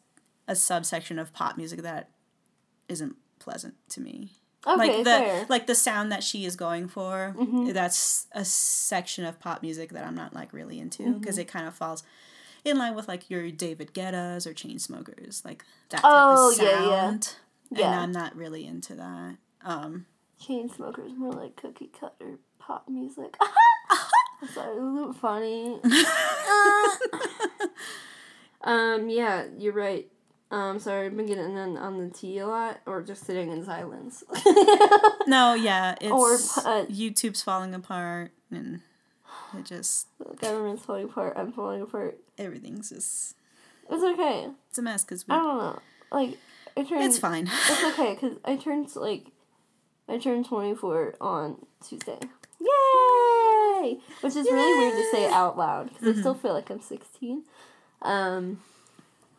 a 0.47 0.55
subsection 0.55 1.19
of 1.19 1.33
pop 1.33 1.57
music 1.57 1.81
that 1.81 2.09
isn't 2.89 3.15
pleasant 3.39 3.75
to 3.89 4.01
me. 4.01 4.31
okay, 4.65 4.77
like 4.77 4.97
the 4.99 5.03
fair. 5.03 5.35
Mm-hmm. 5.41 5.51
like 5.51 5.67
the 5.67 5.75
sound 5.75 6.11
that 6.11 6.23
she 6.23 6.45
is 6.45 6.55
going 6.55 6.87
for. 6.87 7.35
That's 7.71 8.27
a 8.31 8.45
section 8.45 9.25
of 9.25 9.39
pop 9.39 9.61
music 9.61 9.91
that 9.91 10.05
I'm 10.05 10.15
not 10.15 10.33
like 10.33 10.53
really 10.53 10.79
into 10.79 11.03
Mm-hmm. 11.03 11.19
because 11.19 11.37
it 11.37 11.47
kind 11.47 11.67
of 11.67 11.73
falls 11.73 12.03
in 12.63 12.77
line 12.77 12.95
with 12.95 13.07
like 13.07 13.29
your 13.29 13.49
David 13.51 13.93
Guetta's 13.93 14.45
or 14.47 14.53
Chainsmokers, 14.53 15.43
like 15.43 15.65
that 15.89 16.01
type 16.01 16.11
Oh, 16.13 16.51
of 16.51 16.61
yeah, 16.61 16.69
yeah. 16.85 16.89
sound. 17.09 17.35
Yeah. 17.71 17.91
And 17.91 17.99
I'm 18.01 18.11
not 18.11 18.35
really 18.35 18.65
into 18.67 18.95
that. 18.95 19.35
Um, 19.63 20.05
Chainsmokers 20.41 21.15
more 21.17 21.31
like 21.33 21.55
cookie 21.55 21.89
cutter 21.99 22.39
pop 22.59 22.87
music. 22.89 23.35
Sorry, 24.53 24.79
wasn't 24.79 25.15
funny. 25.17 25.79
um, 28.63 29.09
yeah, 29.09 29.45
you're 29.57 29.73
right. 29.73 30.07
Um, 30.49 30.79
sorry, 30.79 31.05
I've 31.05 31.15
been 31.15 31.27
getting 31.27 31.57
on, 31.57 31.77
on 31.77 31.97
the 31.99 32.09
T 32.09 32.37
a 32.39 32.47
lot, 32.47 32.81
or 32.85 33.01
just 33.03 33.25
sitting 33.25 33.51
in 33.51 33.63
silence. 33.63 34.23
no, 35.27 35.53
yeah, 35.53 35.95
it's 36.01 36.11
Or 36.11 36.33
uh, 36.67 36.85
YouTube's 36.87 37.41
falling 37.41 37.73
apart 37.73 38.31
and 38.49 38.81
it 39.57 39.63
just 39.63 40.07
the 40.17 40.35
government's 40.35 40.83
falling 40.83 41.05
apart. 41.05 41.35
I'm 41.37 41.53
falling 41.53 41.81
apart. 41.81 42.17
everything's 42.37 42.89
just 42.89 43.35
It's 43.89 44.03
okay. 44.03 44.49
it's 44.69 44.77
a 44.77 44.81
mess 44.81 45.05
because 45.05 45.23
I 45.29 45.35
don't 45.37 45.57
know. 45.57 45.79
Like, 46.11 46.37
I 46.75 46.83
turned. 46.83 47.03
it's 47.03 47.17
fine. 47.19 47.47
It's 47.47 47.83
okay 47.93 48.13
because 48.15 48.37
I 48.43 48.57
turned 48.57 48.93
like, 48.97 49.30
I 50.11 50.17
turned 50.17 50.45
twenty 50.45 50.75
four 50.75 51.15
on 51.21 51.65
Tuesday. 51.87 52.19
Yay! 52.59 53.99
Which 54.21 54.35
is 54.35 54.45
really 54.45 54.77
weird 54.79 54.93
to 54.93 55.09
say 55.11 55.29
out 55.31 55.57
loud 55.57 55.89
because 55.89 56.17
I 56.17 56.19
still 56.19 56.35
feel 56.35 56.53
like 56.53 56.69
I'm 56.69 56.81
sixteen. 56.81 57.43
Um, 58.01 58.59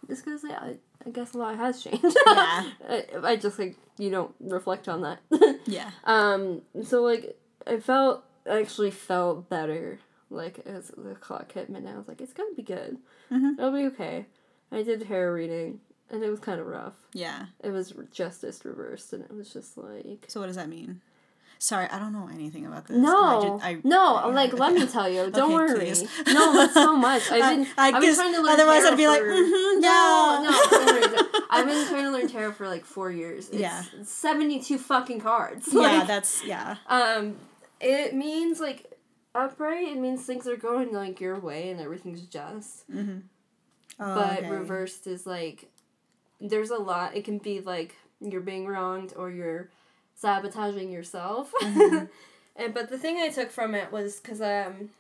just 0.09 0.25
because 0.25 0.43
yeah, 0.49 0.59
I, 0.61 0.77
I 1.07 1.11
guess 1.11 1.35
a 1.35 1.39
lot 1.39 1.57
has 1.57 1.83
changed. 1.85 2.03
Yeah. 2.05 2.13
I, 2.89 3.05
I 3.23 3.37
just 3.37 3.59
like 3.59 3.77
you 3.99 4.11
don't 4.11 4.35
reflect 4.41 4.89
on 4.89 5.03
that. 5.03 5.21
yeah. 5.67 5.91
um, 6.05 6.63
so 6.83 7.03
like 7.03 7.37
I 7.67 7.79
felt 7.79 8.25
I 8.51 8.61
actually 8.61 8.91
felt 8.91 9.49
better. 9.49 9.99
Like 10.31 10.61
as 10.65 10.89
the 10.97 11.15
clock 11.15 11.53
hit 11.53 11.69
midnight, 11.69 11.95
I 11.95 11.99
was 11.99 12.09
like, 12.09 12.21
it's 12.23 12.33
gonna 12.33 12.55
be 12.57 12.63
good. 12.63 12.97
Mhm. 13.31 13.59
It'll 13.59 13.73
be 13.73 13.87
okay. 13.89 14.27
I 14.73 14.83
did 14.83 15.03
hair 15.03 15.35
reading, 15.35 15.81
and 16.13 16.23
it 16.23 16.31
was 16.31 16.39
kind 16.41 16.61
of 16.61 16.67
rough 16.67 16.95
Yeah. 17.15 17.47
it 17.65 17.71
was 17.71 17.95
justice 18.13 18.65
reversed 18.65 19.13
and 19.13 19.25
it 19.25 19.33
was 19.35 19.53
just 19.53 19.77
like 19.79 20.27
So 20.29 20.41
what 20.41 20.47
does 20.47 20.57
that 20.57 20.69
mean? 20.69 21.01
Sorry, 21.59 21.87
I 21.93 22.01
don't 22.01 22.13
know 22.13 22.29
anything 22.35 22.67
about 22.67 22.89
this. 22.89 22.97
no 22.97 23.17
I 23.17 23.41
ju- 23.43 23.61
I- 23.63 23.81
no 23.89 24.17
I- 24.17 24.27
like 24.27 24.53
let 24.53 24.73
me 24.75 24.85
tell 24.95 25.09
you 25.09 25.31
don't 25.31 25.45
Okay, 25.45 25.55
worry 25.55 25.79
please. 25.79 26.03
no 26.27 26.53
that's 26.55 26.75
so 26.75 26.97
much 26.97 27.23
i've 27.31 27.57
been 27.57 27.67
I, 27.79 27.83
I 27.83 27.91
have 27.93 27.95
been 27.95 28.03
guess 28.03 28.17
trying 28.17 28.35
to 28.35 28.41
learn 28.43 28.53
otherwise 28.55 28.85
I'd 28.85 28.97
be 28.97 29.07
like, 29.09 29.21
for- 29.21 29.27
mm-hmm, 29.29 29.81
no 29.89 30.43
no 30.45 31.41
i've 31.51 31.67
been 31.67 31.87
trying 31.89 32.05
to 32.05 32.11
learn 32.11 32.29
tarot 32.29 32.53
for 32.53 32.67
like 32.69 32.85
four 32.85 33.11
years 33.13 33.49
it's 33.51 33.59
Yeah. 33.59 33.83
72 34.05 34.77
fucking 34.79 35.21
cards 35.21 35.69
yeah, 35.73 35.81
Like, 35.81 36.07
that's 36.09 36.45
yeah. 36.45 36.77
um 36.89 37.37
it 37.81 38.15
means 38.15 38.59
like 38.61 38.91
upright 39.35 39.87
it 39.89 39.99
means 39.99 40.25
things 40.25 40.47
are 40.49 40.57
going 40.57 40.93
like 40.93 41.21
your 41.21 41.39
way 41.39 41.71
and 41.71 41.81
everything's 41.81 42.23
just 42.23 42.91
Mm-hmm. 42.91 43.19
Oh, 44.01 44.15
but 44.17 44.39
okay. 44.39 44.51
reversed 44.51 45.07
is 45.07 45.27
like 45.27 45.71
there's 46.43 46.71
a 46.71 46.77
lot 46.77 47.17
it 47.17 47.25
can 47.25 47.39
be 47.39 47.61
like 47.61 47.97
you're 48.21 48.41
being 48.41 48.67
wronged 48.67 49.13
or 49.17 49.31
you're 49.31 49.69
sabotaging 50.15 50.91
yourself 50.91 51.53
Mm-hmm. 51.63 52.05
and 52.57 52.75
but 52.75 52.91
the 52.91 52.99
thing 52.99 53.17
i 53.19 53.29
took 53.29 53.51
from 53.51 53.75
it 53.75 53.91
was 53.93 54.21
because 54.21 54.41
um 54.41 54.91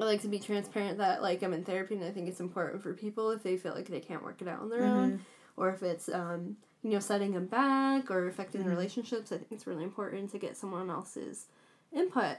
i 0.00 0.04
like 0.04 0.20
to 0.22 0.28
be 0.28 0.38
transparent 0.38 0.98
that 0.98 1.22
like 1.22 1.42
i'm 1.42 1.52
in 1.52 1.64
therapy 1.64 1.94
and 1.94 2.04
i 2.04 2.10
think 2.10 2.28
it's 2.28 2.40
important 2.40 2.82
for 2.82 2.92
people 2.94 3.30
if 3.30 3.42
they 3.42 3.56
feel 3.56 3.74
like 3.74 3.88
they 3.88 4.00
can't 4.00 4.22
work 4.24 4.40
it 4.42 4.48
out 4.48 4.60
on 4.60 4.68
their 4.70 4.82
Mm-hmm. 4.82 4.98
own 4.98 5.20
or 5.56 5.70
if 5.70 5.82
it's 5.82 6.08
um 6.08 6.56
you 6.82 6.90
know 6.90 6.98
setting 7.00 7.32
them 7.32 7.46
back 7.46 8.10
or 8.10 8.26
affecting 8.28 8.62
Mm-hmm. 8.62 8.70
relationships 8.70 9.32
i 9.32 9.36
think 9.36 9.52
it's 9.52 9.66
really 9.66 9.84
important 9.84 10.30
to 10.32 10.38
get 10.38 10.56
someone 10.56 10.90
else's 10.90 11.46
input 11.94 12.36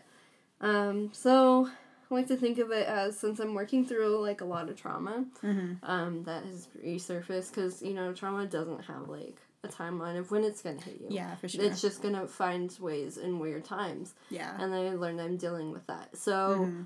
um 0.62 1.10
so 1.14 1.70
I 2.10 2.14
like 2.14 2.28
to 2.28 2.38
think 2.38 2.58
of 2.60 2.72
it 2.72 2.88
as 2.88 3.18
since 3.20 3.40
I'm 3.40 3.54
working 3.54 3.86
through 3.86 4.20
like 4.22 4.42
a 4.42 4.46
lot 4.46 4.70
of 4.70 4.76
trauma 4.80 5.26
Mm-hmm. 5.44 5.84
um, 5.84 6.24
that 6.24 6.44
has 6.46 6.68
resurfaced 6.84 7.50
because 7.54 7.82
you 7.82 7.94
know 7.94 8.14
trauma 8.14 8.46
doesn't 8.46 8.86
have 8.86 9.10
like 9.10 9.38
a 9.64 9.68
timeline 9.68 10.18
of 10.18 10.32
when 10.32 10.44
it's 10.44 10.62
gonna 10.62 10.80
hit 10.82 11.00
you. 11.02 11.08
Yeah, 11.10 11.36
for 11.36 11.48
sure. 11.50 11.64
It's 11.66 11.82
just 11.82 12.02
gonna 12.02 12.28
find 12.28 12.76
ways 12.80 13.18
in 13.18 13.40
weird 13.40 13.66
times, 13.66 14.14
yeah. 14.30 14.56
and 14.60 14.74
I 14.74 14.92
learned 14.96 15.20
I'm 15.20 15.38
dealing 15.38 15.72
with 15.72 15.86
that. 15.88 16.16
So 16.16 16.60
Mhm. 16.68 16.86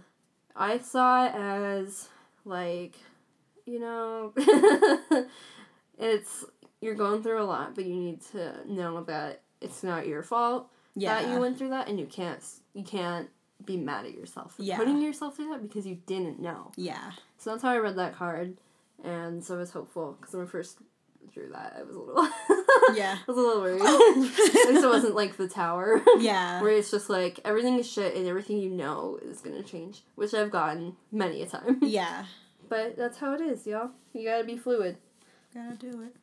I 0.55 0.79
saw 0.79 1.25
it 1.27 1.33
as 1.35 2.09
like, 2.45 2.95
you 3.65 3.79
know, 3.79 4.33
it's 5.99 6.45
you're 6.81 6.95
going 6.95 7.21
through 7.21 7.41
a 7.41 7.45
lot, 7.45 7.75
but 7.75 7.85
you 7.85 7.95
need 7.95 8.21
to 8.31 8.55
know 8.67 9.03
that 9.03 9.41
it's 9.61 9.83
not 9.83 10.07
your 10.07 10.23
fault 10.23 10.67
Yeah. 10.95 11.21
that 11.21 11.29
you 11.31 11.39
went 11.39 11.57
through 11.57 11.69
that, 11.69 11.87
and 11.87 11.99
you 11.99 12.05
can't 12.07 12.43
you 12.73 12.83
can't 12.83 13.29
be 13.65 13.77
mad 13.77 14.05
at 14.05 14.13
yourself 14.13 14.55
for 14.55 14.63
Yeah. 14.63 14.77
putting 14.77 15.01
yourself 15.01 15.35
through 15.35 15.49
that 15.49 15.61
because 15.61 15.85
you 15.85 15.95
didn't 16.05 16.39
know. 16.39 16.71
yeah. 16.75 17.11
So 17.37 17.51
that's 17.51 17.63
how 17.63 17.69
I 17.71 17.77
read 17.77 17.95
that 17.97 18.15
card, 18.15 18.57
and 19.03 19.43
so 19.43 19.55
I 19.55 19.57
was 19.59 19.71
hopeful 19.71 20.17
because 20.19 20.33
when 20.35 20.43
I 20.43 20.47
first 20.47 20.77
drew 21.33 21.49
that, 21.49 21.75
I 21.79 21.83
was 21.83 21.95
a 21.95 21.99
little, 21.99 22.23
Yeah. 22.95 23.17
I 23.19 23.31
was 23.31 23.37
a 23.37 23.41
little 23.41 23.61
worried. 23.61 23.81
At 23.81 24.15
least 24.17 24.83
it 24.83 24.87
wasn't 24.87 25.15
like 25.15 25.37
the 25.37 25.47
tower, 25.47 26.01
Yeah. 26.17 26.61
where 26.61 26.71
it's 26.71 26.91
just 26.91 27.09
like 27.09 27.39
everything 27.45 27.79
is 27.79 27.89
shit 27.89 28.15
and 28.15 28.27
everything 28.27 28.57
you 28.57 28.69
know 28.69 29.17
is 29.21 29.39
gonna 29.41 29.63
change, 29.63 30.01
which 30.15 30.33
I've 30.33 30.51
gotten 30.51 30.95
many 31.11 31.41
a 31.41 31.45
time. 31.47 31.79
Yeah. 31.81 32.25
But 32.69 32.95
that's 32.97 33.17
how 33.17 33.33
it 33.33 33.41
is, 33.41 33.65
y'all. 33.67 33.89
You 34.13 34.25
gotta 34.27 34.43
be 34.43 34.57
fluid. 34.57 34.97
Gotta 35.53 35.75
do 35.75 35.89
it. 36.03 36.15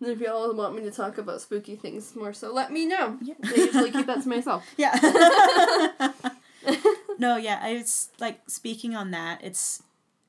And 0.00 0.08
if 0.10 0.20
y'all 0.20 0.54
want 0.54 0.74
me 0.76 0.82
to 0.82 0.90
talk 0.90 1.18
about 1.18 1.40
spooky 1.42 1.76
things 1.76 2.14
more, 2.16 2.32
so 2.32 2.52
let 2.52 2.72
me 2.72 2.86
know. 2.86 3.18
Yeah. 3.20 3.34
I 3.44 3.54
usually 3.54 3.90
keep 3.90 4.06
that 4.06 4.22
to 4.22 4.28
myself. 4.28 4.64
Yeah. 4.76 4.92
No, 7.22 7.36
yeah, 7.36 7.58
I 7.62 7.74
was 7.74 8.10
like 8.20 8.40
speaking 8.48 8.94
on 8.94 9.10
that. 9.12 9.42
It's 9.42 9.82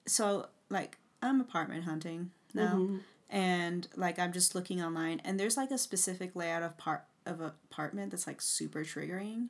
so 0.06 0.48
like 0.70 0.98
I'm 1.22 1.41
apartment 1.41 1.84
hunting 1.86 2.32
now, 2.54 2.76
Mhm. 2.76 3.00
and 3.30 3.88
like 3.96 4.18
I'm 4.20 4.32
just 4.32 4.56
looking 4.56 4.82
online, 4.82 5.20
and 5.26 5.39
there's 5.39 5.58
like 5.58 5.72
a 5.72 5.78
specific 5.78 6.36
layout 6.36 6.64
of 6.64 6.78
part 6.78 7.04
of 7.26 7.41
a 7.41 7.54
apartment 7.72 8.12
that's 8.12 8.28
like 8.28 8.41
super 8.41 8.84
triggering, 8.84 9.48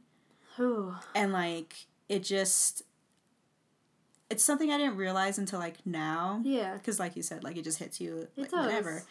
Ooh. 0.59 0.95
and 1.15 1.31
like 1.33 1.87
it 2.09 2.23
just 2.23 2.83
it's 4.29 4.43
something 4.43 4.71
I 4.71 4.77
didn't 4.77 4.97
realize 4.97 5.37
until 5.37 5.59
like 5.59 5.85
now, 5.85 6.41
Yeah. 6.43 6.73
because 6.75 6.99
like 6.99 7.15
you 7.15 7.21
said, 7.23 7.43
like 7.43 7.57
it 7.57 7.63
just 7.63 7.79
hits 7.79 7.99
you 8.01 8.27
like 8.35 8.49
does. 8.51 8.65
whenever, 8.65 9.03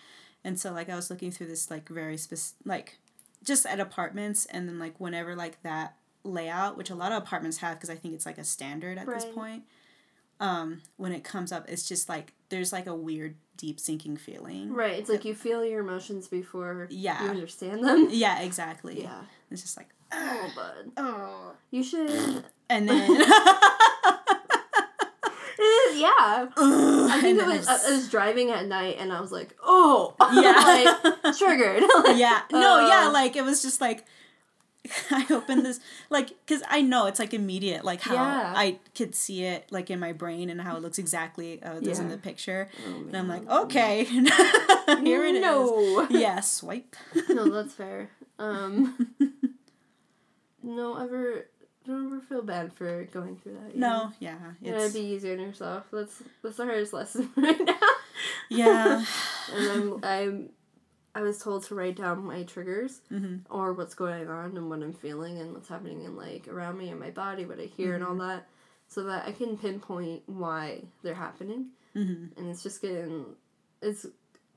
and 0.45 0.59
so 0.59 0.73
like 0.73 0.89
I 0.89 0.97
was 0.97 1.11
looking 1.11 1.31
through 1.31 1.47
this 1.49 1.71
like 1.71 1.89
very 1.89 2.17
specific 2.17 2.57
like 2.67 2.99
just 3.45 3.67
at 3.67 3.81
apartments, 3.81 4.47
and 4.47 4.69
then 4.69 4.79
like 4.79 4.99
whenever 5.01 5.35
like 5.37 5.63
that 5.63 5.97
layout, 6.25 6.77
which 6.77 6.91
a 6.91 6.95
lot 6.95 7.13
of 7.13 7.23
apartments 7.23 7.59
have, 7.59 7.77
because 7.77 7.91
I 7.91 7.97
think 7.97 8.15
it's 8.15 8.27
like 8.27 8.39
a 8.39 8.45
standard 8.45 8.99
at 8.99 9.07
this 9.07 9.25
point. 9.25 9.65
Um, 10.41 10.83
when 10.97 11.13
it 11.13 11.23
comes 11.23 11.53
up, 11.53 11.69
it's 11.69 11.87
just 11.87 12.09
like 12.09 12.33
there's 12.49 12.73
like 12.73 12.87
a 12.87 12.95
weird 12.95 13.37
deep 13.57 13.79
sinking 13.79 14.17
feeling. 14.17 14.73
Right. 14.73 14.99
It's 14.99 15.09
like 15.09 15.25
you 15.25 15.35
feel 15.35 15.65
your 15.65 15.81
emotions 15.81 16.27
before 16.27 16.89
Yeah. 16.91 17.23
you 17.23 17.31
understand 17.31 17.85
them. 17.85 18.09
Yeah, 18.11 18.41
exactly. 18.41 19.03
Yeah. 19.03 19.21
It's 19.51 19.63
just 19.63 19.77
like 19.77 19.89
Oh, 20.15 20.51
bud. 20.57 20.93
oh, 20.97 21.53
You 21.71 21.83
should. 21.85 22.45
and 22.69 22.89
then 22.89 23.11
yeah. 25.95 26.49
I 26.57 27.19
think 27.21 27.39
it 27.39 27.47
was. 27.47 27.69
I 27.69 27.91
was 27.91 28.09
driving 28.09 28.51
at 28.51 28.67
night 28.67 28.97
and 28.99 29.13
I 29.13 29.21
was 29.21 29.31
like, 29.31 29.57
oh, 29.63 30.15
Yeah. 30.33 31.13
like 31.23 31.37
triggered. 31.37 31.83
yeah 32.19 32.43
no 32.51 32.87
yeah 32.87 33.07
Uh, 33.09 33.13
like 33.13 33.37
it 33.37 33.45
was 33.45 33.63
just 33.63 33.81
like 33.81 34.05
i 35.13 35.25
opened 35.31 35.65
this 35.65 35.79
like 36.11 36.31
because 36.45 36.63
i 36.69 36.81
know 36.83 37.07
it's 37.07 37.19
like 37.21 37.33
immediate 37.33 37.85
like 37.85 38.01
how 38.01 38.15
Yeah. 38.15 38.53
i 38.57 38.79
could 38.97 39.15
see 39.15 39.45
it 39.45 39.67
like 39.71 39.91
in 39.91 40.01
my 40.01 40.13
brain 40.13 40.51
and 40.51 40.61
how 40.61 40.77
it 40.77 40.83
looks 40.83 40.99
exactly 40.99 41.61
how 41.63 41.75
it 41.77 41.85
does 41.85 41.99
in 42.01 42.09
the 42.09 42.17
picture 42.19 42.69
Oh, 42.89 42.97
and 43.07 43.17
i'm 43.17 43.29
like 43.29 43.49
okay 43.49 44.03
here 44.05 45.25
it 45.25 45.37
is 45.37 45.43
no. 45.43 46.07
yeah 46.11 46.41
swipe 46.41 46.97
no, 47.29 47.49
that's 47.51 47.75
fair. 47.75 48.11
Um, 48.39 49.15
no, 50.63 50.97
ever 50.97 51.47
don't 51.87 52.07
ever 52.07 52.21
feel 52.21 52.43
bad 52.43 52.73
for 52.73 53.05
going 53.13 53.37
through 53.37 53.55
that. 53.55 53.75
you 53.75 53.81
know? 53.81 54.05
no 54.07 54.13
yeah 54.21 54.37
You 54.61 54.73
gotta 54.73 54.93
be 54.93 55.01
easier 55.01 55.35
on 55.35 55.41
yourself. 55.41 55.85
That's 55.93 56.23
that's 56.43 56.57
the 56.57 56.65
hardest 56.65 56.93
lesson 56.93 57.31
right 57.37 57.61
now. 57.65 57.75
yeah 58.49 59.05
and 59.55 59.71
I'm 59.71 60.05
I'm 60.05 60.49
I 61.15 61.21
was 61.23 61.39
told 61.39 61.65
to 61.65 61.75
write 61.75 61.97
down 61.97 62.25
my 62.25 62.43
triggers 62.45 63.01
hmm 63.09 63.37
or 63.51 63.73
what's 63.75 63.95
going 63.95 64.29
on 64.29 64.57
and 64.57 64.71
what 64.71 64.83
I'm 64.83 64.93
feeling 64.95 65.39
and 65.39 65.53
what's 65.53 65.69
happening 65.69 66.05
in 66.05 66.17
like 66.17 66.49
around 66.49 66.79
me 66.79 66.89
and 66.89 66.99
my 67.01 67.11
body, 67.11 67.45
what 67.45 67.61
I 67.61 67.65
hear 67.67 67.95
and 67.95 68.03
all 68.05 68.15
that, 68.17 68.47
so 68.89 69.03
that 69.05 69.27
I 69.27 69.33
can 69.33 69.57
pinpoint 69.59 70.23
why 70.27 70.83
they're 71.03 71.15
happening. 71.15 71.67
hmm 71.93 72.27
And 72.37 72.49
it's 72.49 72.63
just 72.63 72.81
getting 72.81 73.27
it's 73.83 74.07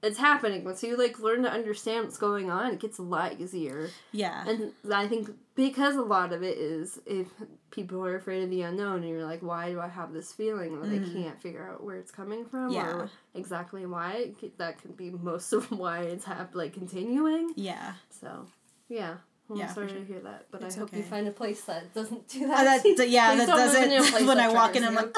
it's 0.03 0.17
happening. 0.19 0.63
Once 0.63 0.83
you 0.83 0.97
like 0.97 1.19
learn 1.19 1.43
to 1.43 1.51
understand 1.51 2.05
what's 2.05 2.17
going 2.17 2.51
on, 2.51 2.71
it 2.73 2.79
gets 2.79 2.99
a 2.99 3.03
lot 3.03 3.39
easier. 3.39 3.89
yeah 4.11 4.45
And 4.47 4.71
I 4.93 5.07
think 5.07 5.29
because 5.55 5.95
a 5.95 6.01
lot 6.01 6.33
of 6.33 6.43
it 6.43 6.57
is 6.57 6.99
if 7.05 7.27
people 7.71 8.03
are 8.05 8.15
afraid 8.15 8.43
of 8.43 8.49
the 8.49 8.61
unknown 8.61 8.97
and 9.03 9.09
you're 9.09 9.25
like, 9.25 9.41
why 9.41 9.69
do 9.71 9.79
I 9.79 9.87
have 9.87 10.11
this 10.13 10.31
feeling 10.33 10.79
that 10.81 10.89
Mhm. 10.89 11.09
I 11.09 11.13
can't 11.23 11.41
figure 11.41 11.67
out 11.69 11.83
where 11.83 11.95
it's 11.95 12.11
coming 12.11 12.45
from 12.45 12.71
Yeah. 12.71 12.87
or 12.93 13.09
exactly 13.33 13.85
why? 13.85 14.33
That 14.57 14.81
could 14.81 14.95
be 14.97 15.09
most 15.11 15.53
of 15.53 15.71
why 15.79 16.01
it's 16.01 16.25
hap- 16.25 16.55
like 16.55 16.73
continuing. 16.73 17.53
yeah 17.55 17.93
So, 18.09 18.47
yeah. 18.89 19.17
I'm 19.49 19.57
Yeah, 19.57 19.71
sorry 19.71 19.89
sure. 19.89 19.97
to 19.99 20.05
hear 20.05 20.19
that, 20.21 20.47
but 20.51 20.63
It's 20.63 20.75
I 20.75 20.79
hope 20.79 20.91
you 20.95 21.03
find 21.03 21.27
a 21.27 21.31
place 21.31 21.61
that 21.65 21.93
doesn't 21.93 22.27
do 22.27 22.45
Uh, 22.45 22.47
that. 22.47 22.83
that, 22.83 22.97
that- 22.97 23.09
yeah 23.17 23.35
that 23.35 23.45
don't 23.47 23.57
live 23.57 23.75
in 23.83 23.91
a 23.91 23.97
doesn't 23.99 24.27
when 24.27 24.37
that 24.37 24.49
i 24.49 24.53
walk 24.53 24.75
in 24.75 24.83
i'm 24.83 24.95
like 24.95 25.11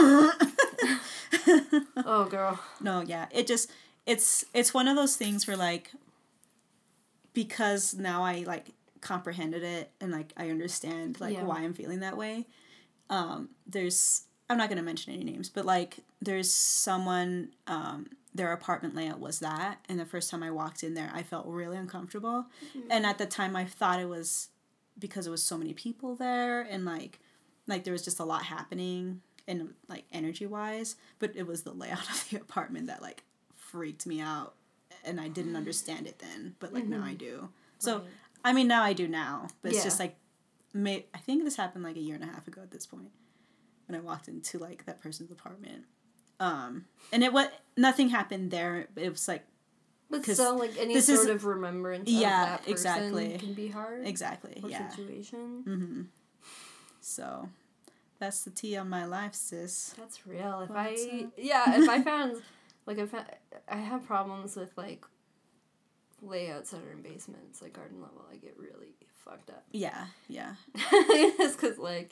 oh, 2.06 2.26
girl. 2.30 2.60
No, 2.82 3.02
yeah. 3.02 3.26
It 3.32 3.48
just 3.48 3.72
it's 4.06 4.46
it's 4.54 4.74
one 4.74 4.88
of 4.88 4.96
those 4.96 5.16
things 5.16 5.48
where 5.48 5.58
like 5.58 5.92
because 7.34 7.94
now 7.94 8.24
I 8.24 8.44
like 8.46 8.68
comprehended 9.02 9.64
it 9.64 9.91
and 10.02 10.12
like 10.12 10.34
I 10.38 10.50
understand 10.50 11.20
like 11.20 11.34
Yeah. 11.34 11.43
why 11.43 11.62
I'm 11.62 11.74
feeling 11.74 12.00
that 12.02 12.18
way. 12.18 12.48
Um 13.10 13.50
there's 13.66 14.24
I'm 14.50 14.58
not 14.58 14.70
going 14.70 14.78
to 14.78 14.84
mention 14.84 15.14
any 15.14 15.26
names, 15.26 15.50
but 15.50 15.66
like 15.66 15.98
there's 16.22 16.54
someone 16.54 17.50
um 17.68 18.08
their 18.34 18.54
apartment 18.54 18.95
layout 18.95 19.20
was 19.20 19.39
that 19.39 19.80
and 19.89 20.00
the 20.00 20.06
first 20.06 20.30
time 20.30 20.43
I 20.43 20.52
walked 20.52 20.84
in 20.84 20.93
there 20.93 21.12
I 21.14 21.24
felt 21.24 21.45
really 21.48 21.78
uncomfortable. 21.78 22.45
And 22.89 23.06
at 23.06 23.18
the 23.18 23.26
time 23.26 23.56
I 23.56 23.66
thought 23.66 24.00
it 24.00 24.08
was 24.10 24.50
because 25.00 25.28
it 25.28 25.32
was 25.32 25.43
so 25.43 25.58
many 25.58 25.74
people 25.74 26.16
there 26.16 26.62
and 26.62 26.86
like 26.86 27.20
like 27.68 27.84
there 27.84 27.93
was 27.93 28.04
just 28.04 28.20
a 28.20 28.26
lot 28.26 28.43
happening 28.43 29.22
and 29.48 29.74
like 29.88 30.06
energy 30.12 30.45
wise 30.45 30.95
but 31.20 31.36
it 31.36 31.45
was 31.45 31.64
the 31.64 31.72
layout 31.72 32.10
of 32.10 32.30
the 32.30 32.38
apartment 32.38 32.88
that 32.88 33.02
like 33.02 33.24
freaked 33.56 34.06
me 34.08 34.20
out 34.20 34.56
and 35.06 35.22
i 35.22 35.28
didn't 35.28 35.56
understand 35.62 36.08
it 36.08 36.18
then 36.20 36.56
but 36.60 36.74
like 36.74 36.86
now 36.86 37.04
i 37.04 37.14
do 37.14 37.48
so 37.80 37.98
Right. 38.00 38.08
I 38.48 38.54
mean 38.54 38.68
now 38.68 38.84
i 38.84 38.93
do 38.93 39.08
now 39.08 39.48
but 39.62 39.70
it's 39.70 39.80
Yeah. 39.80 39.84
just 39.84 40.00
like 40.00 40.16
may, 40.74 41.06
i 41.14 41.18
think 41.18 41.43
this 41.43 41.56
happened 41.56 41.84
like 41.84 41.95
a 41.98 42.00
year 42.08 42.16
and 42.16 42.24
a 42.24 42.28
half 42.28 42.48
ago 42.48 42.62
at 42.62 42.72
this 42.72 42.86
point 42.86 43.12
when 43.88 44.00
i 44.00 44.02
walked 44.04 44.28
into 44.28 44.58
like 44.60 44.86
that 44.86 45.02
person's 45.02 45.32
apartment 45.32 45.84
um 46.39 46.86
and 47.12 47.24
it 47.24 47.32
was 47.34 47.48
nothing 47.76 48.10
happened 48.10 48.52
there 48.52 48.88
but 48.93 49.04
it 49.04 49.10
was 49.10 49.28
like 49.28 49.43
But 50.10 50.24
still, 50.26 50.58
like 50.58 50.78
any 50.80 51.00
sort 51.02 51.20
is- 51.22 51.26
of 51.36 51.45
remembrance 51.45 52.10
Yeah, 52.10 52.41
of 52.43 52.50
that 52.50 52.58
person 52.62 52.72
exactly. 52.74 53.38
can 53.39 53.54
be 53.54 53.68
hard. 53.68 54.06
exactly 54.08 54.60
Or 54.64 54.70
yeah 54.70 54.89
situation. 54.89 55.64
mm-hmm 55.68 56.02
so 57.02 57.50
that's 58.20 58.43
the 58.43 58.50
tea 58.52 58.76
on 58.78 58.89
my 58.89 59.06
life 59.06 59.34
sis 59.34 59.93
That's 59.98 60.26
real. 60.26 60.62
If 60.62 60.72
I 60.72 61.28
yeah, 61.38 61.76
if 61.80 61.88
I 61.89 62.02
found 62.02 62.41
like 62.86 62.98
if 62.98 63.14
I, 63.14 63.24
I 63.70 63.78
have 63.78 64.06
problems 64.06 64.56
with 64.56 64.72
like 64.78 65.06
layouts 66.22 66.72
that 66.72 66.82
are 66.84 66.91
in 66.91 67.01
basements, 67.01 67.61
like 67.61 67.74
garden 67.74 68.01
level, 68.01 68.26
I 68.32 68.38
get 68.38 68.55
really 68.57 68.95
fucked 69.26 69.49
up. 69.49 69.63
yeah 69.72 70.05
yeah 70.30 70.53
it's 70.76 71.55
because 71.55 71.78
like 71.78 72.11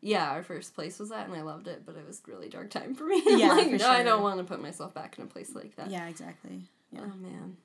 yeah, 0.00 0.30
our 0.30 0.44
first 0.44 0.74
place 0.76 1.00
was 1.00 1.08
that, 1.08 1.26
and 1.26 1.34
I 1.36 1.42
loved 1.42 1.66
it, 1.66 1.82
but 1.84 1.96
it 1.96 2.06
was 2.06 2.22
really 2.28 2.48
dark 2.48 2.70
time 2.70 2.94
for 2.94 3.04
me. 3.04 3.20
Yeah, 3.26 3.48
like, 3.54 3.70
for 3.70 3.76
no, 3.78 3.90
I 3.90 4.04
don't 4.04 4.22
want 4.22 4.38
to 4.38 4.44
put 4.44 4.62
myself 4.62 4.94
back 4.94 5.18
in 5.18 5.24
a 5.24 5.26
place 5.26 5.54
like 5.56 5.74
that. 5.76 5.90
yeah 5.90 6.06
exactly 6.08 6.62
yeah 6.92 7.00
Oh 7.02 7.16
man, 7.20 7.56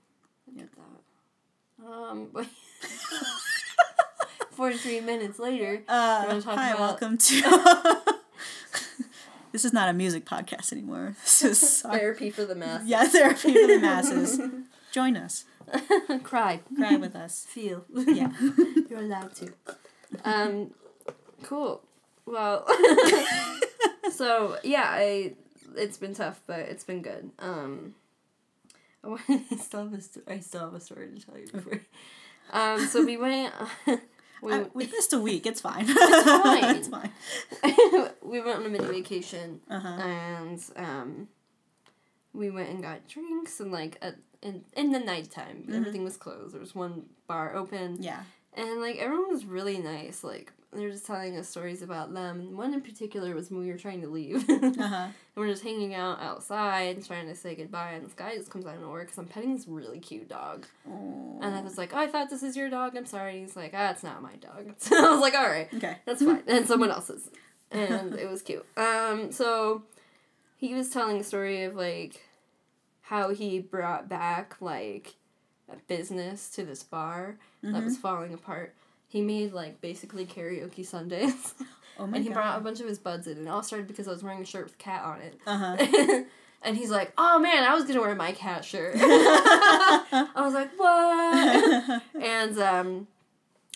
Yeah. 0.51 0.63
get 0.63 0.69
that. 0.75 1.85
Um, 1.91 2.29
but 2.33 2.47
forty-three 4.51 5.01
minutes 5.01 5.37
later. 5.39 5.83
Uh, 5.87 6.39
hi, 6.41 6.69
about- 6.71 6.79
welcome 6.79 7.17
to. 7.17 8.01
this 9.51 9.65
is 9.65 9.73
not 9.73 9.89
a 9.89 9.93
music 9.93 10.25
podcast 10.25 10.71
anymore. 10.71 11.15
This 11.23 11.43
is 11.43 11.81
Therapy 11.81 12.29
for 12.29 12.45
the 12.45 12.55
masses. 12.55 12.87
yeah 12.87 13.05
therapy 13.07 13.53
for 13.53 13.67
the 13.67 13.79
masses. 13.79 14.39
Join 14.93 15.17
us, 15.17 15.45
Cry. 16.23 16.59
cry 16.77 16.95
with 16.97 17.15
us. 17.15 17.45
Feel. 17.49 17.83
Yeah. 17.93 18.31
You're 18.89 18.99
allowed 18.99 19.33
to. 19.37 19.51
Um, 20.23 20.71
cool. 21.41 21.81
Well, 22.27 22.65
so 24.11 24.57
yeah, 24.63 24.85
I 24.85 25.33
it's 25.75 25.97
been 25.97 26.13
tough, 26.13 26.41
but 26.45 26.59
it's 26.59 26.83
been 26.83 27.01
good. 27.01 27.31
Um, 27.39 27.95
I 29.03 29.07
want- 29.07 29.21
I 29.27 29.55
still 29.57 29.85
have 29.85 29.93
a 29.93 30.01
sto- 30.01 30.21
I 30.27 30.39
still 30.39 30.61
have 30.61 30.73
a 30.75 30.79
story 30.79 31.09
to 31.17 31.25
tell 31.25 31.37
you 31.39 31.47
before. 31.51 31.81
Um, 32.51 32.85
so 32.87 33.03
we 33.03 33.17
went. 33.17 33.51
we, 34.43 34.53
I- 34.53 34.67
we 34.75 34.85
missed 34.85 35.11
a 35.13 35.19
week. 35.19 35.47
It's 35.47 35.59
fine. 35.61 35.85
It's 35.89 36.27
fine. 36.43 36.75
it's 36.75 36.87
fine. 36.87 38.09
we 38.21 38.41
went 38.41 38.59
on 38.59 38.65
a 38.67 38.69
mini 38.69 38.85
vacation 38.85 39.59
Uh 39.69 39.79
huh. 39.79 39.87
and 40.03 40.63
um, 40.75 41.27
we 42.31 42.51
went 42.51 42.69
and 42.69 42.83
got 42.83 43.07
drinks 43.07 43.59
and 43.59 43.71
like 43.71 43.97
at, 44.03 44.15
in 44.43 44.63
in 44.73 44.91
the 44.91 44.99
nighttime. 44.99 45.67
Everything 45.73 46.03
was 46.03 46.17
closed. 46.17 46.53
There 46.53 46.61
was 46.61 46.75
one 46.75 47.05
bar 47.27 47.55
open. 47.55 47.97
Yeah. 48.01 48.21
And 48.53 48.81
like 48.81 48.97
everyone 48.97 49.29
was 49.29 49.45
really 49.45 49.79
nice. 49.79 50.23
Like 50.23 50.51
they 50.71 50.83
were 50.85 50.91
just 50.91 51.05
telling 51.05 51.37
us 51.37 51.47
stories 51.49 51.81
about 51.81 52.13
them. 52.13 52.55
One 52.57 52.73
in 52.73 52.81
particular 52.81 53.33
was 53.35 53.49
when 53.51 53.61
we 53.61 53.71
were 53.71 53.77
trying 53.77 54.01
to 54.01 54.07
leave. 54.07 54.47
and 54.49 54.79
Uh-huh. 54.79 54.95
And 55.05 55.13
we're 55.35 55.47
just 55.47 55.63
hanging 55.63 55.93
out 55.95 56.19
outside 56.21 57.03
trying 57.05 57.27
to 57.27 57.35
say 57.35 57.55
goodbye 57.55 57.91
and 57.93 58.05
this 58.05 58.13
guy 58.13 58.35
just 58.35 58.51
comes 58.51 58.65
out 58.67 58.75
of 58.75 58.81
nowhere 58.81 59.01
because 59.03 59.17
I'm 59.17 59.25
petting 59.25 59.55
this 59.55 59.67
really 59.67 59.99
cute 59.99 60.29
dog. 60.29 60.65
And 60.85 61.55
I 61.55 61.61
was 61.61 61.77
like, 61.77 61.93
Oh, 61.95 61.97
I 61.99 62.07
thought 62.07 62.29
this 62.29 62.43
is 62.43 62.55
your 62.55 62.69
dog, 62.69 62.95
I'm 62.95 63.05
sorry. 63.07 63.39
He's 63.41 63.55
like, 63.55 63.73
Ah, 63.75 63.89
it's 63.91 64.03
not 64.03 64.21
my 64.21 64.35
dog. 64.35 64.73
So 64.77 64.95
I 64.95 65.11
was 65.11 65.21
like, 65.21 65.33
Alright. 65.35 65.73
Okay. 65.73 65.97
That's 66.05 66.23
fine. 66.23 66.43
And 66.47 66.67
someone 66.67 66.91
else's. 66.91 67.29
And 67.71 68.13
it 68.13 68.29
was 68.29 68.41
cute. 68.43 68.65
Um, 68.77 69.31
so 69.31 69.83
he 70.57 70.73
was 70.75 70.89
telling 70.91 71.17
a 71.19 71.23
story 71.23 71.63
of 71.63 71.75
like 71.75 72.21
how 73.03 73.29
he 73.33 73.59
brought 73.59 74.09
back 74.09 74.55
like 74.59 75.15
a 75.71 75.75
business 75.87 76.49
to 76.51 76.63
this 76.63 76.83
bar 76.83 77.37
that 77.61 77.83
was 77.83 77.97
falling 77.97 78.33
apart. 78.33 78.73
He 79.07 79.21
made 79.21 79.53
like 79.53 79.79
basically 79.81 80.25
karaoke 80.25 80.85
Sundays. 80.85 81.53
Oh 81.99 82.07
my 82.07 82.15
and 82.17 82.23
he 82.25 82.29
god. 82.31 82.33
brought 82.33 82.57
a 82.57 82.61
bunch 82.61 82.79
of 82.79 82.87
his 82.87 82.97
buds 82.97 83.27
in. 83.27 83.37
And 83.37 83.45
it 83.47 83.49
all 83.51 83.61
started 83.61 83.87
because 83.87 84.07
I 84.07 84.11
was 84.11 84.23
wearing 84.23 84.41
a 84.41 84.45
shirt 84.45 84.63
with 84.63 84.79
cat 84.79 85.03
on 85.05 85.21
it. 85.21 85.39
Uh-huh. 85.45 86.23
and 86.63 86.75
he's 86.75 86.89
like, 86.89 87.13
"Oh 87.19 87.37
man, 87.37 87.63
I 87.63 87.75
was 87.75 87.83
gonna 87.83 88.01
wear 88.01 88.15
my 88.15 88.31
cat 88.31 88.65
shirt." 88.65 88.95
I 88.97 90.27
was 90.37 90.55
like, 90.55 90.71
"What?" 90.75 92.01
and 92.19 92.57
um, 92.57 93.07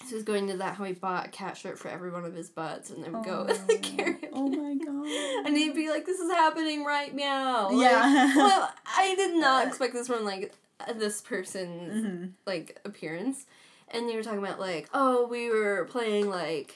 so 0.02 0.08
he 0.10 0.16
was 0.16 0.24
going 0.24 0.48
to 0.48 0.58
that 0.58 0.76
how 0.78 0.84
he 0.84 0.94
bought 0.94 1.28
a 1.28 1.30
cat 1.30 1.58
shirt 1.58 1.78
for 1.78 1.90
every 1.90 2.10
one 2.10 2.26
of 2.26 2.34
his 2.34 2.50
buds, 2.50 2.90
and 2.90 3.04
then 3.04 3.14
would 3.14 3.24
go 3.24 3.46
Oh. 3.50 3.54
karaoke. 3.68 4.30
oh 4.34 4.48
my 4.50 4.74
god. 4.84 5.46
And 5.48 5.56
he'd 5.56 5.76
be 5.76 5.90
like, 5.90 6.06
"This 6.08 6.20
is 6.20 6.32
happening 6.32 6.84
right 6.84 7.14
now." 7.16 7.70
Like, 7.70 7.84
Yeah. 7.84 8.36
well, 8.36 8.74
I 8.98 9.16
did 9.16 9.36
not 9.36 9.68
expect 9.68 9.94
this 9.94 10.08
from 10.08 10.26
like 10.26 10.54
this 10.96 11.22
person's 11.22 12.06
Mm-hmm. 12.06 12.26
like 12.46 12.80
appearance, 12.86 13.46
and 13.90 14.08
they 14.10 14.16
were 14.16 14.24
talking 14.24 14.40
about 14.40 14.60
like, 14.60 14.90
oh, 14.94 15.28
we 15.28 15.50
were 15.50 15.86
playing 15.90 16.30
like, 16.30 16.76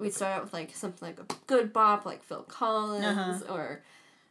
we 0.00 0.10
start 0.10 0.36
out 0.36 0.44
with 0.44 0.52
like 0.52 0.74
something 0.74 1.06
like 1.08 1.20
a 1.20 1.26
good 1.46 1.72
bop 1.72 2.04
like 2.06 2.22
Phil 2.22 2.42
Collins 2.42 3.04
Uh-huh. 3.42 3.54
or, 3.54 3.82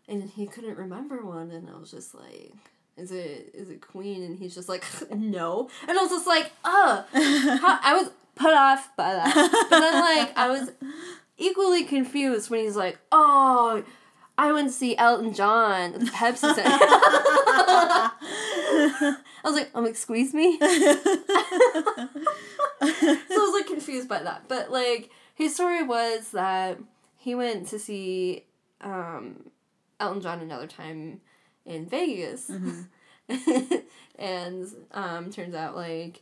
and 0.08 0.30
he 0.30 0.46
couldn't 0.48 0.78
remember 0.78 1.26
one, 1.26 1.52
and 1.52 1.70
I 1.70 1.78
was 1.80 1.92
just 1.92 2.14
like. 2.16 2.54
Is 2.96 3.12
it 3.12 3.50
is 3.56 3.72
it 3.72 3.82
Queen? 3.82 4.22
And 4.22 4.38
he's 4.38 4.54
just 4.54 4.70
like, 4.70 4.84
no. 5.12 5.68
And 5.88 5.98
I 5.98 6.02
was 6.04 6.12
just 6.12 6.28
like, 6.28 6.52
uh, 6.64 7.02
I 7.12 7.98
was 8.00 8.12
put 8.36 8.54
off 8.54 8.96
by 8.96 9.14
that. 9.16 9.34
But 9.68 9.80
then 9.80 10.00
like 10.00 10.38
I 10.38 10.48
was 10.50 10.70
equally 11.40 11.86
confused 11.86 12.52
when 12.52 12.60
he's 12.64 12.76
like, 12.76 13.00
oh, 13.12 13.84
I 14.38 14.52
went 14.52 14.70
to 14.70 14.74
see 14.74 14.98
Elton 14.98 15.34
John 15.34 15.94
at 15.94 16.00
the 16.00 16.06
Pepsi 16.08 16.38
Center. 16.56 16.64
I 19.06 19.42
was 19.44 19.56
like, 19.56 19.70
um, 19.76 19.86
excuse 19.86 20.34
me? 20.34 20.58
so 20.60 20.68
I 22.82 23.18
was 23.30 23.54
like 23.54 23.68
confused 23.68 24.10
by 24.10 24.24
that. 24.24 24.46
But 24.48 24.72
like 24.72 25.12
his 25.36 25.54
story 25.54 25.84
was 25.84 26.32
that 26.32 26.80
he 27.18 27.36
went 27.36 27.68
to 27.68 27.80
see 27.80 28.46
um, 28.82 29.50
Elton 30.00 30.22
John 30.22 30.40
another 30.42 30.68
time 30.68 31.22
in 31.66 31.86
Vegas. 31.86 32.50
and 34.20 34.68
um, 34.92 35.32
turns 35.32 35.56
out 35.56 35.76
like 35.76 36.22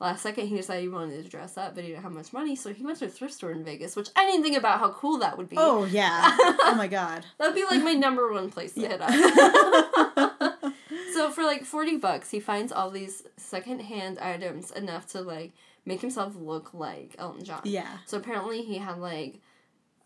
last 0.00 0.22
second 0.22 0.46
he 0.46 0.56
decided 0.56 0.82
he 0.82 0.88
wanted 0.88 1.22
to 1.22 1.28
dress 1.28 1.58
up 1.58 1.74
but 1.74 1.84
he 1.84 1.90
didn't 1.90 2.02
have 2.02 2.12
much 2.12 2.32
money 2.32 2.56
so 2.56 2.72
he 2.72 2.84
went 2.84 2.98
to 2.98 3.04
a 3.04 3.08
thrift 3.08 3.34
store 3.34 3.52
in 3.52 3.62
Vegas 3.62 3.94
which 3.94 4.08
I 4.16 4.26
didn't 4.26 4.42
think 4.42 4.56
about 4.56 4.80
how 4.80 4.90
cool 4.92 5.18
that 5.18 5.38
would 5.38 5.48
be. 5.48 5.56
Oh 5.58 5.84
yeah. 5.84 6.36
Oh 6.38 6.74
my 6.76 6.88
god. 6.88 7.24
That'd 7.38 7.54
be 7.54 7.64
like 7.64 7.82
my 7.82 7.92
number 7.92 8.32
one 8.32 8.50
place 8.50 8.72
to 8.74 8.80
hit 8.80 9.00
up. 9.00 9.10
so 11.14 11.30
for 11.30 11.44
like 11.44 11.64
40 11.64 11.98
bucks, 11.98 12.30
he 12.30 12.40
finds 12.40 12.72
all 12.72 12.90
these 12.90 13.22
secondhand 13.36 14.18
items 14.18 14.70
enough 14.70 15.06
to 15.08 15.20
like 15.20 15.52
make 15.84 16.00
himself 16.00 16.34
look 16.36 16.74
like 16.74 17.14
Elton 17.18 17.44
John. 17.44 17.60
Yeah. 17.64 17.98
So 18.06 18.16
apparently 18.16 18.62
he 18.62 18.78
had 18.78 18.98
like 18.98 19.40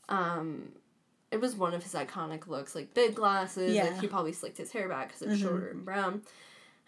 um 0.08 0.72
it 1.30 1.40
was 1.40 1.56
one 1.56 1.74
of 1.74 1.82
his 1.82 1.94
iconic 1.94 2.46
looks, 2.46 2.74
like 2.74 2.94
big 2.94 3.16
glasses. 3.16 3.74
Yeah. 3.74 3.84
Like 3.84 4.00
he 4.00 4.06
probably 4.06 4.32
slicked 4.32 4.58
his 4.58 4.70
hair 4.70 4.88
back 4.88 5.08
because 5.08 5.22
it 5.22 5.28
was 5.28 5.40
shorter 5.40 5.68
and 5.68 5.84
brown. 5.84 6.22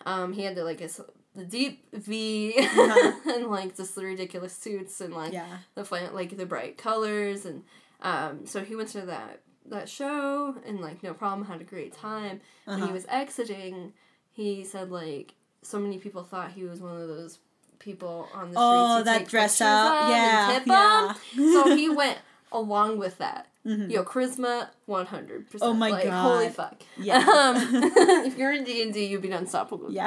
Um, 0.04 0.32
he 0.32 0.44
had 0.44 0.54
the, 0.54 0.62
like 0.62 0.78
his 0.78 1.00
the 1.36 1.44
deep 1.44 1.84
V 1.92 2.54
and 3.26 3.46
like 3.48 3.76
just 3.76 3.94
the 3.94 4.04
ridiculous 4.04 4.52
suits 4.54 5.00
and 5.00 5.14
like 5.14 5.32
Yeah. 5.32 5.58
the 5.74 5.84
fun, 5.84 6.14
like 6.14 6.36
the 6.36 6.46
bright 6.46 6.78
colors 6.78 7.44
and 7.44 7.62
um, 8.02 8.46
so 8.46 8.62
he 8.64 8.74
went 8.76 8.88
to 8.90 9.02
that 9.02 9.40
that 9.68 9.88
show 9.88 10.54
and 10.66 10.80
like 10.80 11.02
no 11.02 11.12
problem 11.14 11.46
had 11.48 11.60
a 11.60 11.64
great 11.64 11.92
time. 11.92 12.40
When 12.64 12.76
Uh-huh. 12.78 12.86
he 12.86 12.92
was 12.92 13.04
exiting, 13.08 13.92
he 14.32 14.64
said 14.64 14.90
like 14.90 15.34
so 15.62 15.78
many 15.78 15.98
people 15.98 16.22
thought 16.22 16.52
he 16.52 16.64
was 16.64 16.80
one 16.80 17.00
of 17.00 17.08
those 17.08 17.38
people 17.78 18.28
on 18.32 18.50
the 18.52 18.54
streets. 18.54 18.58
Oh, 18.58 19.02
that 19.04 19.18
take 19.18 19.28
dress 19.28 19.60
up. 19.60 20.08
Yeah. 20.08 20.50
and 20.50 20.58
tip 20.64 20.66
yeah. 20.68 21.14
'em. 21.36 21.52
so 21.52 21.76
he 21.76 21.88
went 21.90 22.18
along 22.52 22.98
with 22.98 23.18
that. 23.18 23.48
Mhm. 23.66 23.90
Yo, 23.90 24.04
charisma, 24.04 24.68
one 24.86 25.06
hundred 25.06 25.50
percent. 25.50 25.68
Oh 25.68 25.74
my 25.74 25.90
like, 25.90 26.04
God. 26.04 26.22
Holy 26.22 26.48
fuck! 26.48 26.80
Yeah. 26.96 27.18
Um, 27.28 27.56
if 28.26 28.38
you're 28.38 28.52
in 28.52 28.62
D 28.64 28.82
and 28.82 28.94
D, 28.94 29.06
you'd 29.06 29.22
be 29.22 29.30
unstoppable. 29.30 29.90
Yeah. 29.90 30.06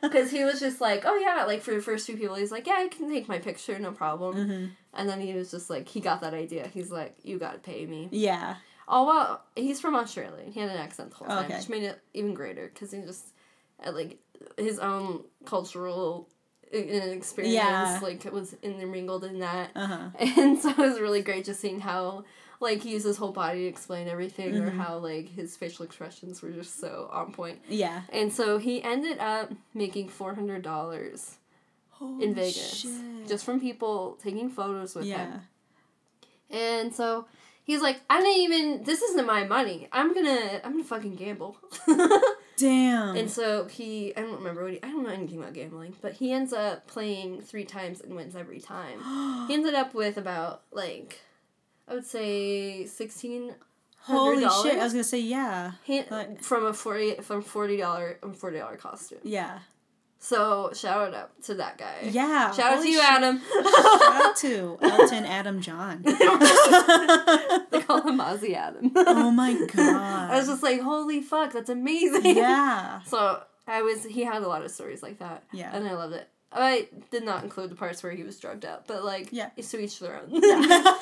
Because 0.00 0.30
he 0.36 0.44
was 0.44 0.60
just 0.60 0.80
like, 0.80 1.02
oh 1.04 1.16
yeah, 1.16 1.44
like 1.46 1.62
for 1.62 1.72
the 1.74 1.80
first 1.82 2.06
few 2.06 2.16
people, 2.16 2.36
he's 2.36 2.52
like, 2.52 2.66
yeah, 2.66 2.74
I 2.78 2.88
can 2.88 3.10
take 3.10 3.28
my 3.28 3.38
picture, 3.38 3.76
no 3.78 3.90
problem. 3.90 4.36
Mhm. 4.36 4.70
And 4.94 5.08
then 5.08 5.20
he 5.20 5.32
was 5.34 5.50
just 5.50 5.68
like, 5.68 5.88
he 5.88 6.00
got 6.00 6.20
that 6.20 6.34
idea. 6.34 6.68
He's 6.68 6.92
like, 6.92 7.16
you 7.24 7.38
gotta 7.38 7.58
pay 7.58 7.84
me. 7.86 8.08
Yeah. 8.12 8.56
Oh 8.86 9.04
well, 9.06 9.42
he's 9.56 9.80
from 9.80 9.96
Australia. 9.96 10.44
He 10.50 10.60
had 10.60 10.70
an 10.70 10.76
accent 10.76 11.10
the 11.10 11.16
whole 11.16 11.26
time, 11.26 11.46
Okay. 11.46 11.56
which 11.56 11.68
made 11.68 11.82
it 11.82 12.00
even 12.12 12.34
greater 12.34 12.70
because 12.72 12.92
he 12.92 13.00
just 13.00 13.26
had 13.80 13.94
like 13.94 14.18
his 14.56 14.78
own 14.78 15.24
cultural 15.44 16.28
e- 16.72 16.76
experience. 17.12 17.54
Yeah. 17.54 17.98
Like 18.02 18.24
it 18.26 18.32
was 18.32 18.56
intermingled 18.62 19.24
in 19.24 19.40
that. 19.40 19.70
Uh 19.74 19.86
huh. 19.86 20.08
And 20.18 20.58
so 20.60 20.70
it 20.70 20.78
was 20.78 21.00
really 21.00 21.22
great 21.22 21.44
just 21.44 21.60
seeing 21.60 21.80
how 21.80 22.24
like 22.60 22.82
he 22.82 22.92
used 22.92 23.04
his 23.06 23.16
whole 23.16 23.32
body 23.32 23.60
to 23.62 23.66
explain 23.66 24.08
everything 24.08 24.56
or 24.56 24.70
Mhm. 24.70 24.76
how 24.78 24.98
like 24.98 25.28
his 25.28 25.56
facial 25.56 25.84
expressions 25.84 26.40
were 26.42 26.50
just 26.50 26.78
so 26.80 27.08
on 27.12 27.32
point. 27.32 27.58
Yeah. 27.68 28.02
And 28.12 28.32
so 28.32 28.58
he 28.58 28.82
ended 28.82 29.18
up 29.18 29.52
making 29.74 30.08
four 30.08 30.34
hundred 30.34 30.62
dollars 30.62 31.36
Holy 31.90 32.24
in 32.24 32.34
Vegas. 32.34 32.74
shit. 32.80 33.28
Just 33.28 33.44
from 33.44 33.60
people 33.60 34.18
taking 34.22 34.48
photos 34.50 34.94
with 34.94 35.04
yeah. 35.06 35.16
him. 35.32 35.40
And 36.50 36.94
so 36.94 37.26
he's 37.64 37.80
like, 37.82 38.00
I 38.08 38.20
didn't 38.20 38.42
even 38.42 38.84
this 38.84 39.02
isn't 39.02 39.26
my 39.26 39.44
money. 39.44 39.88
I'm 39.92 40.14
gonna 40.14 40.60
I'm 40.64 40.72
gonna 40.72 40.84
fucking 40.84 41.16
gamble. 41.16 41.56
Damn. 42.56 43.16
and 43.16 43.30
so 43.30 43.66
he 43.66 44.14
I 44.16 44.20
don't 44.20 44.36
remember 44.38 44.62
what 44.62 44.72
he 44.72 44.82
I 44.82 44.88
don't 44.88 45.02
know 45.02 45.10
anything 45.10 45.38
about 45.38 45.54
gambling, 45.54 45.96
but 46.00 46.12
he 46.14 46.32
ends 46.32 46.52
up 46.52 46.86
playing 46.86 47.40
three 47.40 47.64
times 47.64 48.00
and 48.00 48.14
wins 48.14 48.36
every 48.36 48.60
time. 48.60 49.00
he 49.48 49.54
ended 49.54 49.74
up 49.74 49.94
with 49.94 50.16
about 50.16 50.62
like 50.72 51.20
I 51.88 51.94
would 51.94 52.06
say 52.06 52.86
sixteen 52.86 53.54
Holy 54.06 54.42
shit! 54.42 54.78
I 54.78 54.84
was 54.84 54.92
gonna 54.92 55.02
say 55.02 55.20
yeah. 55.20 55.72
he, 55.82 56.02
Like- 56.10 56.42
from 56.42 56.66
a 56.66 56.74
forty 56.74 57.14
from 57.22 57.40
forty 57.42 57.78
dollar 57.78 58.18
forty 58.34 58.58
dollar 58.58 58.76
costume. 58.76 59.20
Yeah. 59.22 59.60
So 60.18 60.70
shout 60.74 61.12
out 61.14 61.42
to 61.44 61.54
that 61.54 61.76
guy. 61.76 62.08
Yeah. 62.10 62.50
Shout 62.52 62.74
out 62.78 62.82
to 62.82 62.88
you, 62.88 62.98
shit. 62.98 63.10
Adam. 63.10 63.40
Shout 63.40 64.02
out 64.26 64.36
to 64.36 64.78
Elton 64.82 65.24
Adam 65.26 65.60
John. 65.60 66.02
call 68.02 68.10
him 68.12 68.18
Ozzy 68.18 68.54
Adam. 68.54 68.92
oh 68.96 69.30
my 69.30 69.54
god. 69.54 70.30
I 70.30 70.36
was 70.38 70.46
just 70.48 70.62
like, 70.62 70.80
holy 70.80 71.20
fuck, 71.20 71.52
that's 71.52 71.70
amazing. 71.70 72.36
yeah. 72.36 73.00
So 73.02 73.42
I 73.66 73.82
was, 73.82 74.04
he 74.04 74.24
had 74.24 74.42
a 74.42 74.48
lot 74.48 74.64
of 74.64 74.70
stories 74.70 75.02
like 75.02 75.18
that. 75.18 75.44
Yeah. 75.52 75.74
And 75.74 75.86
I 75.88 75.94
loved 75.94 76.14
it. 76.14 76.28
I 76.52 76.88
did 77.10 77.24
not 77.24 77.42
include 77.42 77.70
the 77.70 77.74
parts 77.74 78.02
where 78.02 78.12
he 78.12 78.22
was 78.22 78.38
drugged 78.38 78.64
out, 78.64 78.86
but 78.86 79.04
like, 79.04 79.28
Yeah. 79.32 79.50
it's 79.56 79.70
to 79.72 79.80
each 79.80 79.98
their 79.98 80.20
own. 80.20 80.28
Yeah. 80.42 80.94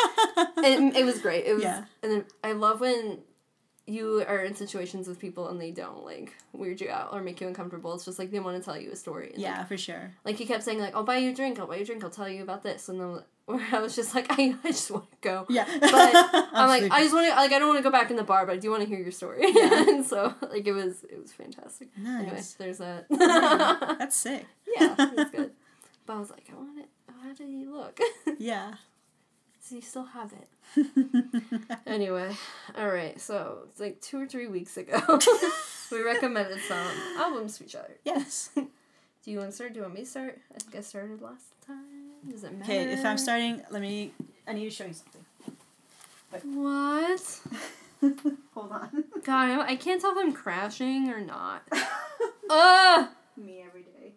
it, 0.58 0.96
it 0.96 1.04
was 1.04 1.18
great. 1.20 1.44
It 1.44 1.54
was, 1.54 1.62
Yeah. 1.62 1.84
and 2.02 2.24
I 2.42 2.52
love 2.52 2.80
when 2.80 3.18
you 3.86 4.24
are 4.28 4.38
in 4.44 4.54
situations 4.54 5.08
with 5.08 5.18
people 5.18 5.48
and 5.48 5.60
they 5.60 5.72
don't 5.72 6.04
like 6.04 6.32
weird 6.52 6.80
you 6.80 6.88
out 6.88 7.12
or 7.12 7.20
make 7.20 7.40
you 7.40 7.48
uncomfortable. 7.48 7.92
It's 7.94 8.04
just 8.04 8.18
like 8.18 8.30
they 8.30 8.38
want 8.40 8.56
to 8.56 8.62
tell 8.64 8.78
you 8.80 8.92
a 8.92 8.96
story. 8.96 9.26
And, 9.34 9.38
like, 9.38 9.42
yeah, 9.42 9.64
for 9.64 9.76
sure. 9.76 10.12
Like 10.24 10.36
he 10.36 10.46
kept 10.46 10.62
saying 10.62 10.78
like, 10.78 10.94
I'll 10.94 11.02
buy 11.02 11.16
you 11.16 11.32
a 11.32 11.34
drink, 11.34 11.58
I'll 11.58 11.66
buy 11.66 11.76
you 11.76 11.82
a 11.82 11.84
drink, 11.84 12.04
I'll 12.04 12.10
tell 12.10 12.28
you 12.28 12.42
about 12.42 12.62
this, 12.62 12.88
and 12.88 13.00
then 13.00 13.22
where 13.46 13.66
I 13.72 13.80
was 13.80 13.96
just 13.96 14.14
like, 14.14 14.26
I, 14.30 14.56
I 14.64 14.68
just 14.68 14.90
want 14.90 15.10
to 15.10 15.16
go. 15.20 15.46
Yeah. 15.48 15.66
But 15.80 15.92
I'm 16.52 16.68
like, 16.68 16.84
I 16.90 17.02
just 17.02 17.14
want 17.14 17.28
to 17.28 17.34
like 17.34 17.52
I 17.52 17.58
don't 17.58 17.68
want 17.68 17.78
to 17.78 17.82
go 17.82 17.90
back 17.90 18.10
in 18.10 18.16
the 18.16 18.24
bar, 18.24 18.46
but 18.46 18.54
I 18.54 18.58
do 18.58 18.70
want 18.70 18.82
to 18.82 18.88
hear 18.88 18.98
your 18.98 19.12
story. 19.12 19.44
Yeah. 19.48 19.88
and 19.88 20.04
so 20.04 20.34
like 20.50 20.66
it 20.66 20.72
was 20.72 21.04
it 21.04 21.20
was 21.20 21.32
fantastic. 21.32 21.88
Anyway, 21.98 22.32
nice. 22.32 22.54
there's 22.54 22.78
that. 22.78 23.06
That's 23.10 24.16
sick. 24.16 24.46
yeah, 24.78 24.94
it 24.98 25.16
was 25.16 25.30
good. 25.30 25.50
But 26.06 26.14
I 26.14 26.18
was 26.18 26.30
like, 26.30 26.48
I 26.52 26.56
want 26.56 26.78
it. 26.78 26.88
How 27.22 27.32
did 27.32 27.48
he 27.48 27.66
look? 27.66 28.00
Yeah. 28.38 28.74
So 29.60 29.76
you 29.76 29.80
still 29.80 30.06
have 30.06 30.32
it? 30.32 30.48
Anyway, 31.86 32.34
all 32.76 32.88
right. 32.88 33.20
So 33.20 33.60
it's 33.70 33.78
like 33.78 34.00
two 34.00 34.20
or 34.20 34.26
three 34.26 34.48
weeks 34.48 34.76
ago, 34.76 35.00
we 35.92 36.02
recommended 36.02 36.58
some 36.66 36.88
albums 37.16 37.58
to 37.58 37.64
each 37.64 37.76
other. 37.76 37.96
yes. 38.04 38.50
Do 38.56 39.30
you 39.30 39.38
want 39.38 39.50
to 39.50 39.54
start? 39.54 39.72
Do 39.72 39.78
you 39.78 39.82
want 39.82 39.94
me 39.94 40.00
to 40.00 40.06
start? 40.06 40.40
I 40.52 40.58
think 40.58 40.74
I 40.74 40.80
started 40.80 41.22
last 41.22 41.44
time. 41.64 42.01
Does 42.28 42.44
it 42.44 42.52
matter? 42.58 42.72
Okay, 42.72 42.92
if 42.92 43.04
I'm 43.04 43.18
starting, 43.18 43.62
let 43.70 43.82
me. 43.82 44.12
I 44.46 44.52
need 44.52 44.64
to 44.64 44.70
show 44.70 44.84
you 44.84 44.94
something. 44.94 45.22
What? 46.44 47.40
Hold 48.54 48.72
on. 48.72 49.04
God, 49.24 49.60
I 49.60 49.76
can't 49.76 50.00
tell 50.00 50.12
if 50.12 50.18
I'm 50.18 50.32
crashing 50.32 51.10
or 51.10 51.20
not. 51.20 51.62
Ugh. 52.50 53.08
Me 53.36 53.64
every 53.66 53.82
day. 53.82 54.12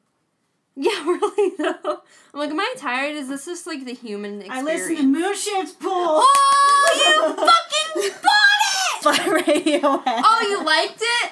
Yeah, 0.76 1.06
really 1.06 1.56
though. 1.58 2.02
I'm 2.34 2.40
like, 2.40 2.50
am 2.50 2.60
I 2.60 2.74
tired? 2.78 3.16
Is 3.16 3.30
this 3.30 3.46
just 3.46 3.68
like 3.68 3.86
the 3.86 3.94
human 3.94 4.42
experience? 4.42 4.70
I 4.70 4.74
listen 4.74 4.96
to 4.98 5.04
Moon 5.04 5.68
Pool. 5.80 6.22
Oh, 6.24 6.92
you 6.96 7.34
fucking 7.34 8.22
bought 8.22 8.62
it! 8.72 9.04
by 9.04 9.18
Radiohead. 9.54 10.22
Oh, 10.26 10.48
you 10.50 10.66
liked 10.66 11.02
it? 11.02 11.32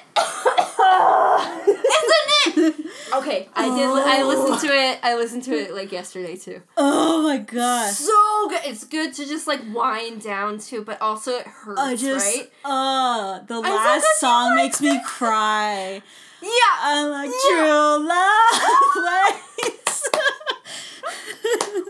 Isn't 1.68 2.76
it? 2.80 2.86
Okay, 3.14 3.48
I 3.54 3.66
did. 3.70 3.90
li- 3.94 4.02
I 4.04 4.24
listened 4.24 4.60
to 4.68 4.76
it. 4.76 5.00
I 5.04 5.14
listened 5.16 5.44
to 5.44 5.52
it 5.52 5.74
like 5.76 5.92
yesterday 5.92 6.36
too. 6.36 6.64
Oh 6.78 7.22
my 7.22 7.38
gosh. 7.38 7.92
So 7.94 8.50
good. 8.50 8.62
It's 8.66 8.86
good 8.86 9.14
to 9.14 9.26
just 9.28 9.46
like 9.46 9.62
wind 9.72 10.24
down 10.24 10.58
to, 10.60 10.82
but 10.84 11.00
also 11.00 11.34
it 11.38 11.46
hurts, 11.46 11.80
I 11.80 11.96
just 11.96 12.26
right? 12.26 12.50
uh 12.66 13.40
the 13.42 13.54
so 13.54 13.60
last 13.62 13.72
glad 13.84 13.96
you 13.98 14.04
song 14.18 14.50
liked 14.56 14.82
makes 14.82 14.82
me 14.82 15.00
cry. 15.06 16.02
Yeah. 16.42 16.50
I'm 16.82 17.10
like 17.12 17.30
true 17.48 18.08
love. 18.08 18.62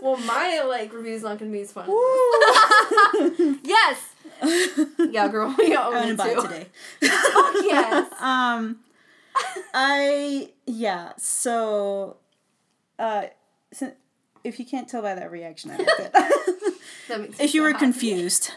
Well, 0.02 0.16
my 0.18 0.62
like 0.68 0.92
review's 0.92 1.22
not 1.22 1.38
gonna 1.38 1.50
be 1.50 1.62
as 1.62 1.72
fun. 1.72 1.86
Yes. 3.64 3.98
Yeah, 5.10 5.28
girl. 5.28 5.54
We 5.56 5.74
own 5.74 5.94
I'm 5.94 6.02
gonna 6.02 6.14
buy 6.14 6.28
it 6.30 6.40
today. 6.42 6.66
Fuck 7.00 7.54
yes. 7.62 8.12
Um, 8.20 8.76
I 9.74 10.50
yeah. 10.66 11.12
So, 11.16 12.16
uh, 12.98 13.24
si- 13.72 13.88
if 14.44 14.58
you 14.58 14.64
can't 14.66 14.88
tell 14.88 15.02
by 15.02 15.14
that 15.14 15.30
reaction, 15.30 15.70
I 15.72 15.76
liked 15.76 15.90
it. 16.00 16.12
That 17.08 17.20
makes 17.20 17.38
if 17.38 17.52
you 17.54 17.60
so 17.60 17.64
were 17.64 17.72
happy. 17.72 17.84
confused, 17.84 18.52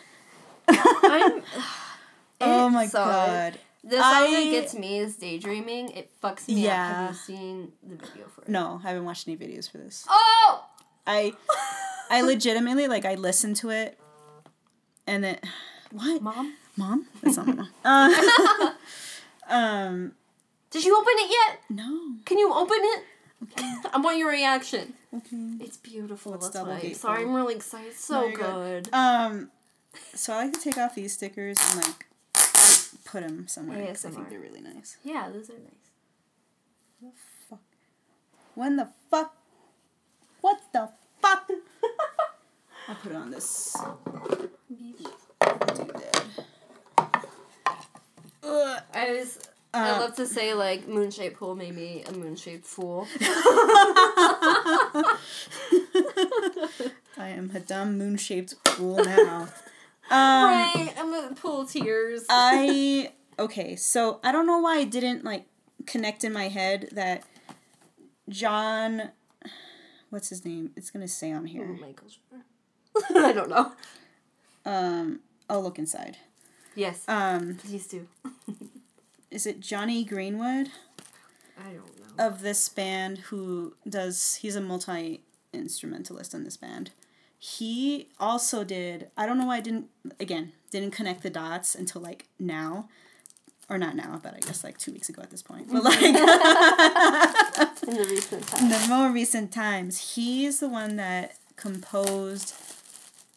I'm. 0.69 1.41
oh 2.41 2.69
my 2.69 2.85
sucks. 2.85 2.93
god. 2.93 3.59
The 3.83 3.97
song 3.97 4.03
I- 4.03 4.31
that 4.31 4.51
gets 4.51 4.73
me 4.73 4.99
is 4.99 5.15
daydreaming. 5.17 5.89
It 5.89 6.11
fucks 6.23 6.47
me 6.47 6.61
up. 6.61 6.65
Yeah. 6.65 6.93
Have 7.07 7.09
you 7.11 7.15
seen 7.17 7.71
the 7.83 7.95
video 7.95 8.27
for 8.33 8.41
it? 8.43 8.49
No, 8.49 8.79
I 8.83 8.87
haven't 8.89 9.05
watched 9.05 9.27
any 9.27 9.35
videos 9.37 9.69
for 9.69 9.79
this. 9.79 10.05
Oh. 10.09 10.65
I 11.05 11.33
I 12.09 12.21
legitimately 12.21 12.87
like 12.87 13.03
I 13.05 13.15
listened 13.15 13.57
to 13.57 13.69
it, 13.69 13.99
and 15.05 15.23
then 15.23 15.39
what? 15.91 16.21
Mom, 16.21 16.53
Mom? 16.77 17.07
That's 17.21 17.35
not 17.37 17.47
my 17.47 17.53
mom. 17.53 17.69
Uh, 17.83 18.71
um, 19.53 20.11
did 20.71 20.83
you 20.83 20.95
open 20.97 21.13
it 21.17 21.31
yet? 21.31 21.59
no. 21.69 22.15
Can 22.25 22.37
you 22.37 22.53
open 22.53 22.77
it? 22.79 23.03
Okay. 23.43 23.75
I 23.93 23.97
want 23.99 24.17
your 24.17 24.29
reaction. 24.29 24.93
Okay. 25.15 25.37
It's 25.61 25.77
beautiful. 25.77 26.33
Let's 26.33 26.49
That's 26.49 26.65
why. 26.67 26.91
Sorry, 26.93 27.23
I'm 27.23 27.33
really 27.33 27.55
excited. 27.55 27.89
It's 27.89 28.03
so 28.05 28.27
No, 28.29 28.35
good. 28.35 28.83
good. 28.85 28.93
Um, 28.93 29.51
so 30.13 30.33
I 30.33 30.43
like 30.45 30.53
to 30.53 30.59
take 30.59 30.77
off 30.77 30.95
these 30.95 31.13
stickers 31.13 31.57
and 31.71 31.83
like 31.83 32.05
put 33.05 33.21
them 33.23 33.47
somewhere 33.47 33.85
'cause 33.87 34.05
I 34.05 34.09
think 34.09 34.29
they're 34.29 34.39
really 34.39 34.61
nice. 34.61 34.97
Yeah, 35.03 35.29
those 35.29 35.49
are 35.49 35.53
nice. 35.53 35.91
What 36.99 37.13
the 37.15 37.21
fuck? 37.49 37.59
When 38.55 38.75
the 38.75 38.89
fuck? 39.09 39.35
What 40.41 40.59
the 40.73 40.89
fuck? 41.21 41.49
I'll 42.89 42.95
put 42.95 43.11
it 43.11 43.15
on 43.15 43.31
this. 43.31 43.75
Ugh. 48.43 48.81
I 48.93 49.11
was. 49.11 49.39
I 49.73 49.91
Uh, 49.91 49.99
love 49.99 50.15
to 50.15 50.25
say 50.25 50.53
like 50.53 50.87
moon 50.87 51.11
shaped 51.11 51.37
pool 51.37 51.55
made 51.55 51.75
me 51.75 52.03
a 52.07 52.11
moon 52.13 52.35
shaped 52.35 52.65
fool. 52.65 53.07
I 57.19 57.29
am 57.29 57.51
a 57.53 57.59
dumb 57.59 57.97
moon 57.97 58.17
shaped 58.17 58.55
fool 58.69 58.97
now. 59.03 59.49
Um, 60.09 60.45
right, 60.49 60.93
I'm 60.97 61.13
a 61.13 61.33
pool 61.35 61.65
tears. 61.65 62.25
I 62.29 63.11
okay, 63.39 63.75
so 63.75 64.19
I 64.23 64.31
don't 64.31 64.47
know 64.47 64.59
why 64.59 64.77
I 64.77 64.83
didn't 64.85 65.23
like 65.25 65.45
connect 65.85 66.23
in 66.23 66.31
my 66.31 66.47
head 66.47 66.89
that 66.93 67.23
John, 68.29 69.11
what's 70.09 70.29
his 70.29 70.45
name? 70.45 70.71
It's 70.75 70.91
gonna 70.91 71.07
say 71.07 71.31
on 71.31 71.43
Oh, 71.43 71.47
here. 71.47 71.65
Michael 71.67 72.07
I 73.15 73.33
don't 73.33 73.49
know. 73.49 73.71
Um, 74.65 75.19
I'll 75.49 75.61
look 75.61 75.77
inside. 75.79 76.17
Yes, 76.75 77.03
Um, 77.07 77.55
please 77.55 77.87
do. 77.87 78.07
Is 79.29 79.45
it 79.45 79.59
Jonny 79.59 80.03
Greenwood 80.03 80.69
I 81.59 81.71
don't 81.71 82.17
know. 82.17 82.25
of 82.25 82.41
this 82.41 82.69
band 82.69 83.19
who 83.19 83.75
does? 83.87 84.35
He's 84.35 84.55
a 84.55 84.61
multi 84.61 85.21
instrumentalist 85.53 86.33
in 86.33 86.43
this 86.43 86.57
band. 86.57 86.91
He 87.39 88.09
also 88.19 88.63
did. 88.63 89.09
I 89.17 89.25
don't 89.25 89.37
know 89.37 89.45
why 89.45 89.57
I 89.57 89.61
didn't. 89.61 89.87
Again, 90.19 90.53
didn't 90.71 90.91
connect 90.91 91.23
the 91.23 91.29
dots 91.29 91.75
until 91.75 92.01
like 92.01 92.25
now. 92.39 92.89
Or 93.69 93.77
not 93.77 93.97
now, 93.97 94.17
but 94.23 94.33
I 94.33 94.39
guess 94.39 94.63
like 94.63 94.77
two 94.77 94.93
weeks 94.93 95.09
ago 95.09 95.21
at 95.21 95.29
this 95.29 95.41
point. 95.41 95.69
But 95.69 95.83
like 95.83 96.01
In 96.01 96.13
the 97.95 98.07
recent 98.09 98.47
times. 98.47 98.61
in 98.61 98.69
the 98.69 98.85
more 98.87 99.11
recent 99.11 99.51
times, 99.51 100.15
he's 100.15 100.61
the 100.61 100.69
one 100.69 100.95
that 100.95 101.35
composed 101.57 102.53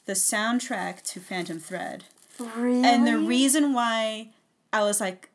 the 0.06 0.12
soundtrack 0.12 1.02
to 1.02 1.18
Phantom 1.18 1.58
Thread. 1.58 2.04
Really? 2.38 2.84
And 2.84 3.08
the 3.08 3.18
reason 3.18 3.72
why 3.72 4.28
I 4.72 4.84
was 4.84 5.00
like, 5.00 5.29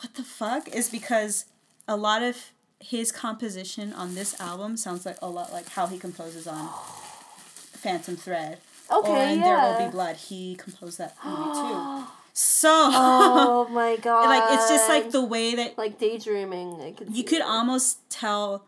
what 0.00 0.14
the 0.14 0.22
fuck? 0.22 0.68
is 0.68 0.88
because 0.90 1.46
a 1.88 1.96
lot 1.96 2.22
of 2.22 2.36
his 2.80 3.10
composition 3.12 3.92
on 3.92 4.14
this 4.14 4.38
album 4.40 4.76
sounds 4.76 5.06
like 5.06 5.16
a 5.22 5.28
lot 5.28 5.52
like 5.52 5.68
how 5.70 5.86
he 5.86 5.98
composes 5.98 6.46
on 6.46 6.68
Phantom 7.72 8.16
Thread. 8.16 8.58
Okay, 8.92 9.10
or 9.10 9.22
in 9.22 9.38
yeah. 9.38 9.44
There 9.44 9.58
Will 9.72 9.86
Be 9.86 9.90
Blood. 9.90 10.16
He 10.16 10.54
composed 10.56 10.98
that 10.98 11.16
movie 11.24 11.60
too. 11.60 12.04
So, 12.38 12.68
oh 12.92 13.66
my 13.72 13.96
god. 13.96 14.28
like, 14.28 14.42
it's 14.52 14.68
just 14.68 14.90
like 14.90 15.10
the 15.10 15.24
way 15.24 15.54
that 15.54 15.78
like 15.78 15.98
daydreaming. 15.98 16.94
Could 16.94 17.16
you 17.16 17.24
could 17.24 17.40
almost 17.40 17.98
tell 18.10 18.66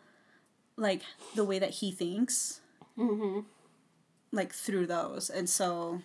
like 0.79 1.03
the 1.35 1.45
way 1.45 1.59
that 1.59 1.71
he 1.71 1.91
thinks 1.93 2.61
hmm 2.97 3.41
like 4.33 4.55
through 4.55 4.87
those 4.87 5.29
and 5.29 5.51
so 5.51 6.01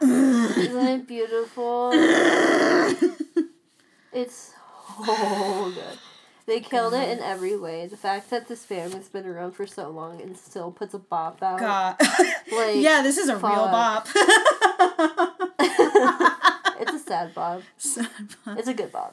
Isn't 0.00 0.86
it 0.86 1.06
beautiful? 1.06 1.90
it's 4.12 4.52
so 5.04 5.70
good. 5.74 5.98
They 6.46 6.60
killed 6.60 6.94
it 6.94 7.08
in 7.10 7.20
every 7.20 7.56
way. 7.56 7.86
The 7.86 7.96
fact 7.96 8.30
that 8.30 8.48
this 8.48 8.66
band 8.66 8.94
has 8.94 9.08
been 9.08 9.24
around 9.26 9.52
for 9.52 9.66
so 9.66 9.88
long 9.88 10.20
and 10.20 10.36
still 10.36 10.72
puts 10.72 10.94
a 10.94 10.98
bop 10.98 11.40
out. 11.42 11.60
god 11.60 11.96
Like, 12.52 12.76
yeah 12.76 13.02
this 13.02 13.18
is 13.18 13.28
a 13.28 13.34
real 13.36 13.68
fuck. 13.68 13.70
bop 13.70 14.08
It's 16.80 16.92
a 16.92 16.98
sad 16.98 17.34
bob. 17.34 17.62
It's 18.58 18.68
a 18.68 18.74
good 18.74 18.90
bob. 18.90 19.12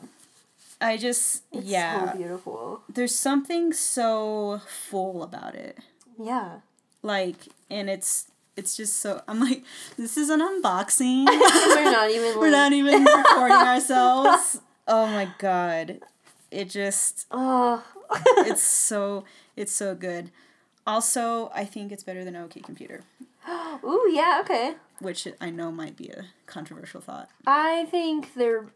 i 0.82 0.96
just 0.98 1.44
It's 1.52 1.66
yeah 1.68 2.12
so 2.12 2.18
beautiful. 2.18 2.82
there's 2.92 3.14
something 3.16 3.74
so 3.74 4.62
full 4.90 5.22
about 5.22 5.54
it 5.56 5.78
Yeah. 6.18 6.60
like 7.04 7.50
and 7.70 7.90
it's 7.90 8.32
it's 8.56 8.76
just 8.78 8.98
so 8.98 9.22
i'm 9.28 9.40
like 9.40 9.64
this 9.98 10.18
is 10.18 10.30
an 10.30 10.40
unboxing 10.42 11.26
We're 11.28 11.92
not 11.92 12.10
even 12.10 12.30
like, 12.32 12.40
we're 12.40 12.50
not 12.52 12.74
even 12.74 13.04
recording 13.04 13.58
ourselves 13.58 14.60
oh 14.88 15.06
my 15.08 15.30
god 15.38 16.00
it 16.52 16.70
just 16.70 17.26
Oh. 17.32 17.84
it's 18.40 18.62
so 18.88 19.26
it's 19.56 19.72
so 19.72 19.96
good. 19.96 20.32
Also, 20.86 21.52
I 21.54 21.66
think 21.66 21.92
it's 21.92 22.04
better 22.04 22.24
than 22.24 22.36
OK 22.38 22.62
Computer, 22.62 23.02
Ooh, 23.84 24.10
yeah, 24.14 24.40
okay. 24.42 24.76
which 25.00 25.28
I 25.42 25.50
know 25.50 25.70
might 25.72 25.98
be 25.98 26.08
a 26.08 26.26
controversial 26.46 27.02
thought. 27.02 27.28
I 27.46 27.86
think 27.92 28.34
they're. 28.34 28.68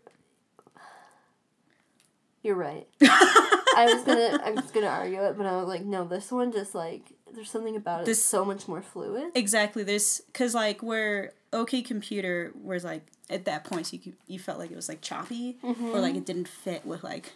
You're 2.43 2.55
right. 2.55 2.87
I 3.01 3.87
was 3.93 4.03
gonna, 4.03 4.41
I 4.43 4.51
was 4.51 4.71
gonna 4.71 4.87
argue 4.87 5.21
it, 5.23 5.37
but 5.37 5.45
I 5.45 5.55
was 5.57 5.67
like, 5.67 5.85
no, 5.85 6.03
this 6.03 6.31
one 6.31 6.51
just 6.51 6.75
like 6.75 7.13
there's 7.33 7.49
something 7.51 7.75
about 7.75 8.01
it. 8.01 8.05
This- 8.05 8.23
so 8.23 8.43
much 8.45 8.67
more 8.67 8.81
fluid. 8.81 9.31
Exactly. 9.35 9.83
There's 9.83 10.21
because 10.27 10.53
like 10.55 10.81
where 10.83 11.33
OK 11.53 11.81
Computer 11.81 12.51
was 12.61 12.83
like 12.83 13.03
at 13.29 13.45
that 13.45 13.63
point 13.63 13.91
you 13.93 14.13
you 14.27 14.39
felt 14.39 14.59
like 14.59 14.71
it 14.71 14.75
was 14.75 14.89
like 14.89 15.01
choppy 15.01 15.57
or 15.63 15.99
like 15.99 16.15
it 16.15 16.25
didn't 16.25 16.47
fit 16.47 16.85
with 16.85 17.03
like 17.03 17.33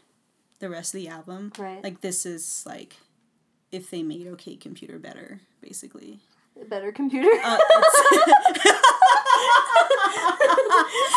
the 0.60 0.70
rest 0.70 0.94
of 0.94 1.00
the 1.02 1.08
album. 1.08 1.52
Right. 1.58 1.84
Like 1.84 2.02
this 2.02 2.26
is 2.26 2.64
like 2.66 2.96
if 3.72 3.90
they 3.90 4.04
made 4.04 4.28
OK 4.28 4.56
Computer 4.56 5.00
better, 5.00 5.40
basically. 5.62 6.20
A 6.62 6.66
better 6.66 6.92
computer. 6.94 7.28
Uh, 7.44 7.58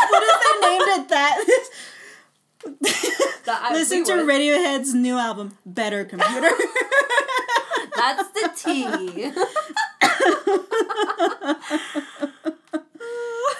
what 0.08 0.22
if 0.22 0.40
they 0.40 0.68
named 0.68 0.84
it 0.88 1.08
that? 1.08 1.44
That 3.44 3.72
Listen 3.72 4.04
to. 4.04 4.12
Radiohead's 4.12 4.92
new 4.94 5.16
album, 5.16 5.56
Better 5.64 6.04
Computer. 6.04 6.50
That's 7.98 8.30
the 8.30 8.50
T. 8.56 8.84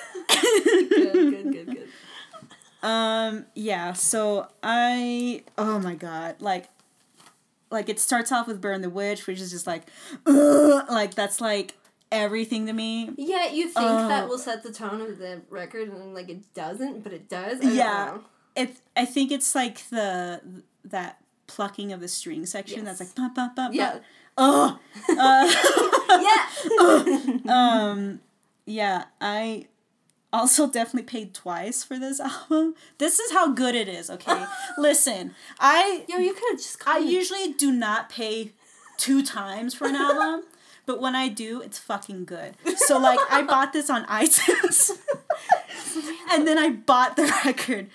good, 0.28 1.12
good, 1.12 1.53
good, 1.53 1.66
good. 1.66 1.89
um, 2.82 3.47
yeah, 3.55 3.93
so 3.93 4.49
I 4.62 5.43
oh 5.57 5.78
my 5.78 5.95
god, 5.95 6.36
like 6.41 6.68
like 7.70 7.89
it 7.89 7.99
starts 8.01 8.32
off 8.32 8.47
with 8.47 8.61
Burn 8.61 8.82
the 8.82 8.91
Witch, 8.91 9.26
which 9.26 9.41
is 9.41 9.51
just 9.51 9.66
like 9.66 9.84
ugh, 10.26 10.84
like 10.91 11.14
that's 11.14 11.41
like 11.41 11.76
everything 12.11 12.66
to 12.66 12.72
me. 12.72 13.11
Yeah, 13.16 13.49
you 13.51 13.64
think 13.64 13.76
Oh. 13.78 14.09
that 14.09 14.28
will 14.28 14.39
set 14.39 14.62
the 14.62 14.72
tone 14.72 15.01
of 15.01 15.18
the 15.18 15.43
record, 15.51 15.89
and 15.89 16.14
like 16.14 16.28
it 16.30 16.55
doesn't, 16.55 17.03
but 17.03 17.12
it 17.12 17.28
does. 17.28 17.61
I 17.61 17.70
Yeah. 17.70 18.18
It 18.57 18.76
I 18.97 19.05
think 19.05 19.30
it's 19.30 19.55
like 19.55 19.89
the 19.91 20.41
that 20.84 21.20
plucking 21.47 21.93
of 21.93 22.01
the 22.01 22.09
string 22.09 22.45
section 22.47 22.84
that's 22.84 23.01
like. 23.01 23.09
Yeah. 23.74 23.99
Oh 24.41 24.78
uh, 25.18 25.45
yeah. 27.47 27.91
um 27.91 28.20
yeah 28.66 29.05
i 29.20 29.66
also 30.32 30.66
definitely 30.70 31.03
paid 31.09 31.32
twice 31.34 31.82
for 31.82 31.99
this 31.99 32.20
album. 32.51 32.74
This 32.99 33.18
is 33.18 33.32
how 33.32 33.51
good 33.53 33.74
it 33.74 33.89
is 33.89 34.11
okay? 34.11 34.45
Listen 34.76 35.34
i 35.59 36.05
Yo, 36.09 36.18
you 36.18 36.34
could 36.34 36.45
have 36.51 36.59
just. 36.59 36.86
i 36.86 36.99
it- 36.99 37.07
usually 37.07 37.53
do 37.53 37.72
not 37.72 38.09
pay 38.11 38.53
two 38.99 39.22
times 39.22 39.74
for 39.74 39.86
an 39.86 39.97
album 39.97 40.45
but 40.86 41.01
when 41.01 41.14
i 41.14 41.28
do 41.28 41.61
it's 41.62 41.78
fucking 41.78 42.24
good. 42.24 42.55
So 42.76 42.99
like 42.99 43.18
i 43.30 43.43
bought 43.43 43.72
this 43.72 43.89
on 43.91 44.05
iTunes. 44.07 44.91
And 46.30 46.47
then 46.47 46.59
i 46.59 46.68
bought 46.70 47.16
the 47.16 47.24
record 47.45 47.89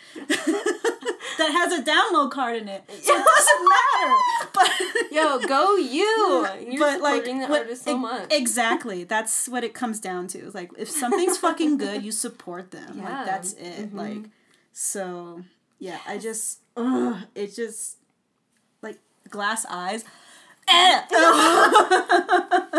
that 1.37 1.51
has 1.51 1.73
a 1.73 1.81
download 1.83 2.31
card 2.31 2.55
in 2.57 2.67
it 2.67 2.83
so 2.87 3.13
it 3.15 3.25
doesn't 3.25 3.69
matter 3.69 4.13
but 4.53 4.71
Yo, 5.11 5.39
go 5.47 5.75
you! 5.75 6.47
You're 6.69 6.79
but 6.79 7.01
like 7.01 7.25
the 7.25 7.33
what- 7.33 7.61
artist 7.61 7.83
so 7.85 7.97
much. 7.97 8.31
exactly 8.33 9.03
that's 9.03 9.47
what 9.47 9.63
it 9.63 9.73
comes 9.73 9.99
down 9.99 10.27
to 10.29 10.51
like 10.53 10.71
if 10.77 10.89
something's 10.89 11.37
fucking 11.37 11.77
good 11.77 12.03
you 12.03 12.11
support 12.11 12.71
them 12.71 12.97
Yeah. 12.97 13.03
like 13.17 13.25
that's 13.25 13.53
it 13.53 13.91
Mhm. 13.91 13.95
like 13.95 14.29
so 14.71 15.41
yeah 15.79 15.99
i 16.07 16.17
just 16.17 16.59
ugh, 16.75 17.17
it 17.35 17.53
just 17.55 17.97
like 18.81 18.99
glass 19.29 19.65
eyes! 19.69 20.03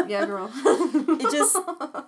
yeah, 0.09 0.25
girl. 0.27 0.51
it 0.55 1.31
just 1.31 1.57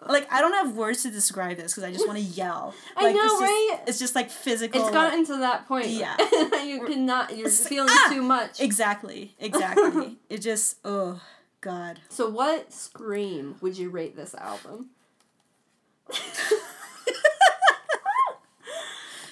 like 0.08 0.30
i 0.32 0.40
don't 0.40 0.52
have 0.52 0.76
words 0.76 1.02
to 1.02 1.10
describe 1.10 1.56
this 1.56 1.72
because 1.72 1.84
i 1.84 1.92
just 1.92 2.06
want 2.06 2.18
to 2.18 2.24
yell 2.24 2.74
I 2.96 3.04
like, 3.04 3.14
know, 3.14 3.22
it's 3.22 3.32
just, 3.32 3.42
right? 3.42 3.80
it's 3.86 3.98
just 3.98 4.14
like 4.14 4.30
physical 4.30 4.80
It's 4.80 4.90
gotten 4.90 5.24
to 5.26 5.36
that 5.38 5.68
point. 5.68 5.88
Yeah. 5.88 6.16
you 6.64 6.84
cannot. 6.86 7.36
You're 7.36 7.50
feeling 7.50 7.88
ah! 7.90 8.10
too 8.12 8.22
much. 8.22 8.60
exactly 8.60 9.34
exactly 9.38 10.16
it 10.30 10.38
just 10.38 10.78
oh 10.84 11.20
god 11.60 12.00
So, 12.08 12.28
what 12.28 12.72
scream 12.72 13.56
would 13.60 13.76
you 13.76 13.90
rate 13.90 14.16
this 14.16 14.34
album? 14.34 14.90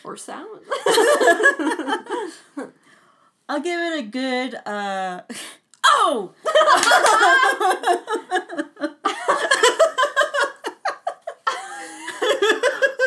or 0.05 0.17
sound? 0.17 0.61
I'll 3.49 3.61
give 3.61 3.81
it 3.81 3.99
a 4.01 4.03
good 4.03 4.55
uh 4.67 5.21
Oh 5.87 6.33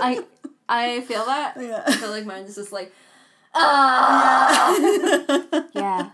I 0.01 0.23
I 0.69 1.01
feel 1.01 1.25
that. 1.25 1.55
Yeah. 1.59 1.84
I 1.86 1.91
feel 1.93 2.09
like 2.09 2.25
mine 2.25 2.43
is 2.43 2.55
just 2.55 2.71
like, 2.71 2.93
ah, 3.55 4.75
yeah. 5.73 6.09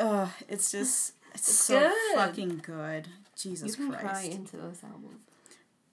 Ugh, 0.00 0.28
it's 0.48 0.70
just 0.70 1.14
it's, 1.34 1.48
It's 1.48 1.52
so 1.58 1.80
good. 1.80 1.92
fucking 2.16 2.60
good. 2.64 3.08
Jesus 3.36 3.70
you 3.78 3.84
can 3.88 3.92
cry 3.92 4.00
Christ. 4.10 4.32
into 4.32 4.56
this 4.56 4.82
album. 4.82 5.20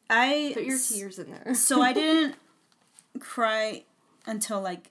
I 0.09 0.51
Put 0.53 0.63
your 0.63 0.80
tears 0.80 1.19
in 1.19 1.32
there. 1.32 1.53
So 1.55 1.82
I 1.82 1.93
didn't 2.01 2.36
cry 3.19 3.84
until 4.26 4.61
like 4.61 4.89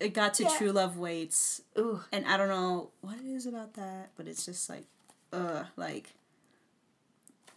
it 0.00 0.14
got 0.14 0.34
to 0.34 0.44
Yeah. 0.44 0.56
True 0.56 0.72
Love 0.72 0.96
Waits 0.96 1.62
Ooh. 1.78 2.00
and 2.12 2.26
I 2.26 2.36
don't 2.36 2.48
know 2.48 2.90
what 3.00 3.16
it 3.18 3.26
is 3.26 3.46
about 3.46 3.74
that, 3.74 4.10
but 4.16 4.26
it's 4.26 4.44
just 4.44 4.68
like 4.68 4.84
uh 5.32 5.64
like 5.76 6.14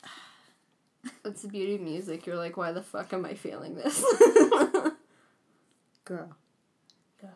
It's 1.26 1.42
the 1.44 1.48
beauty 1.48 1.76
of 1.76 1.82
music. 1.82 2.26
You're 2.26 2.36
like, 2.38 2.58
why 2.58 2.72
the 2.72 2.82
fuck 2.84 3.14
am 3.14 3.26
I 3.26 3.34
feeling 3.34 3.76
this? 3.76 4.02
girl. 6.06 6.36
Girl. 7.20 7.36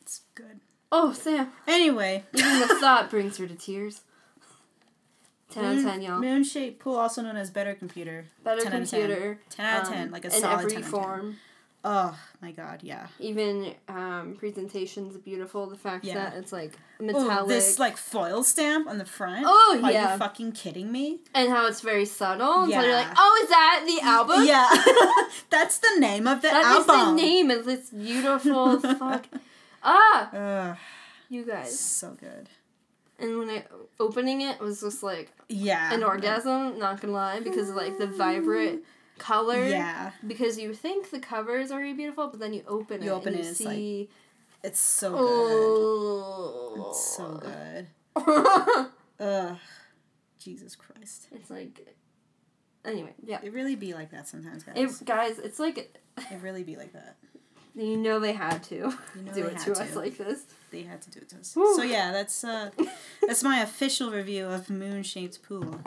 It's 0.00 0.22
good. 0.34 0.60
oh, 0.90 1.12
Sam. 1.12 1.52
Anyway, 1.66 2.24
Even 2.34 2.60
the 2.60 2.76
thought 2.80 3.10
brings 3.10 3.36
her 3.38 3.46
to 3.46 3.54
tears. 3.54 4.02
10 5.50 5.64
out 5.64 5.76
of 5.76 5.84
10, 5.84 6.02
y'all. 6.02 6.20
Moon 6.20 6.44
Shape 6.44 6.80
Pool, 6.80 6.96
also 6.96 7.20
known 7.22 7.36
as 7.36 7.50
Better 7.50 7.74
Computer. 7.74 8.26
Better 8.42 8.62
10 8.62 8.72
out 8.72 8.82
of 8.82 8.90
10. 8.90 9.00
computer. 9.00 9.38
10 9.50 9.66
out 9.66 9.82
of 9.82 9.88
10, 9.88 10.06
um, 10.06 10.10
like 10.10 10.24
a 10.24 10.30
solid 10.30 10.58
every 10.60 10.82
10 10.82 10.84
out 10.94 11.20
10. 11.20 11.36
Oh 11.84 12.16
my 12.40 12.52
god, 12.52 12.80
yeah. 12.84 13.08
Even 13.18 13.74
um, 13.88 14.36
presentation's 14.38 15.16
beautiful. 15.16 15.66
The 15.66 15.76
fact 15.76 16.04
Yeah. 16.04 16.14
that 16.14 16.34
it's 16.36 16.52
like 16.52 16.74
Ooh, 17.00 17.06
metallic. 17.06 17.48
this 17.48 17.78
like 17.80 17.96
foil 17.96 18.44
stamp 18.44 18.86
on 18.88 18.98
the 18.98 19.04
front. 19.04 19.44
Oh, 19.48 19.80
Are 19.82 19.90
yeah. 19.90 20.12
you 20.12 20.18
fucking 20.18 20.52
kidding 20.52 20.92
me? 20.92 21.20
and 21.34 21.50
how 21.50 21.66
it's 21.66 21.80
very 21.80 22.04
subtle. 22.04 22.68
Yeah. 22.68 22.80
So 22.82 22.86
you're 22.86 22.94
like, 22.96 23.08
oh, 23.16 23.40
is 23.42 23.48
that 23.48 23.84
the 23.86 24.00
album? 24.06 24.44
Yeah, 24.44 24.68
that's 25.50 25.78
the 25.78 25.98
name 25.98 26.28
of 26.28 26.40
the 26.42 26.48
That 26.48 26.78
is 26.80 26.88
album. 26.88 27.16
the 27.16 27.22
name 27.22 27.50
of 27.50 27.64
this 27.64 27.90
beautiful 27.90 28.78
fuck. 28.98 29.26
Ah, 29.82 30.70
Ugh, 30.70 30.76
you 31.28 31.44
guys. 31.44 31.76
so 31.78 32.16
good. 32.20 32.48
And 33.18 33.38
when 33.38 33.50
I 33.50 33.64
opening 34.00 34.40
it 34.42 34.60
was 34.60 34.80
just 34.80 35.02
like 35.02 35.32
Yeah. 35.48 35.92
an 35.92 36.04
orgasm. 36.04 36.78
Not 36.78 37.00
gonna 37.00 37.12
lie, 37.12 37.40
because 37.40 37.70
of 37.70 37.74
like 37.76 37.98
the 37.98 38.06
vibrant 38.06 38.84
color. 39.22 39.64
Yeah, 39.66 40.10
Because 40.26 40.58
you 40.58 40.74
think 40.74 41.10
the 41.10 41.20
cover 41.20 41.58
is 41.58 41.70
already 41.72 41.92
beautiful, 41.92 42.28
but 42.28 42.40
then 42.40 42.52
you 42.52 42.62
open 42.66 43.02
it. 43.02 43.04
You 43.04 43.12
open 43.12 43.34
and 43.34 43.40
it, 43.40 43.44
you 43.44 43.50
it's 43.50 43.60
like- 43.60 43.76
see. 43.76 44.08
it's 44.62 44.80
so 44.80 45.10
good. 45.10 45.18
oh. 45.20 46.86
It's 46.90 47.16
so 47.16 47.34
good. 47.34 47.86
good. 48.14 48.86
Ugh, 49.20 49.56
Jesus 50.38 50.76
Christ. 50.76 51.28
it's 51.32 51.50
like. 51.50 51.86
Anyway, 52.84 53.14
yeah. 53.24 53.38
It 53.42 53.52
really 53.52 53.76
be 53.76 53.94
like 53.94 54.10
that 54.10 54.26
sometimes, 54.28 54.64
guys. 54.64 54.74
It, 54.76 55.04
guys, 55.06 55.38
it's 55.38 55.60
like 55.60 55.78
It 55.78 56.42
really 56.42 56.64
be 56.64 56.76
like 56.76 56.92
that. 56.94 57.16
you 57.76 57.96
know 57.96 58.18
they 58.18 58.32
had 58.32 58.62
to 58.64 58.74
You 58.74 58.82
know 59.22 59.32
do 59.32 59.42
they 59.42 59.48
it 59.48 59.52
had 59.54 59.58
to 59.66 59.74
to. 59.74 59.82
us 59.82 59.94
like 59.94 60.18
this. 60.18 60.44
They 60.72 60.82
had 60.82 61.00
to 61.02 61.10
do 61.10 61.20
it 61.20 61.28
to 61.30 61.36
us. 61.36 61.54
Whew. 61.54 61.76
So 61.76 61.82
yeah, 61.82 62.10
that's 62.12 62.42
uh, 62.42 62.70
that's 63.26 63.44
my 63.44 63.60
official 63.60 64.10
review 64.10 64.46
of 64.46 64.68
Moon 64.68 65.02
Shaped 65.04 65.42
Pool. 65.44 65.80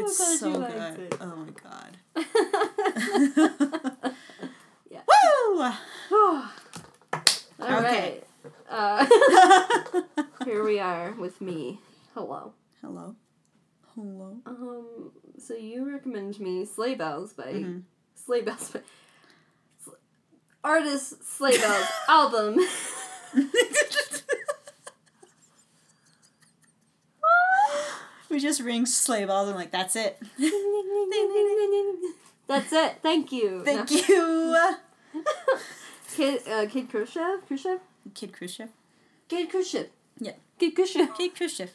It's 0.00 0.38
so 0.40 0.52
good. 0.52 1.00
it. 1.00 1.14
Oh 1.20 1.36
my 1.36 1.50
god. 1.62 1.96
Yeah. 4.90 5.02
Woo! 5.06 5.62
All 5.62 6.44
Okay. 7.60 8.22
right. 8.22 8.24
Uh, 8.70 9.06
here 10.44 10.64
we 10.64 10.78
are 10.78 11.12
with 11.12 11.40
me. 11.40 11.78
Hello. 12.14 12.52
Hello. 12.80 13.14
Hello. 13.94 14.36
Um. 14.46 15.10
So 15.38 15.54
you 15.54 15.90
recommend 15.90 16.40
me 16.40 16.64
Sleigh 16.64 16.94
Bells 16.94 17.32
by 17.34 17.52
Mhm. 17.52 17.82
Sleigh 18.14 18.42
Bells 18.42 18.70
by 18.70 18.80
Sl- 19.84 19.90
artist 20.64 21.22
Sleigh 21.24 21.58
Bells 21.58 21.86
album. 22.08 22.58
We 28.30 28.38
just 28.38 28.60
ring 28.60 28.84
sleigh 28.86 29.24
bells 29.24 29.48
and 29.48 29.56
like 29.56 29.70
that's 29.70 29.96
it. 29.96 30.18
That's 32.46 32.72
it. 32.72 32.96
Thank 33.02 33.30
you. 33.30 33.62
Thank 33.64 33.90
No. 33.90 33.96
you. 35.14 35.22
Kid, 36.16 36.48
uh, 36.48 36.66
Kid 36.66 36.90
Kruschev. 36.90 37.40
Kruschev. 37.48 37.80
Kid 38.14 38.32
Kruschev. 38.32 38.68
Kid 39.28 39.50
Kruschev. 39.50 39.88
Yeah. 40.18 40.32
Kid 40.58 40.74
Kruschev. 40.74 41.14
Kid 41.16 41.34
Kruschev. 41.34 41.68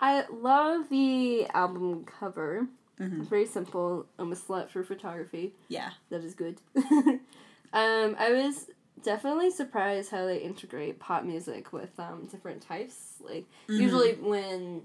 I 0.00 0.24
love 0.32 0.88
the 0.90 1.46
album 1.52 2.04
cover. 2.04 2.68
Mhm. 3.00 3.20
It's 3.20 3.28
very 3.28 3.46
simple. 3.46 4.06
I'm 4.18 4.30
a 4.30 4.36
slut 4.36 4.70
for 4.70 4.84
photography. 4.84 5.54
Yeah. 5.68 5.90
That 6.10 6.22
is 6.22 6.34
good. 6.34 6.60
um, 6.76 8.14
I 8.18 8.30
was 8.30 8.66
definitely 9.02 9.50
surprised 9.50 10.10
how 10.12 10.24
they 10.26 10.38
integrate 10.38 11.00
pop 11.00 11.24
music 11.24 11.72
with 11.72 11.98
um, 11.98 12.28
different 12.30 12.62
types. 12.62 13.14
Like 13.20 13.46
Mm-hmm. 13.68 13.80
usually 13.82 14.12
when 14.14 14.82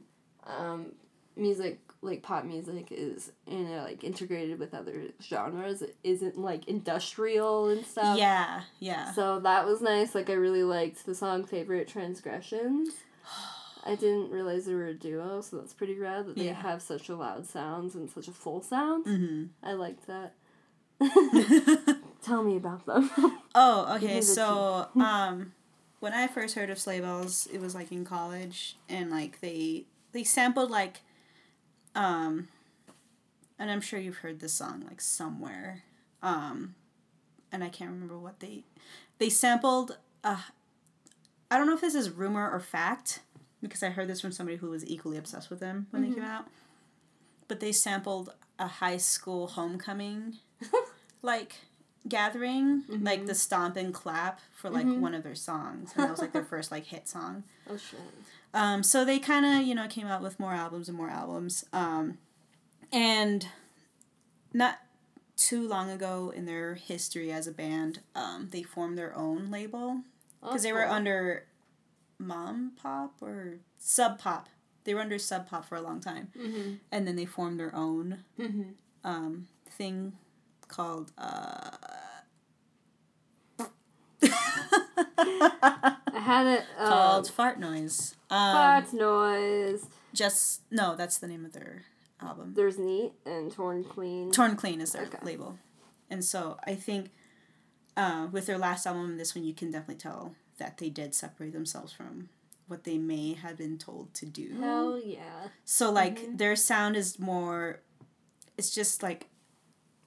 um, 0.57 0.93
music 1.35 1.79
like 2.01 2.21
pop 2.23 2.45
music 2.45 2.87
is 2.91 3.31
you 3.45 3.59
know 3.59 3.83
like 3.83 4.03
integrated 4.05 4.57
with 4.59 4.73
other 4.73 5.03
genres, 5.21 5.81
it 5.81 5.95
isn't 6.03 6.37
like 6.37 6.67
industrial 6.67 7.69
and 7.69 7.85
stuff. 7.85 8.17
Yeah. 8.17 8.61
Yeah. 8.79 9.11
So 9.13 9.39
that 9.41 9.65
was 9.65 9.81
nice. 9.81 10.15
Like 10.15 10.29
I 10.29 10.33
really 10.33 10.63
liked 10.63 11.05
the 11.05 11.13
song 11.15 11.43
"Favorite 11.45 11.87
Transgressions." 11.87 12.89
I 13.85 13.95
didn't 13.95 14.29
realize 14.31 14.65
they 14.65 14.73
were 14.75 14.87
a 14.87 14.93
duo, 14.93 15.39
so 15.41 15.55
that's 15.57 15.73
pretty 15.73 15.97
rad 15.97 16.25
that 16.27 16.35
they 16.35 16.45
Yeah. 16.47 16.53
have 16.53 16.81
such 16.81 17.07
a 17.09 17.15
loud 17.15 17.45
sounds 17.47 17.95
and 17.95 18.09
such 18.09 18.27
a 18.27 18.31
full 18.33 18.61
sound. 18.61 19.05
Mm-hmm. 19.05 19.45
I 19.63 19.71
liked 19.73 20.05
that. 20.07 20.33
Tell 22.21 22.43
me 22.43 22.57
about 22.57 22.85
them. 22.85 23.09
oh, 23.55 23.95
okay. 23.95 24.19
So, 24.21 24.87
um, 24.99 25.53
when 26.01 26.13
I 26.13 26.27
first 26.27 26.55
heard 26.55 26.69
of 26.69 26.77
sleigh 26.77 26.99
bells, 26.99 27.47
it 27.51 27.61
was 27.61 27.73
like 27.73 27.91
in 27.91 28.03
college, 28.05 28.75
and 28.89 29.09
like 29.09 29.39
they 29.39 29.85
they 30.11 30.23
sampled 30.23 30.69
like, 30.71 31.01
um, 31.95 32.47
and 33.57 33.69
I'm 33.71 33.81
sure 33.81 33.99
you've 33.99 34.17
heard 34.17 34.39
this 34.39 34.53
song 34.53 34.83
like 34.87 35.01
somewhere, 35.01 35.83
um, 36.23 36.75
and 37.51 37.63
I 37.63 37.69
can't 37.69 37.91
remember 37.91 38.17
what 38.17 38.39
they 38.39 38.63
they 39.17 39.29
sampled. 39.29 39.97
Uh, 40.23 40.41
I 41.51 41.57
don't 41.57 41.67
know 41.67 41.73
if 41.73 41.81
this 41.81 41.95
is 41.95 42.09
rumor 42.11 42.49
or 42.49 42.59
fact 42.59 43.21
because 43.61 43.83
I 43.83 43.89
heard 43.89 44.07
this 44.07 44.21
from 44.21 44.31
somebody 44.31 44.57
who 44.57 44.69
was 44.69 44.85
equally 44.85 45.17
obsessed 45.17 45.49
with 45.49 45.59
them 45.59 45.87
when 45.91 46.03
they 46.07 46.13
came 46.13 46.23
out. 46.23 46.45
But 47.47 47.59
they 47.59 47.71
sampled 47.71 48.33
a 48.59 48.67
high 48.67 48.97
school 48.97 49.47
homecoming, 49.47 50.35
like 51.21 51.55
gathering, 52.07 52.83
Mm-hmm. 52.89 53.03
like 53.05 53.25
the 53.25 53.35
stomp 53.35 53.75
and 53.75 53.93
clap 53.93 54.39
for 54.53 54.69
like 54.69 54.85
one 54.87 55.13
of 55.15 55.23
their 55.23 55.35
songs, 55.35 55.91
and 55.95 56.03
that 56.05 56.11
was 56.11 56.21
like 56.21 56.31
their 56.31 56.43
first 56.53 56.71
like 56.71 56.85
hit 56.85 57.07
song. 57.09 57.43
Oh 57.69 57.77
shit. 57.77 57.99
Um, 58.53 58.81
so 58.83 59.05
they 59.05 59.19
kind 59.19 59.45
of 59.45 59.67
you 59.67 59.75
know 59.75 59.87
came 59.87 60.07
out 60.07 60.21
with 60.21 60.39
more 60.39 60.53
albums 60.53 60.87
and 60.89 60.97
more 60.97 61.09
albums, 61.09 61.63
um, 61.73 62.17
and 62.91 63.47
not 64.53 64.79
too 65.37 65.67
long 65.67 65.89
ago 65.89 66.33
in 66.35 66.45
their 66.45 66.75
history 66.75 67.31
as 67.31 67.47
a 67.47 67.51
band, 67.51 67.99
um, 68.15 68.49
they 68.51 68.63
formed 68.63 68.97
their 68.97 69.15
own 69.15 69.49
label 69.51 70.01
because 70.41 70.63
they 70.63 70.73
were 70.73 70.83
cool. 70.85 70.93
under 70.93 71.45
Mom 72.17 72.71
Pop 72.81 73.13
or 73.21 73.59
Sub 73.77 74.17
Pop. 74.19 74.49
They 74.83 74.93
were 74.95 75.01
under 75.01 75.19
Sub 75.19 75.47
Pop 75.47 75.65
for 75.65 75.75
a 75.75 75.81
long 75.81 75.99
time, 76.01 76.29
Mm-hmm. 76.37 76.73
and 76.91 77.07
then 77.07 77.15
they 77.15 77.25
formed 77.25 77.59
their 77.59 77.73
own 77.75 78.23
Mm-hmm. 78.39 78.69
um, 79.03 79.47
thing 79.69 80.13
called. 80.67 81.11
Uh, 81.17 81.69
I 86.19 86.21
had 86.21 86.47
it 86.47 86.65
um, 86.77 86.87
called 86.89 87.31
Fart 87.31 87.59
Noise. 87.59 88.13
Um, 88.29 88.53
Fart 88.53 88.93
Noise. 88.93 89.85
Just 90.13 90.61
no, 90.69 90.95
that's 90.95 91.17
the 91.17 91.27
name 91.27 91.45
of 91.45 91.53
their 91.53 91.83
album. 92.21 92.53
There's 92.55 92.77
Neat 92.77 93.13
and 93.25 93.49
Torn 93.51 93.83
Clean. 93.85 94.29
Torn 94.31 94.55
Clean 94.57 94.81
is 94.81 94.91
their 94.91 95.03
Okay. 95.03 95.17
label, 95.23 95.57
and 96.09 96.23
so 96.25 96.57
I 96.67 96.75
think 96.75 97.11
uh, 97.95 98.27
with 98.31 98.47
their 98.47 98.57
last 98.57 98.85
album 98.85 99.17
this 99.17 99.33
one, 99.33 99.45
you 99.45 99.53
can 99.53 99.71
definitely 99.71 99.95
tell 99.95 100.35
that 100.57 100.77
they 100.77 100.89
did 100.89 101.15
separate 101.15 101.53
themselves 101.53 101.93
from 101.93 102.27
what 102.67 102.83
they 102.83 102.97
may 102.97 103.33
have 103.33 103.57
been 103.57 103.77
told 103.77 104.13
to 104.15 104.25
do. 104.25 104.57
Hell 104.59 104.99
yeah. 105.03 105.47
So 105.63 105.89
like 105.91 106.37
their 106.37 106.55
sound 106.57 106.95
is 106.97 107.17
more, 107.17 107.79
it's 108.57 108.69
just 108.75 109.01
like 109.01 109.27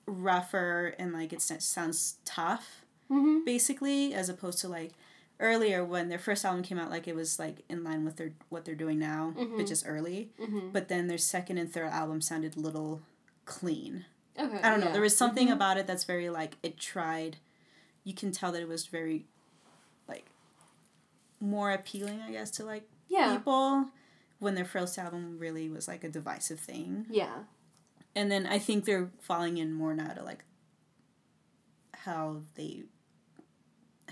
rougher 0.06 0.94
and 0.98 1.12
like 1.12 1.32
it 1.32 1.40
sounds 1.42 2.16
tough, 2.24 2.84
Mm-hmm. 3.10 3.44
basically, 3.44 4.14
as 4.14 4.28
opposed 4.28 4.58
to 4.60 4.68
like 4.68 4.92
earlier 5.42 5.84
when 5.84 6.08
their 6.08 6.18
first 6.18 6.44
album 6.44 6.62
came 6.62 6.78
out, 6.78 6.88
like 6.90 7.06
it 7.06 7.14
was 7.14 7.38
like 7.38 7.62
in 7.68 7.84
line 7.84 8.04
with 8.04 8.16
their 8.16 8.32
what 8.48 8.64
they're 8.64 8.74
doing 8.74 8.98
now, 8.98 9.34
but 9.56 9.66
just 9.66 9.84
early. 9.86 10.30
Mm-hmm. 10.40 10.70
But 10.72 10.88
then 10.88 11.08
their 11.08 11.18
second 11.18 11.58
and 11.58 11.70
third 11.70 11.88
album 11.90 12.20
sounded 12.22 12.56
a 12.56 12.60
little 12.60 13.02
clean. 13.44 14.06
Okay. 14.38 14.60
I 14.62 14.70
don't 14.70 14.80
know. 14.80 14.86
yeah. 14.86 14.92
There 14.92 15.02
was 15.02 15.16
something 15.16 15.50
about 15.50 15.76
it 15.76 15.86
that's 15.86 16.04
very 16.04 16.30
like 16.30 16.56
it 16.62 16.78
tried. 16.78 17.36
You 18.04 18.14
can 18.14 18.32
tell 18.32 18.50
that 18.52 18.62
it 18.62 18.68
was 18.68 18.86
very, 18.86 19.26
like, 20.08 20.24
more 21.38 21.70
appealing, 21.70 22.20
I 22.20 22.32
guess, 22.32 22.50
to 22.52 22.64
like 22.64 22.88
Yeah. 23.08 23.36
people. 23.36 23.88
When 24.38 24.54
their 24.56 24.64
first 24.64 24.98
album 24.98 25.38
really 25.38 25.68
was 25.68 25.86
like 25.86 26.02
a 26.02 26.08
divisive 26.08 26.58
thing, 26.58 27.06
Yeah. 27.10 27.44
and 28.16 28.30
then 28.30 28.46
I 28.46 28.58
think 28.58 28.84
they're 28.86 29.10
falling 29.20 29.58
in 29.58 29.72
more 29.72 29.94
now 29.94 30.14
to 30.14 30.22
like 30.24 30.44
how 31.94 32.42
they 32.56 32.82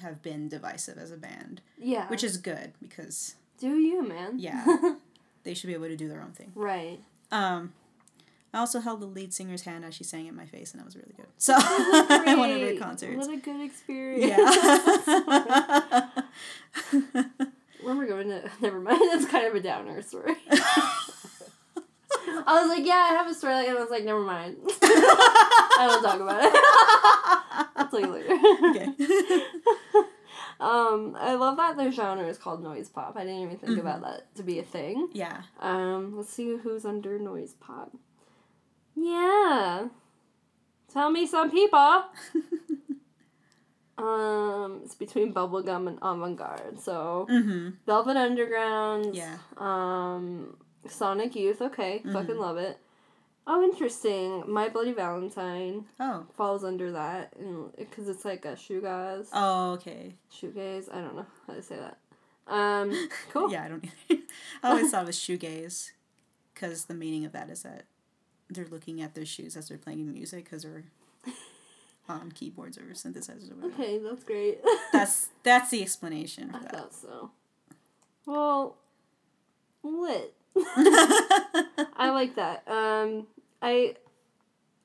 have 0.01 0.23
been 0.23 0.49
divisive 0.49 0.99
as 0.99 1.11
a 1.13 1.17
band, 1.17 1.61
Yeah. 1.79 2.09
which 2.09 2.23
is 2.25 2.37
good 2.37 2.73
because 2.83 3.37
do 3.59 3.77
you, 3.79 4.03
man? 4.07 4.39
Yeah. 4.39 4.65
they 5.45 5.55
should 5.55 5.67
be 5.69 5.75
able 5.75 5.89
to 5.89 5.97
do 5.97 6.09
their 6.09 6.21
own 6.23 6.33
thing. 6.33 6.53
right. 6.55 6.99
Um, 7.33 7.73
I 8.53 8.59
also 8.59 8.81
held 8.81 9.01
the 9.01 9.07
lead 9.07 9.33
singer's 9.33 9.63
hand 9.63 9.85
as 9.85 9.95
she 9.95 10.03
sang 10.03 10.27
in 10.27 10.35
my 10.35 10.45
face, 10.45 10.73
and 10.73 10.81
that 10.81 10.85
was 10.85 10.97
really 10.97 11.13
good. 11.17 11.27
So 11.39 11.55
at 11.55 12.35
one 12.37 12.51
of 12.51 12.61
her 12.61 12.75
concerts. 12.77 13.17
What 13.17 13.33
a 13.33 13.37
good 13.37 13.61
experience. 13.61 14.27
Yeah. 14.27 16.11
Remember 17.81 18.07
going 18.07 18.29
to? 18.29 18.51
Never 18.61 18.81
mind. 18.81 19.01
That's 19.13 19.27
kind 19.27 19.47
of 19.47 19.55
a 19.55 19.61
downer 19.61 20.03
story. 20.03 20.35
I 22.47 22.61
was 22.63 22.69
like, 22.69 22.87
yeah, 22.87 23.09
I 23.11 23.15
have 23.15 23.27
a 23.31 23.35
story, 23.35 23.67
and 23.67 23.77
I 23.77 23.81
was 23.81 23.91
like, 23.91 24.05
never 24.05 24.21
mind. 24.21 24.57
I 24.83 25.87
don't 25.89 26.03
talk 26.03 26.21
about 26.21 26.43
it. 26.45 27.71
I'll 27.77 27.89
tell 27.89 28.01
you 28.01 28.13
later. 28.13 28.39
okay. 28.71 29.45
Um, 30.61 31.17
I 31.19 31.37
love 31.37 31.57
that 31.57 31.79
their 31.79 31.91
genre 31.91 32.27
is 32.27 32.37
called 32.37 32.63
noise 32.63 32.91
pop. 32.91 33.17
I 33.17 33.21
didn't 33.25 33.41
even 33.45 33.57
think 33.57 33.73
Mm-hmm. 33.73 33.81
about 33.81 34.03
that 34.03 34.35
to 34.35 34.43
be 34.43 34.59
a 34.59 34.63
thing. 34.63 35.09
Yeah. 35.15 35.41
Um, 35.59 36.15
let's 36.19 36.29
see 36.29 36.55
who's 36.59 36.85
under 36.85 37.19
noise 37.19 37.55
pop. 37.55 37.97
Yeah. 38.95 39.89
Tell 40.93 41.11
me 41.11 41.27
some 41.27 41.51
people. 41.51 42.05
Um, 43.99 44.81
it's 44.85 44.95
between 44.95 45.33
bubblegum 45.35 45.87
and 45.89 45.99
avant-garde. 46.01 46.79
So 46.81 47.27
Mm-hmm. 47.31 47.71
Velvet 47.87 48.17
Underground. 48.17 49.15
Yeah. 49.15 49.37
Um, 49.59 50.57
Sonic 50.89 51.35
Youth. 51.37 51.61
Okay, 51.63 51.99
Mm-hmm. 51.99 52.13
fucking 52.13 52.39
love 52.39 52.57
it. 52.57 52.79
Oh, 53.47 53.63
interesting. 53.65 54.45
My 54.47 54.69
Bloody 54.69 54.93
Valentine 54.93 55.87
Oh. 55.99 56.27
falls 56.37 56.63
under 56.63 56.93
that 56.93 57.35
because 57.77 58.09
it's 58.09 58.25
like 58.25 58.45
a 58.45 58.53
shoegaze. 58.53 59.29
Oh, 59.33 59.73
okay. 59.73 60.15
Shoegaze. 60.33 60.93
I 60.95 61.01
don't 61.01 61.17
know 61.17 61.27
how 61.47 61.55
to 61.55 61.63
say 61.63 61.77
that. 61.77 61.99
Um, 62.47 63.09
cool. 63.33 63.51
Yeah, 63.51 63.65
I 63.65 63.69
don't 63.69 63.85
either. 64.09 64.23
I 64.63 64.69
always 64.71 64.91
thought 64.93 65.03
it 65.05 65.07
was 65.07 65.17
shoegaze, 65.19 65.91
because 66.55 66.85
the 66.85 66.95
meaning 66.95 67.25
of 67.25 67.33
that 67.33 67.49
is 67.51 67.63
that 67.63 67.85
they're 68.49 68.67
looking 68.71 69.01
at 69.01 69.15
their 69.15 69.25
shoes 69.27 69.57
as 69.57 69.69
they're 69.69 69.79
playing 69.79 70.13
music 70.13 70.45
because 70.45 70.63
they're 70.63 70.85
on 72.09 72.33
keyboards 72.33 72.77
or 72.79 72.83
synthesizers 72.93 73.51
or 73.51 73.55
whatever. 73.57 73.83
Okay, 73.83 73.99
that's 73.99 74.25
great. 74.25 74.59
That's 74.93 75.29
that's 75.43 75.71
the 75.71 75.83
explanation 75.83 76.51
I 76.53 76.59
for 76.59 76.65
that. 76.65 76.73
thought 76.73 76.95
so. 76.95 77.31
Well, 78.27 78.77
lit. 79.83 80.35
I 80.57 82.11
like 82.13 82.37
that. 82.37 82.63
Um, 82.69 83.27
I 83.63 83.95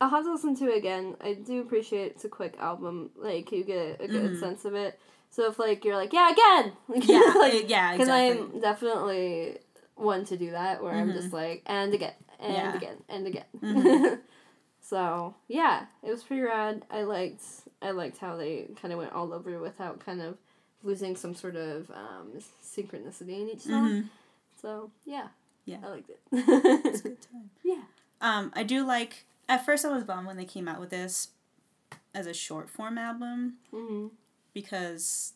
I'll 0.02 0.10
have 0.10 0.24
to 0.26 0.32
listen 0.32 0.56
to 0.58 0.66
it 0.66 0.78
again. 0.78 1.16
I 1.22 1.34
do 1.34 1.62
appreciate 1.62 2.12
it's 2.12 2.26
a 2.26 2.30
quick 2.30 2.56
album. 2.60 3.12
Like 3.16 3.52
you 3.52 3.64
get 3.64 4.02
a 4.02 4.08
good 4.08 4.40
sense 4.40 4.66
of 4.66 4.76
it. 4.76 5.00
So 5.30 5.50
if 5.50 5.60
like 5.60 5.84
you're 5.86 5.96
like 5.96 6.14
yeah 6.14 6.32
again, 6.32 6.74
Mm-hmm. 6.90 7.02
yeah, 7.12 7.34
like, 7.40 7.70
yeah, 7.70 7.92
because 7.98 8.08
exactly. 8.08 8.38
Mm-hmm. 8.44 8.56
I'm 8.56 8.62
definitely 8.62 9.58
one 9.96 10.26
to 10.26 10.38
do 10.38 10.52
that 10.52 10.84
where 10.84 10.94
I'm 10.94 11.14
just 11.14 11.32
like 11.34 11.64
and 11.66 11.94
again 11.94 12.14
and 12.40 12.54
Yeah. 12.54 12.68
Mm-hmm. 12.68 12.78
again 12.78 12.98
and 13.10 13.28
again. 13.28 14.20
so 14.82 15.36
yeah, 15.48 15.86
it 16.04 16.10
was 16.12 16.24
pretty 16.24 16.42
rad. 16.44 16.84
I 16.92 17.04
liked 17.04 17.42
I 17.82 17.92
liked 17.92 18.18
how 18.18 18.36
they 18.38 18.68
kind 18.82 18.92
of 18.94 19.00
went 19.00 19.14
all 19.14 19.34
over 19.34 19.60
without 19.60 20.00
kind 20.06 20.22
of 20.22 20.38
losing 20.84 21.16
some 21.16 21.34
sort 21.34 21.56
of 21.56 21.90
um, 21.92 22.32
synchronicity 22.64 23.42
in 23.42 23.50
each 23.50 23.62
song. 23.62 23.90
Mhm. 23.90 24.10
So 24.62 24.92
yeah, 25.06 25.28
Yeah. 25.66 25.78
I 25.84 25.88
liked 25.90 26.10
it. 26.10 26.20
It's 26.32 27.00
a 27.02 27.04
good 27.10 27.22
time. 27.32 27.50
yeah. 27.64 27.82
Um, 28.22 28.52
I 28.56 28.64
do 28.64 28.86
like. 28.86 29.26
At 29.50 29.66
first, 29.66 29.86
I 29.86 29.90
was 29.90 30.04
bummed 30.04 30.26
when 30.28 30.38
they 30.38 30.46
came 30.46 30.68
out 30.68 30.80
with 30.80 30.90
this 30.90 31.30
as 32.14 32.26
a 32.28 32.34
short 32.34 32.70
form 32.70 32.98
album 32.98 33.56
hmm 33.72 34.08
because 34.54 35.34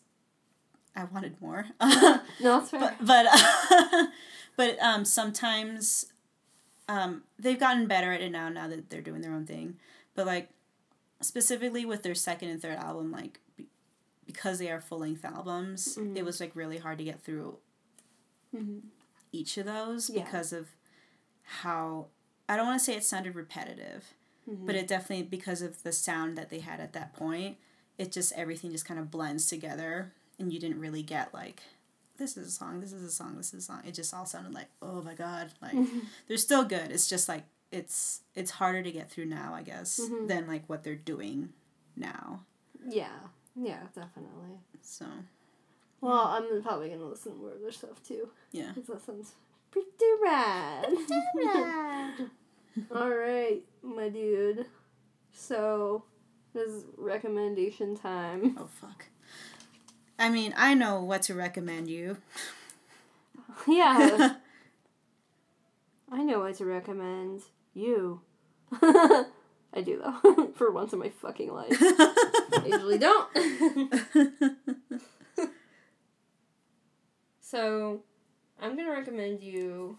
I 0.96 1.04
wanted 1.04 1.40
more. 1.40 1.66
No, 1.80 2.20
that's 2.40 2.70
fair. 2.70 2.96
but 3.00 3.06
but 3.06 4.08
but 4.56 4.78
um, 4.82 5.04
sometimes 5.04 6.06
um, 6.88 7.22
they've 7.38 7.60
gotten 7.60 7.86
better 7.86 8.12
at 8.12 8.20
it 8.22 8.30
now. 8.32 8.48
Now 8.48 8.66
that 8.68 8.88
they're 8.90 9.00
doing 9.02 9.20
their 9.20 9.32
own 9.32 9.46
thing, 9.46 9.76
but 10.14 10.26
like 10.26 10.48
specifically 11.20 11.84
with 11.84 12.02
their 12.02 12.14
second 12.14 12.48
and 12.48 12.60
third 12.62 12.78
album, 12.78 13.12
like 13.12 13.38
be- 13.56 13.66
because 14.26 14.58
they 14.58 14.70
are 14.70 14.80
full 14.80 15.00
length 15.00 15.24
albums, 15.24 15.98
it 16.14 16.24
was 16.24 16.40
like 16.40 16.56
really 16.56 16.78
hard 16.78 16.98
to 16.98 17.04
get 17.04 17.20
through 17.20 17.58
Mhm. 18.56 18.80
Each 19.32 19.56
of 19.58 19.66
those 19.66 20.10
Yeah. 20.10 20.24
because 20.24 20.52
of 20.52 20.68
how 21.42 22.06
I 22.48 22.56
don't 22.56 22.66
want 22.66 22.78
to 22.80 22.84
say 22.84 22.94
it 22.96 23.04
sounded 23.04 23.34
repetitive, 23.34 24.14
Mm-hmm. 24.48 24.66
but 24.66 24.74
it 24.74 24.88
definitely 24.88 25.24
because 25.26 25.60
of 25.62 25.82
the 25.82 25.92
sound 25.92 26.36
that 26.38 26.48
they 26.48 26.60
had 26.60 26.80
at 26.80 26.94
that 26.94 27.12
point, 27.12 27.58
it 27.98 28.10
just 28.10 28.32
everything 28.32 28.72
just 28.72 28.86
kind 28.86 28.98
of 28.98 29.10
blends 29.10 29.46
together 29.46 30.12
and 30.38 30.50
you 30.52 30.58
didn't 30.58 30.80
really 30.80 31.02
get 31.02 31.32
like 31.34 31.62
this 32.16 32.36
is 32.36 32.48
a 32.48 32.50
song, 32.50 32.80
this 32.80 32.92
is 32.92 33.02
a 33.04 33.10
song, 33.10 33.36
this 33.36 33.52
is 33.54 33.62
a 33.62 33.66
song. 33.66 33.82
It 33.86 33.92
just 33.94 34.12
all 34.14 34.26
sounded 34.26 34.52
like, 34.54 34.68
oh 34.82 35.02
my 35.02 35.14
god, 35.14 35.52
like 35.62 35.74
they're 36.28 36.36
still 36.38 36.64
good. 36.64 36.90
It's 36.90 37.06
just 37.08 37.28
like 37.28 37.44
it's 37.70 38.20
it's 38.34 38.50
harder 38.52 38.82
to 38.82 38.90
get 38.90 39.10
through 39.10 39.26
now, 39.26 39.52
I 39.54 39.62
guess, 39.62 40.00
Mm-hmm. 40.00 40.26
than 40.26 40.46
like 40.48 40.64
what 40.68 40.82
they're 40.84 40.94
doing 40.96 41.50
now. 41.96 42.40
Yeah. 42.88 43.18
Yeah, 43.54 43.80
definitely. 43.94 44.56
So 44.80 45.04
Well, 46.00 46.12
I'm 46.12 46.62
probably 46.62 46.88
gonna 46.88 47.04
listen 47.04 47.32
to 47.32 47.38
more 47.38 47.52
of 47.52 47.60
their 47.60 47.72
stuff 47.72 48.02
too. 48.02 48.28
Yeah. 48.52 48.72
Because 48.74 48.88
that 48.88 49.04
sounds 49.04 49.34
pretty 49.70 49.88
rad. 50.22 50.86
All 52.94 53.10
right, 53.10 53.62
my 53.82 54.08
dude. 54.08 54.66
So, 55.32 56.04
this 56.54 56.68
is 56.68 56.84
recommendation 56.96 57.96
time. 57.96 58.56
Oh 58.58 58.68
fuck. 58.80 59.06
I 60.18 60.28
mean, 60.28 60.54
I 60.56 60.74
know 60.74 61.02
what 61.02 61.22
to 61.22 61.34
recommend 61.34 61.88
you. 61.88 62.18
Yeah. 63.66 64.36
I 66.12 66.22
know 66.22 66.40
what 66.40 66.54
to 66.56 66.64
recommend 66.64 67.42
you. 67.74 68.20
I 68.82 69.26
do 69.84 70.02
though, 70.02 70.50
for 70.54 70.70
once 70.70 70.92
in 70.92 70.98
my 70.98 71.10
fucking 71.10 71.52
life. 71.52 71.76
I 71.78 72.62
usually 72.66 72.98
don't. 72.98 73.28
So, 77.50 78.02
I'm 78.60 78.76
gonna 78.76 78.90
recommend 78.92 79.42
you. 79.42 79.98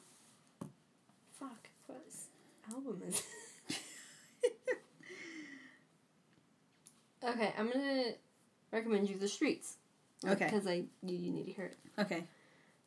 Fuck, 1.33 1.69
what 1.87 2.01
album 2.73 3.01
is? 3.07 3.21
Okay, 7.23 7.53
I'm 7.55 7.69
gonna 7.71 8.13
recommend 8.71 9.07
you 9.07 9.15
the 9.15 9.27
streets. 9.27 9.77
Okay. 10.27 10.45
Because 10.45 10.65
I 10.65 10.85
you, 11.03 11.15
you 11.17 11.31
need 11.31 11.45
to 11.45 11.51
hear 11.51 11.65
it. 11.65 11.77
Okay. 11.99 12.23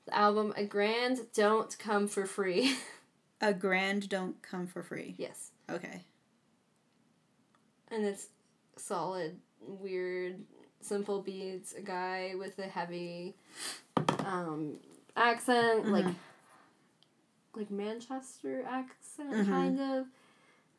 The 0.07 0.17
album 0.17 0.53
A 0.57 0.65
Grand 0.65 1.21
Don't 1.35 1.79
Come 1.79 2.09
for 2.09 2.27
Free. 2.27 2.75
A 3.41 3.53
grand 3.55 4.09
don't 4.09 4.41
come 4.43 4.67
for 4.67 4.83
free. 4.83 5.15
yes. 5.19 5.51
Okay. 5.71 6.03
And 7.89 8.05
it's 8.05 8.29
solid, 8.77 9.39
weird, 9.61 10.41
simple 10.85 11.21
beats. 11.23 11.73
A 11.75 11.81
guy 11.81 12.35
with 12.39 12.59
a 12.59 12.69
heavy 12.69 13.35
um, 14.25 14.75
accent, 15.17 15.89
like 15.89 16.07
like 17.57 17.71
Manchester 17.71 18.65
accent, 18.69 19.33
Mhm. 19.33 19.47
kind 19.47 19.81
of. 19.81 20.07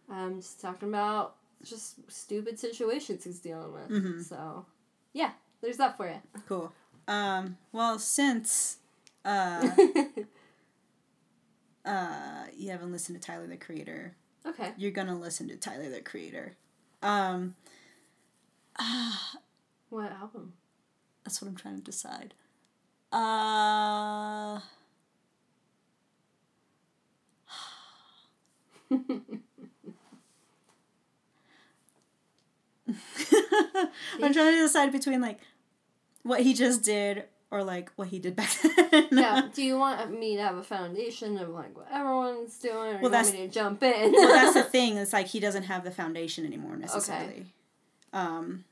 Um, 0.10 0.36
just 0.42 0.60
talking 0.62 0.90
about 0.90 1.36
just 1.64 1.96
stupid 2.12 2.60
situations 2.60 3.24
he's 3.24 3.40
dealing 3.40 3.72
with. 3.74 3.90
Mhm. 3.90 4.24
So, 4.24 4.66
yeah, 5.14 5.32
there's 5.62 5.78
that 5.78 5.98
for 5.98 6.08
you. 6.08 6.22
Cool. 6.48 6.72
Um, 7.08 7.58
well, 7.72 7.98
since 7.98 8.78
uh, 9.24 9.68
uh, 11.86 12.46
you 12.56 12.70
haven't 12.72 12.92
listened 12.92 13.20
to 13.22 13.26
Tyler 13.26 13.48
the 13.48 13.58
Creator, 13.58 14.16
okay. 14.46 14.74
you're 14.78 14.92
gonna 14.92 15.18
listen 15.18 15.48
to 15.48 15.56
Tyler 15.56 15.90
the 15.90 16.02
Creator. 16.02 16.56
Um, 17.02 17.56
What 19.96 20.12
album? 20.12 20.52
that's 21.24 21.42
what 21.42 21.48
I'm 21.48 21.56
trying 21.56 21.78
to 21.78 21.82
decide. 21.82 22.34
Uh, 23.14 24.60
I'm 34.22 34.34
trying 34.34 34.34
to 34.54 34.62
decide 34.62 34.92
between 34.92 35.22
like 35.22 35.40
what 36.24 36.42
he 36.42 36.54
just 36.54 36.84
did 36.84 37.24
or 37.52 37.64
like 37.64 37.92
what 37.96 38.10
he 38.10 38.20
did 38.20 38.36
back 38.36 38.50
then. 38.92 39.08
yeah. 39.12 39.48
Do 39.54 39.64
you 39.64 39.78
want 39.78 40.18
me 40.18 40.36
to 40.36 40.42
have 40.44 40.58
a 40.58 40.64
foundation 40.64 41.38
of 41.38 41.50
like 41.50 41.76
what 41.76 41.88
everyone's 41.92 42.58
doing, 42.58 42.76
or 42.76 42.80
Well, 42.82 42.94
you 42.96 43.02
want 43.02 43.12
that's- 43.14 43.32
me 43.34 43.40
to 43.40 43.48
jump 43.48 43.82
in? 43.84 44.12
well, 44.12 44.28
that's 44.28 44.54
the 44.54 44.64
thing. 44.72 44.98
It's 44.98 45.14
like 45.14 45.28
he 45.28 45.40
doesn't 45.40 45.64
have 45.64 45.84
the 45.84 45.92
foundation 45.92 46.46
anymore 46.46 46.76
necessarily. 46.76 47.46
Um, 48.14 48.66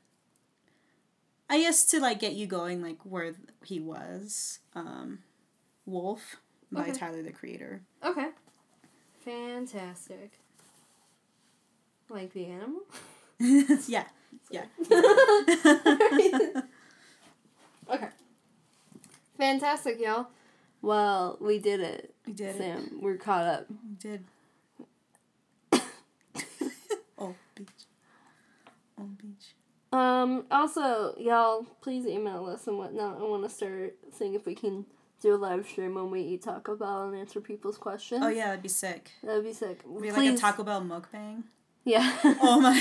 I 1.48 1.58
guess 1.60 1.84
to 1.86 2.00
like 2.00 2.20
get 2.20 2.32
you 2.34 2.46
going, 2.46 2.82
like 2.82 2.98
where 3.04 3.34
he 3.64 3.80
was, 3.80 4.60
um, 4.74 5.18
Wolf 5.86 6.36
by 6.72 6.82
Okay. 6.82 6.92
Tyler 6.92 7.22
the 7.22 7.32
Creator. 7.32 7.82
okay. 8.04 8.28
Fantastic. 9.24 10.32
Like 12.08 12.32
the 12.32 12.46
animal. 12.46 12.82
yeah, 13.88 14.04
yeah. 14.50 14.64
okay. 17.90 18.08
Fantastic, 19.38 20.00
y'all. 20.00 20.26
Well, 20.82 21.38
we 21.40 21.58
did 21.58 21.80
it. 21.80 22.14
We 22.26 22.32
did 22.34 22.56
it. 22.56 22.58
Sam, 22.58 22.98
we're 23.00 23.16
caught 23.16 23.44
up. 23.44 23.66
We 23.70 23.94
did. 23.98 24.24
oh, 27.18 27.34
beach. 27.54 27.68
Oh, 28.98 29.08
beach. 29.20 29.54
Um, 29.94 30.44
also, 30.50 31.14
y'all, 31.18 31.64
please 31.80 32.04
email 32.04 32.46
us 32.46 32.66
and 32.66 32.76
whatnot. 32.78 33.18
I 33.20 33.22
want 33.22 33.44
to 33.44 33.48
start 33.48 33.94
seeing 34.12 34.34
if 34.34 34.44
we 34.44 34.56
can 34.56 34.86
do 35.20 35.36
a 35.36 35.36
live 35.36 35.68
stream 35.68 35.94
when 35.94 36.10
we 36.10 36.20
eat 36.20 36.42
Taco 36.42 36.74
Bell 36.74 37.04
and 37.04 37.16
answer 37.16 37.40
people's 37.40 37.78
questions. 37.78 38.20
Oh 38.24 38.28
yeah, 38.28 38.46
that'd 38.46 38.62
be 38.62 38.68
sick. 38.68 39.12
That'd 39.22 39.44
be 39.44 39.52
sick. 39.52 39.84
Be 40.00 40.10
like 40.10 40.34
a 40.34 40.36
Taco 40.36 40.64
Bell 40.64 40.82
mukbang. 40.82 41.44
Yeah. 41.84 42.12
Oh 42.24 42.60
my. 42.60 42.74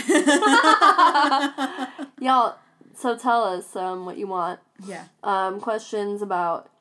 y'all, 2.20 2.56
so 2.96 3.16
tell 3.16 3.44
us 3.44 3.76
um, 3.76 4.08
what 4.08 4.18
you 4.18 4.26
want. 4.26 4.60
yeah. 4.84 5.06
Um, 5.24 5.60
questions 5.60 6.24
about 6.24 6.72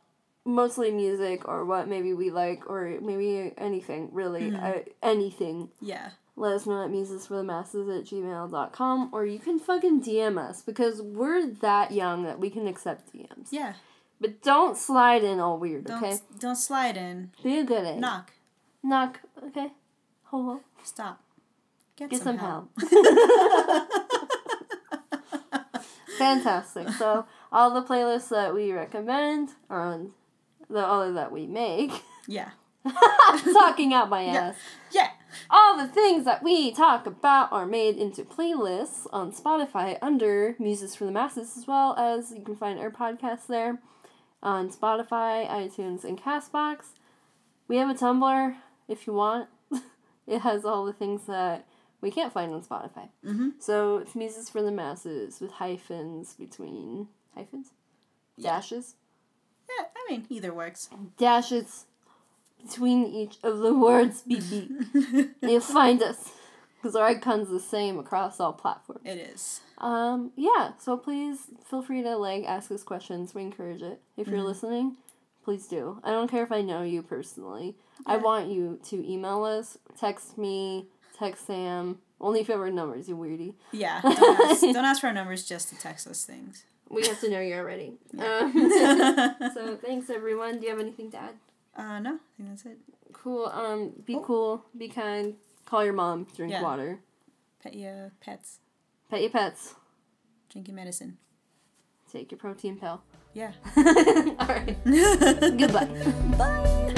mostly 0.47 0.91
music 0.91 1.47
or 1.47 1.67
what 1.67 1.89
maybe 1.89 2.15
we 2.15 2.31
like 2.31 2.71
or 2.71 2.99
maybe 3.03 3.53
anything, 3.59 4.09
really. 4.13 4.51
Mm-hmm. 4.51 4.65
Uh, 4.65 4.79
anything. 5.03 5.69
Yeah. 5.83 6.11
Let 6.37 6.53
us 6.55 6.67
know 6.67 6.83
at 6.85 6.91
musesforthemasses 6.91 7.99
at 7.99 8.05
gmail.com 8.07 9.11
or 9.13 9.27
you 9.27 9.39
can 9.39 9.59
fucking 9.59 10.03
DM 10.03 10.39
us 10.39 10.63
because 10.63 11.03
we're 11.03 11.47
that 11.47 11.93
young 11.93 12.25
that 12.25 12.39
we 12.41 12.49
can 12.51 12.67
accept 12.67 13.13
DMs. 13.13 13.49
Yeah. 13.51 13.75
But 14.21 14.43
don't 14.43 14.77
slide 14.77 15.25
in 15.25 15.41
all 15.41 15.59
weird, 15.59 15.85
Don't 15.87 16.03
okay? 16.03 16.17
don't 16.39 16.57
slide 16.57 16.97
in. 16.97 17.33
Be 17.43 17.59
a 17.59 17.65
good 17.65 17.85
egg. 17.85 17.99
Knock. 18.01 18.33
Knock, 18.83 19.21
okay? 19.49 19.73
Ho. 20.25 20.61
Stop. 20.85 21.21
Get, 21.97 22.11
Get 22.11 22.23
some, 22.23 22.39
some 22.39 22.39
help. 22.39 22.71
help. 22.91 23.89
Fantastic. 26.19 26.89
So 26.91 27.27
all 27.51 27.71
the 27.75 27.83
playlists 27.83 28.29
that 28.31 28.55
we 28.55 28.73
recommend 28.73 29.51
are 29.69 29.83
on 29.93 30.13
the 30.71 30.79
other 30.87 31.13
that 31.15 31.33
we 31.33 31.47
make. 31.47 31.91
Yeah. 32.27 32.51
Talking 33.53 33.93
out 33.95 34.09
my 34.09 34.25
Yeah. 34.25 34.33
ass. 34.33 34.57
Yeah. 34.93 35.09
All 35.51 35.77
the 35.77 35.87
things 35.87 36.25
that 36.25 36.43
we 36.43 36.73
talk 36.73 37.07
about 37.07 37.53
are 37.53 37.67
made 37.67 37.97
into 37.97 38.25
playlists 38.25 39.07
on 39.13 39.33
Spotify 39.33 39.99
under 40.03 40.57
Muses 40.59 40.95
for 40.95 41.05
the 41.05 41.11
Masses, 41.11 41.57
as 41.57 41.67
well 41.67 41.95
as 41.97 42.33
you 42.33 42.43
can 42.43 42.57
find 42.57 42.79
our 42.79 42.91
podcast 42.91 43.47
there 43.47 43.79
on 44.43 44.71
Spotify, 44.71 45.49
iTunes, 45.49 46.05
and 46.05 46.21
Castbox. 46.21 46.87
We 47.69 47.77
have 47.77 47.89
a 47.89 47.95
Tumblr 47.95 48.57
if 48.89 49.07
you 49.07 49.13
want. 49.13 49.49
it 50.27 50.41
has 50.41 50.65
all 50.65 50.85
the 50.85 50.93
things 50.93 51.27
that 51.27 51.67
we 52.01 52.11
can't 52.11 52.33
find 52.33 52.53
on 52.53 52.63
Spotify. 52.63 53.09
Mm-hmm. 53.25 53.51
So 53.59 53.99
it's 53.99 54.15
Muses 54.15 54.51
for 54.51 54.63
the 54.63 54.73
Masses 54.73 55.41
with 55.41 55.53
hyphens 55.53 56.35
between 56.35 57.09
hyphens? 57.35 57.69
Yeah. 58.37 58.53
Dashes? 58.55 58.97
Yeah. 59.69 59.87
I 59.97 60.11
mean, 60.11 60.27
either 60.29 60.53
works. 60.53 60.91
Dashes 61.17 61.87
between 62.67 63.07
each 63.07 63.37
of 63.43 63.59
the 63.59 63.75
words 63.75 64.23
BB. 64.29 65.31
You'll 65.43 65.61
find 65.61 66.03
us 66.03 66.31
because 66.77 66.97
our 66.97 67.07
icon's 67.07 67.49
the 67.49 67.61
same 67.61 67.99
across 67.99 68.41
all 68.41 68.53
platforms. 68.53 69.03
it 69.05 69.19
is. 69.19 69.61
Um, 69.79 70.33
yeah, 70.37 70.73
so 70.79 70.97
please 70.97 71.39
feel 71.69 71.83
free 71.83 72.03
to 72.03 72.17
like 72.17 72.45
ask 72.45 72.71
us 72.71 72.83
questions. 72.83 73.35
We 73.35 73.43
encourage 73.43 73.83
it. 73.83 74.01
If 74.17 74.29
you're 74.29 74.39
Mhm. 74.41 74.45
listening, 74.47 74.97
please 75.45 75.67
do. 75.67 76.01
I 76.05 76.11
don't 76.11 76.31
care 76.31 76.43
if 76.45 76.53
I 76.53 76.61
know 76.63 76.83
you 76.83 77.03
personally. 77.03 77.77
I 78.07 78.17
want 78.17 78.49
you 78.49 78.79
to 78.91 79.09
email 79.11 79.45
us, 79.45 79.79
text 79.99 80.37
me, 80.39 80.87
text 81.17 81.47
Sam. 81.47 81.99
Only 82.21 82.41
if 82.41 82.49
you 82.49 82.53
have 82.53 82.61
our 82.61 82.71
numbers, 82.71 83.09
you 83.09 83.17
weirdy. 83.17 83.55
Yeah. 83.73 84.01
Don't 84.03 84.51
ask, 84.51 84.61
don't 84.61 84.77
ask 84.85 85.01
for 85.01 85.09
our 85.09 85.13
numbers 85.13 85.45
just 85.45 85.69
to 85.71 85.77
text 85.79 86.07
us 86.07 86.25
things. 86.25 86.65
We 86.89 87.05
have 87.09 87.19
to 87.21 87.29
know 87.31 87.41
you 87.41 87.55
already. 87.55 87.95
Um, 88.17 88.23
uh, 88.73 89.51
so 89.55 89.77
thanks 89.77 90.09
everyone. 90.09 90.59
Do 90.61 90.67
you 90.67 90.71
have 90.71 90.79
anything 90.81 91.11
to 91.13 91.17
add? 91.17 91.35
No, 91.79 92.15
I 92.15 92.37
think 92.37 92.49
that's 92.49 92.67
it. 92.67 92.79
Cool. 93.13 93.47
Um, 93.47 93.93
be 94.05 94.15
Oh. 94.17 94.21
cool. 94.21 94.65
Be 94.77 94.89
kind. 94.89 95.37
Call 95.65 95.85
your 95.85 95.95
mom. 95.95 96.27
Drink 96.37 96.53
Yeah. 96.53 96.63
water. 96.63 97.01
Pet 97.63 97.75
your 97.75 98.13
pets. 98.21 98.59
Pet 99.11 99.21
your 99.23 99.31
pets. 99.31 99.75
Drink 100.51 100.69
your 100.69 100.75
medicine. 100.75 101.19
Take 102.11 102.31
your 102.31 102.39
protein 102.39 102.79
pill. 102.79 103.03
Yeah. 103.33 103.53
All 103.77 104.47
right. 104.47 104.77
Goodbye. 104.85 105.87
Bye. 106.37 106.95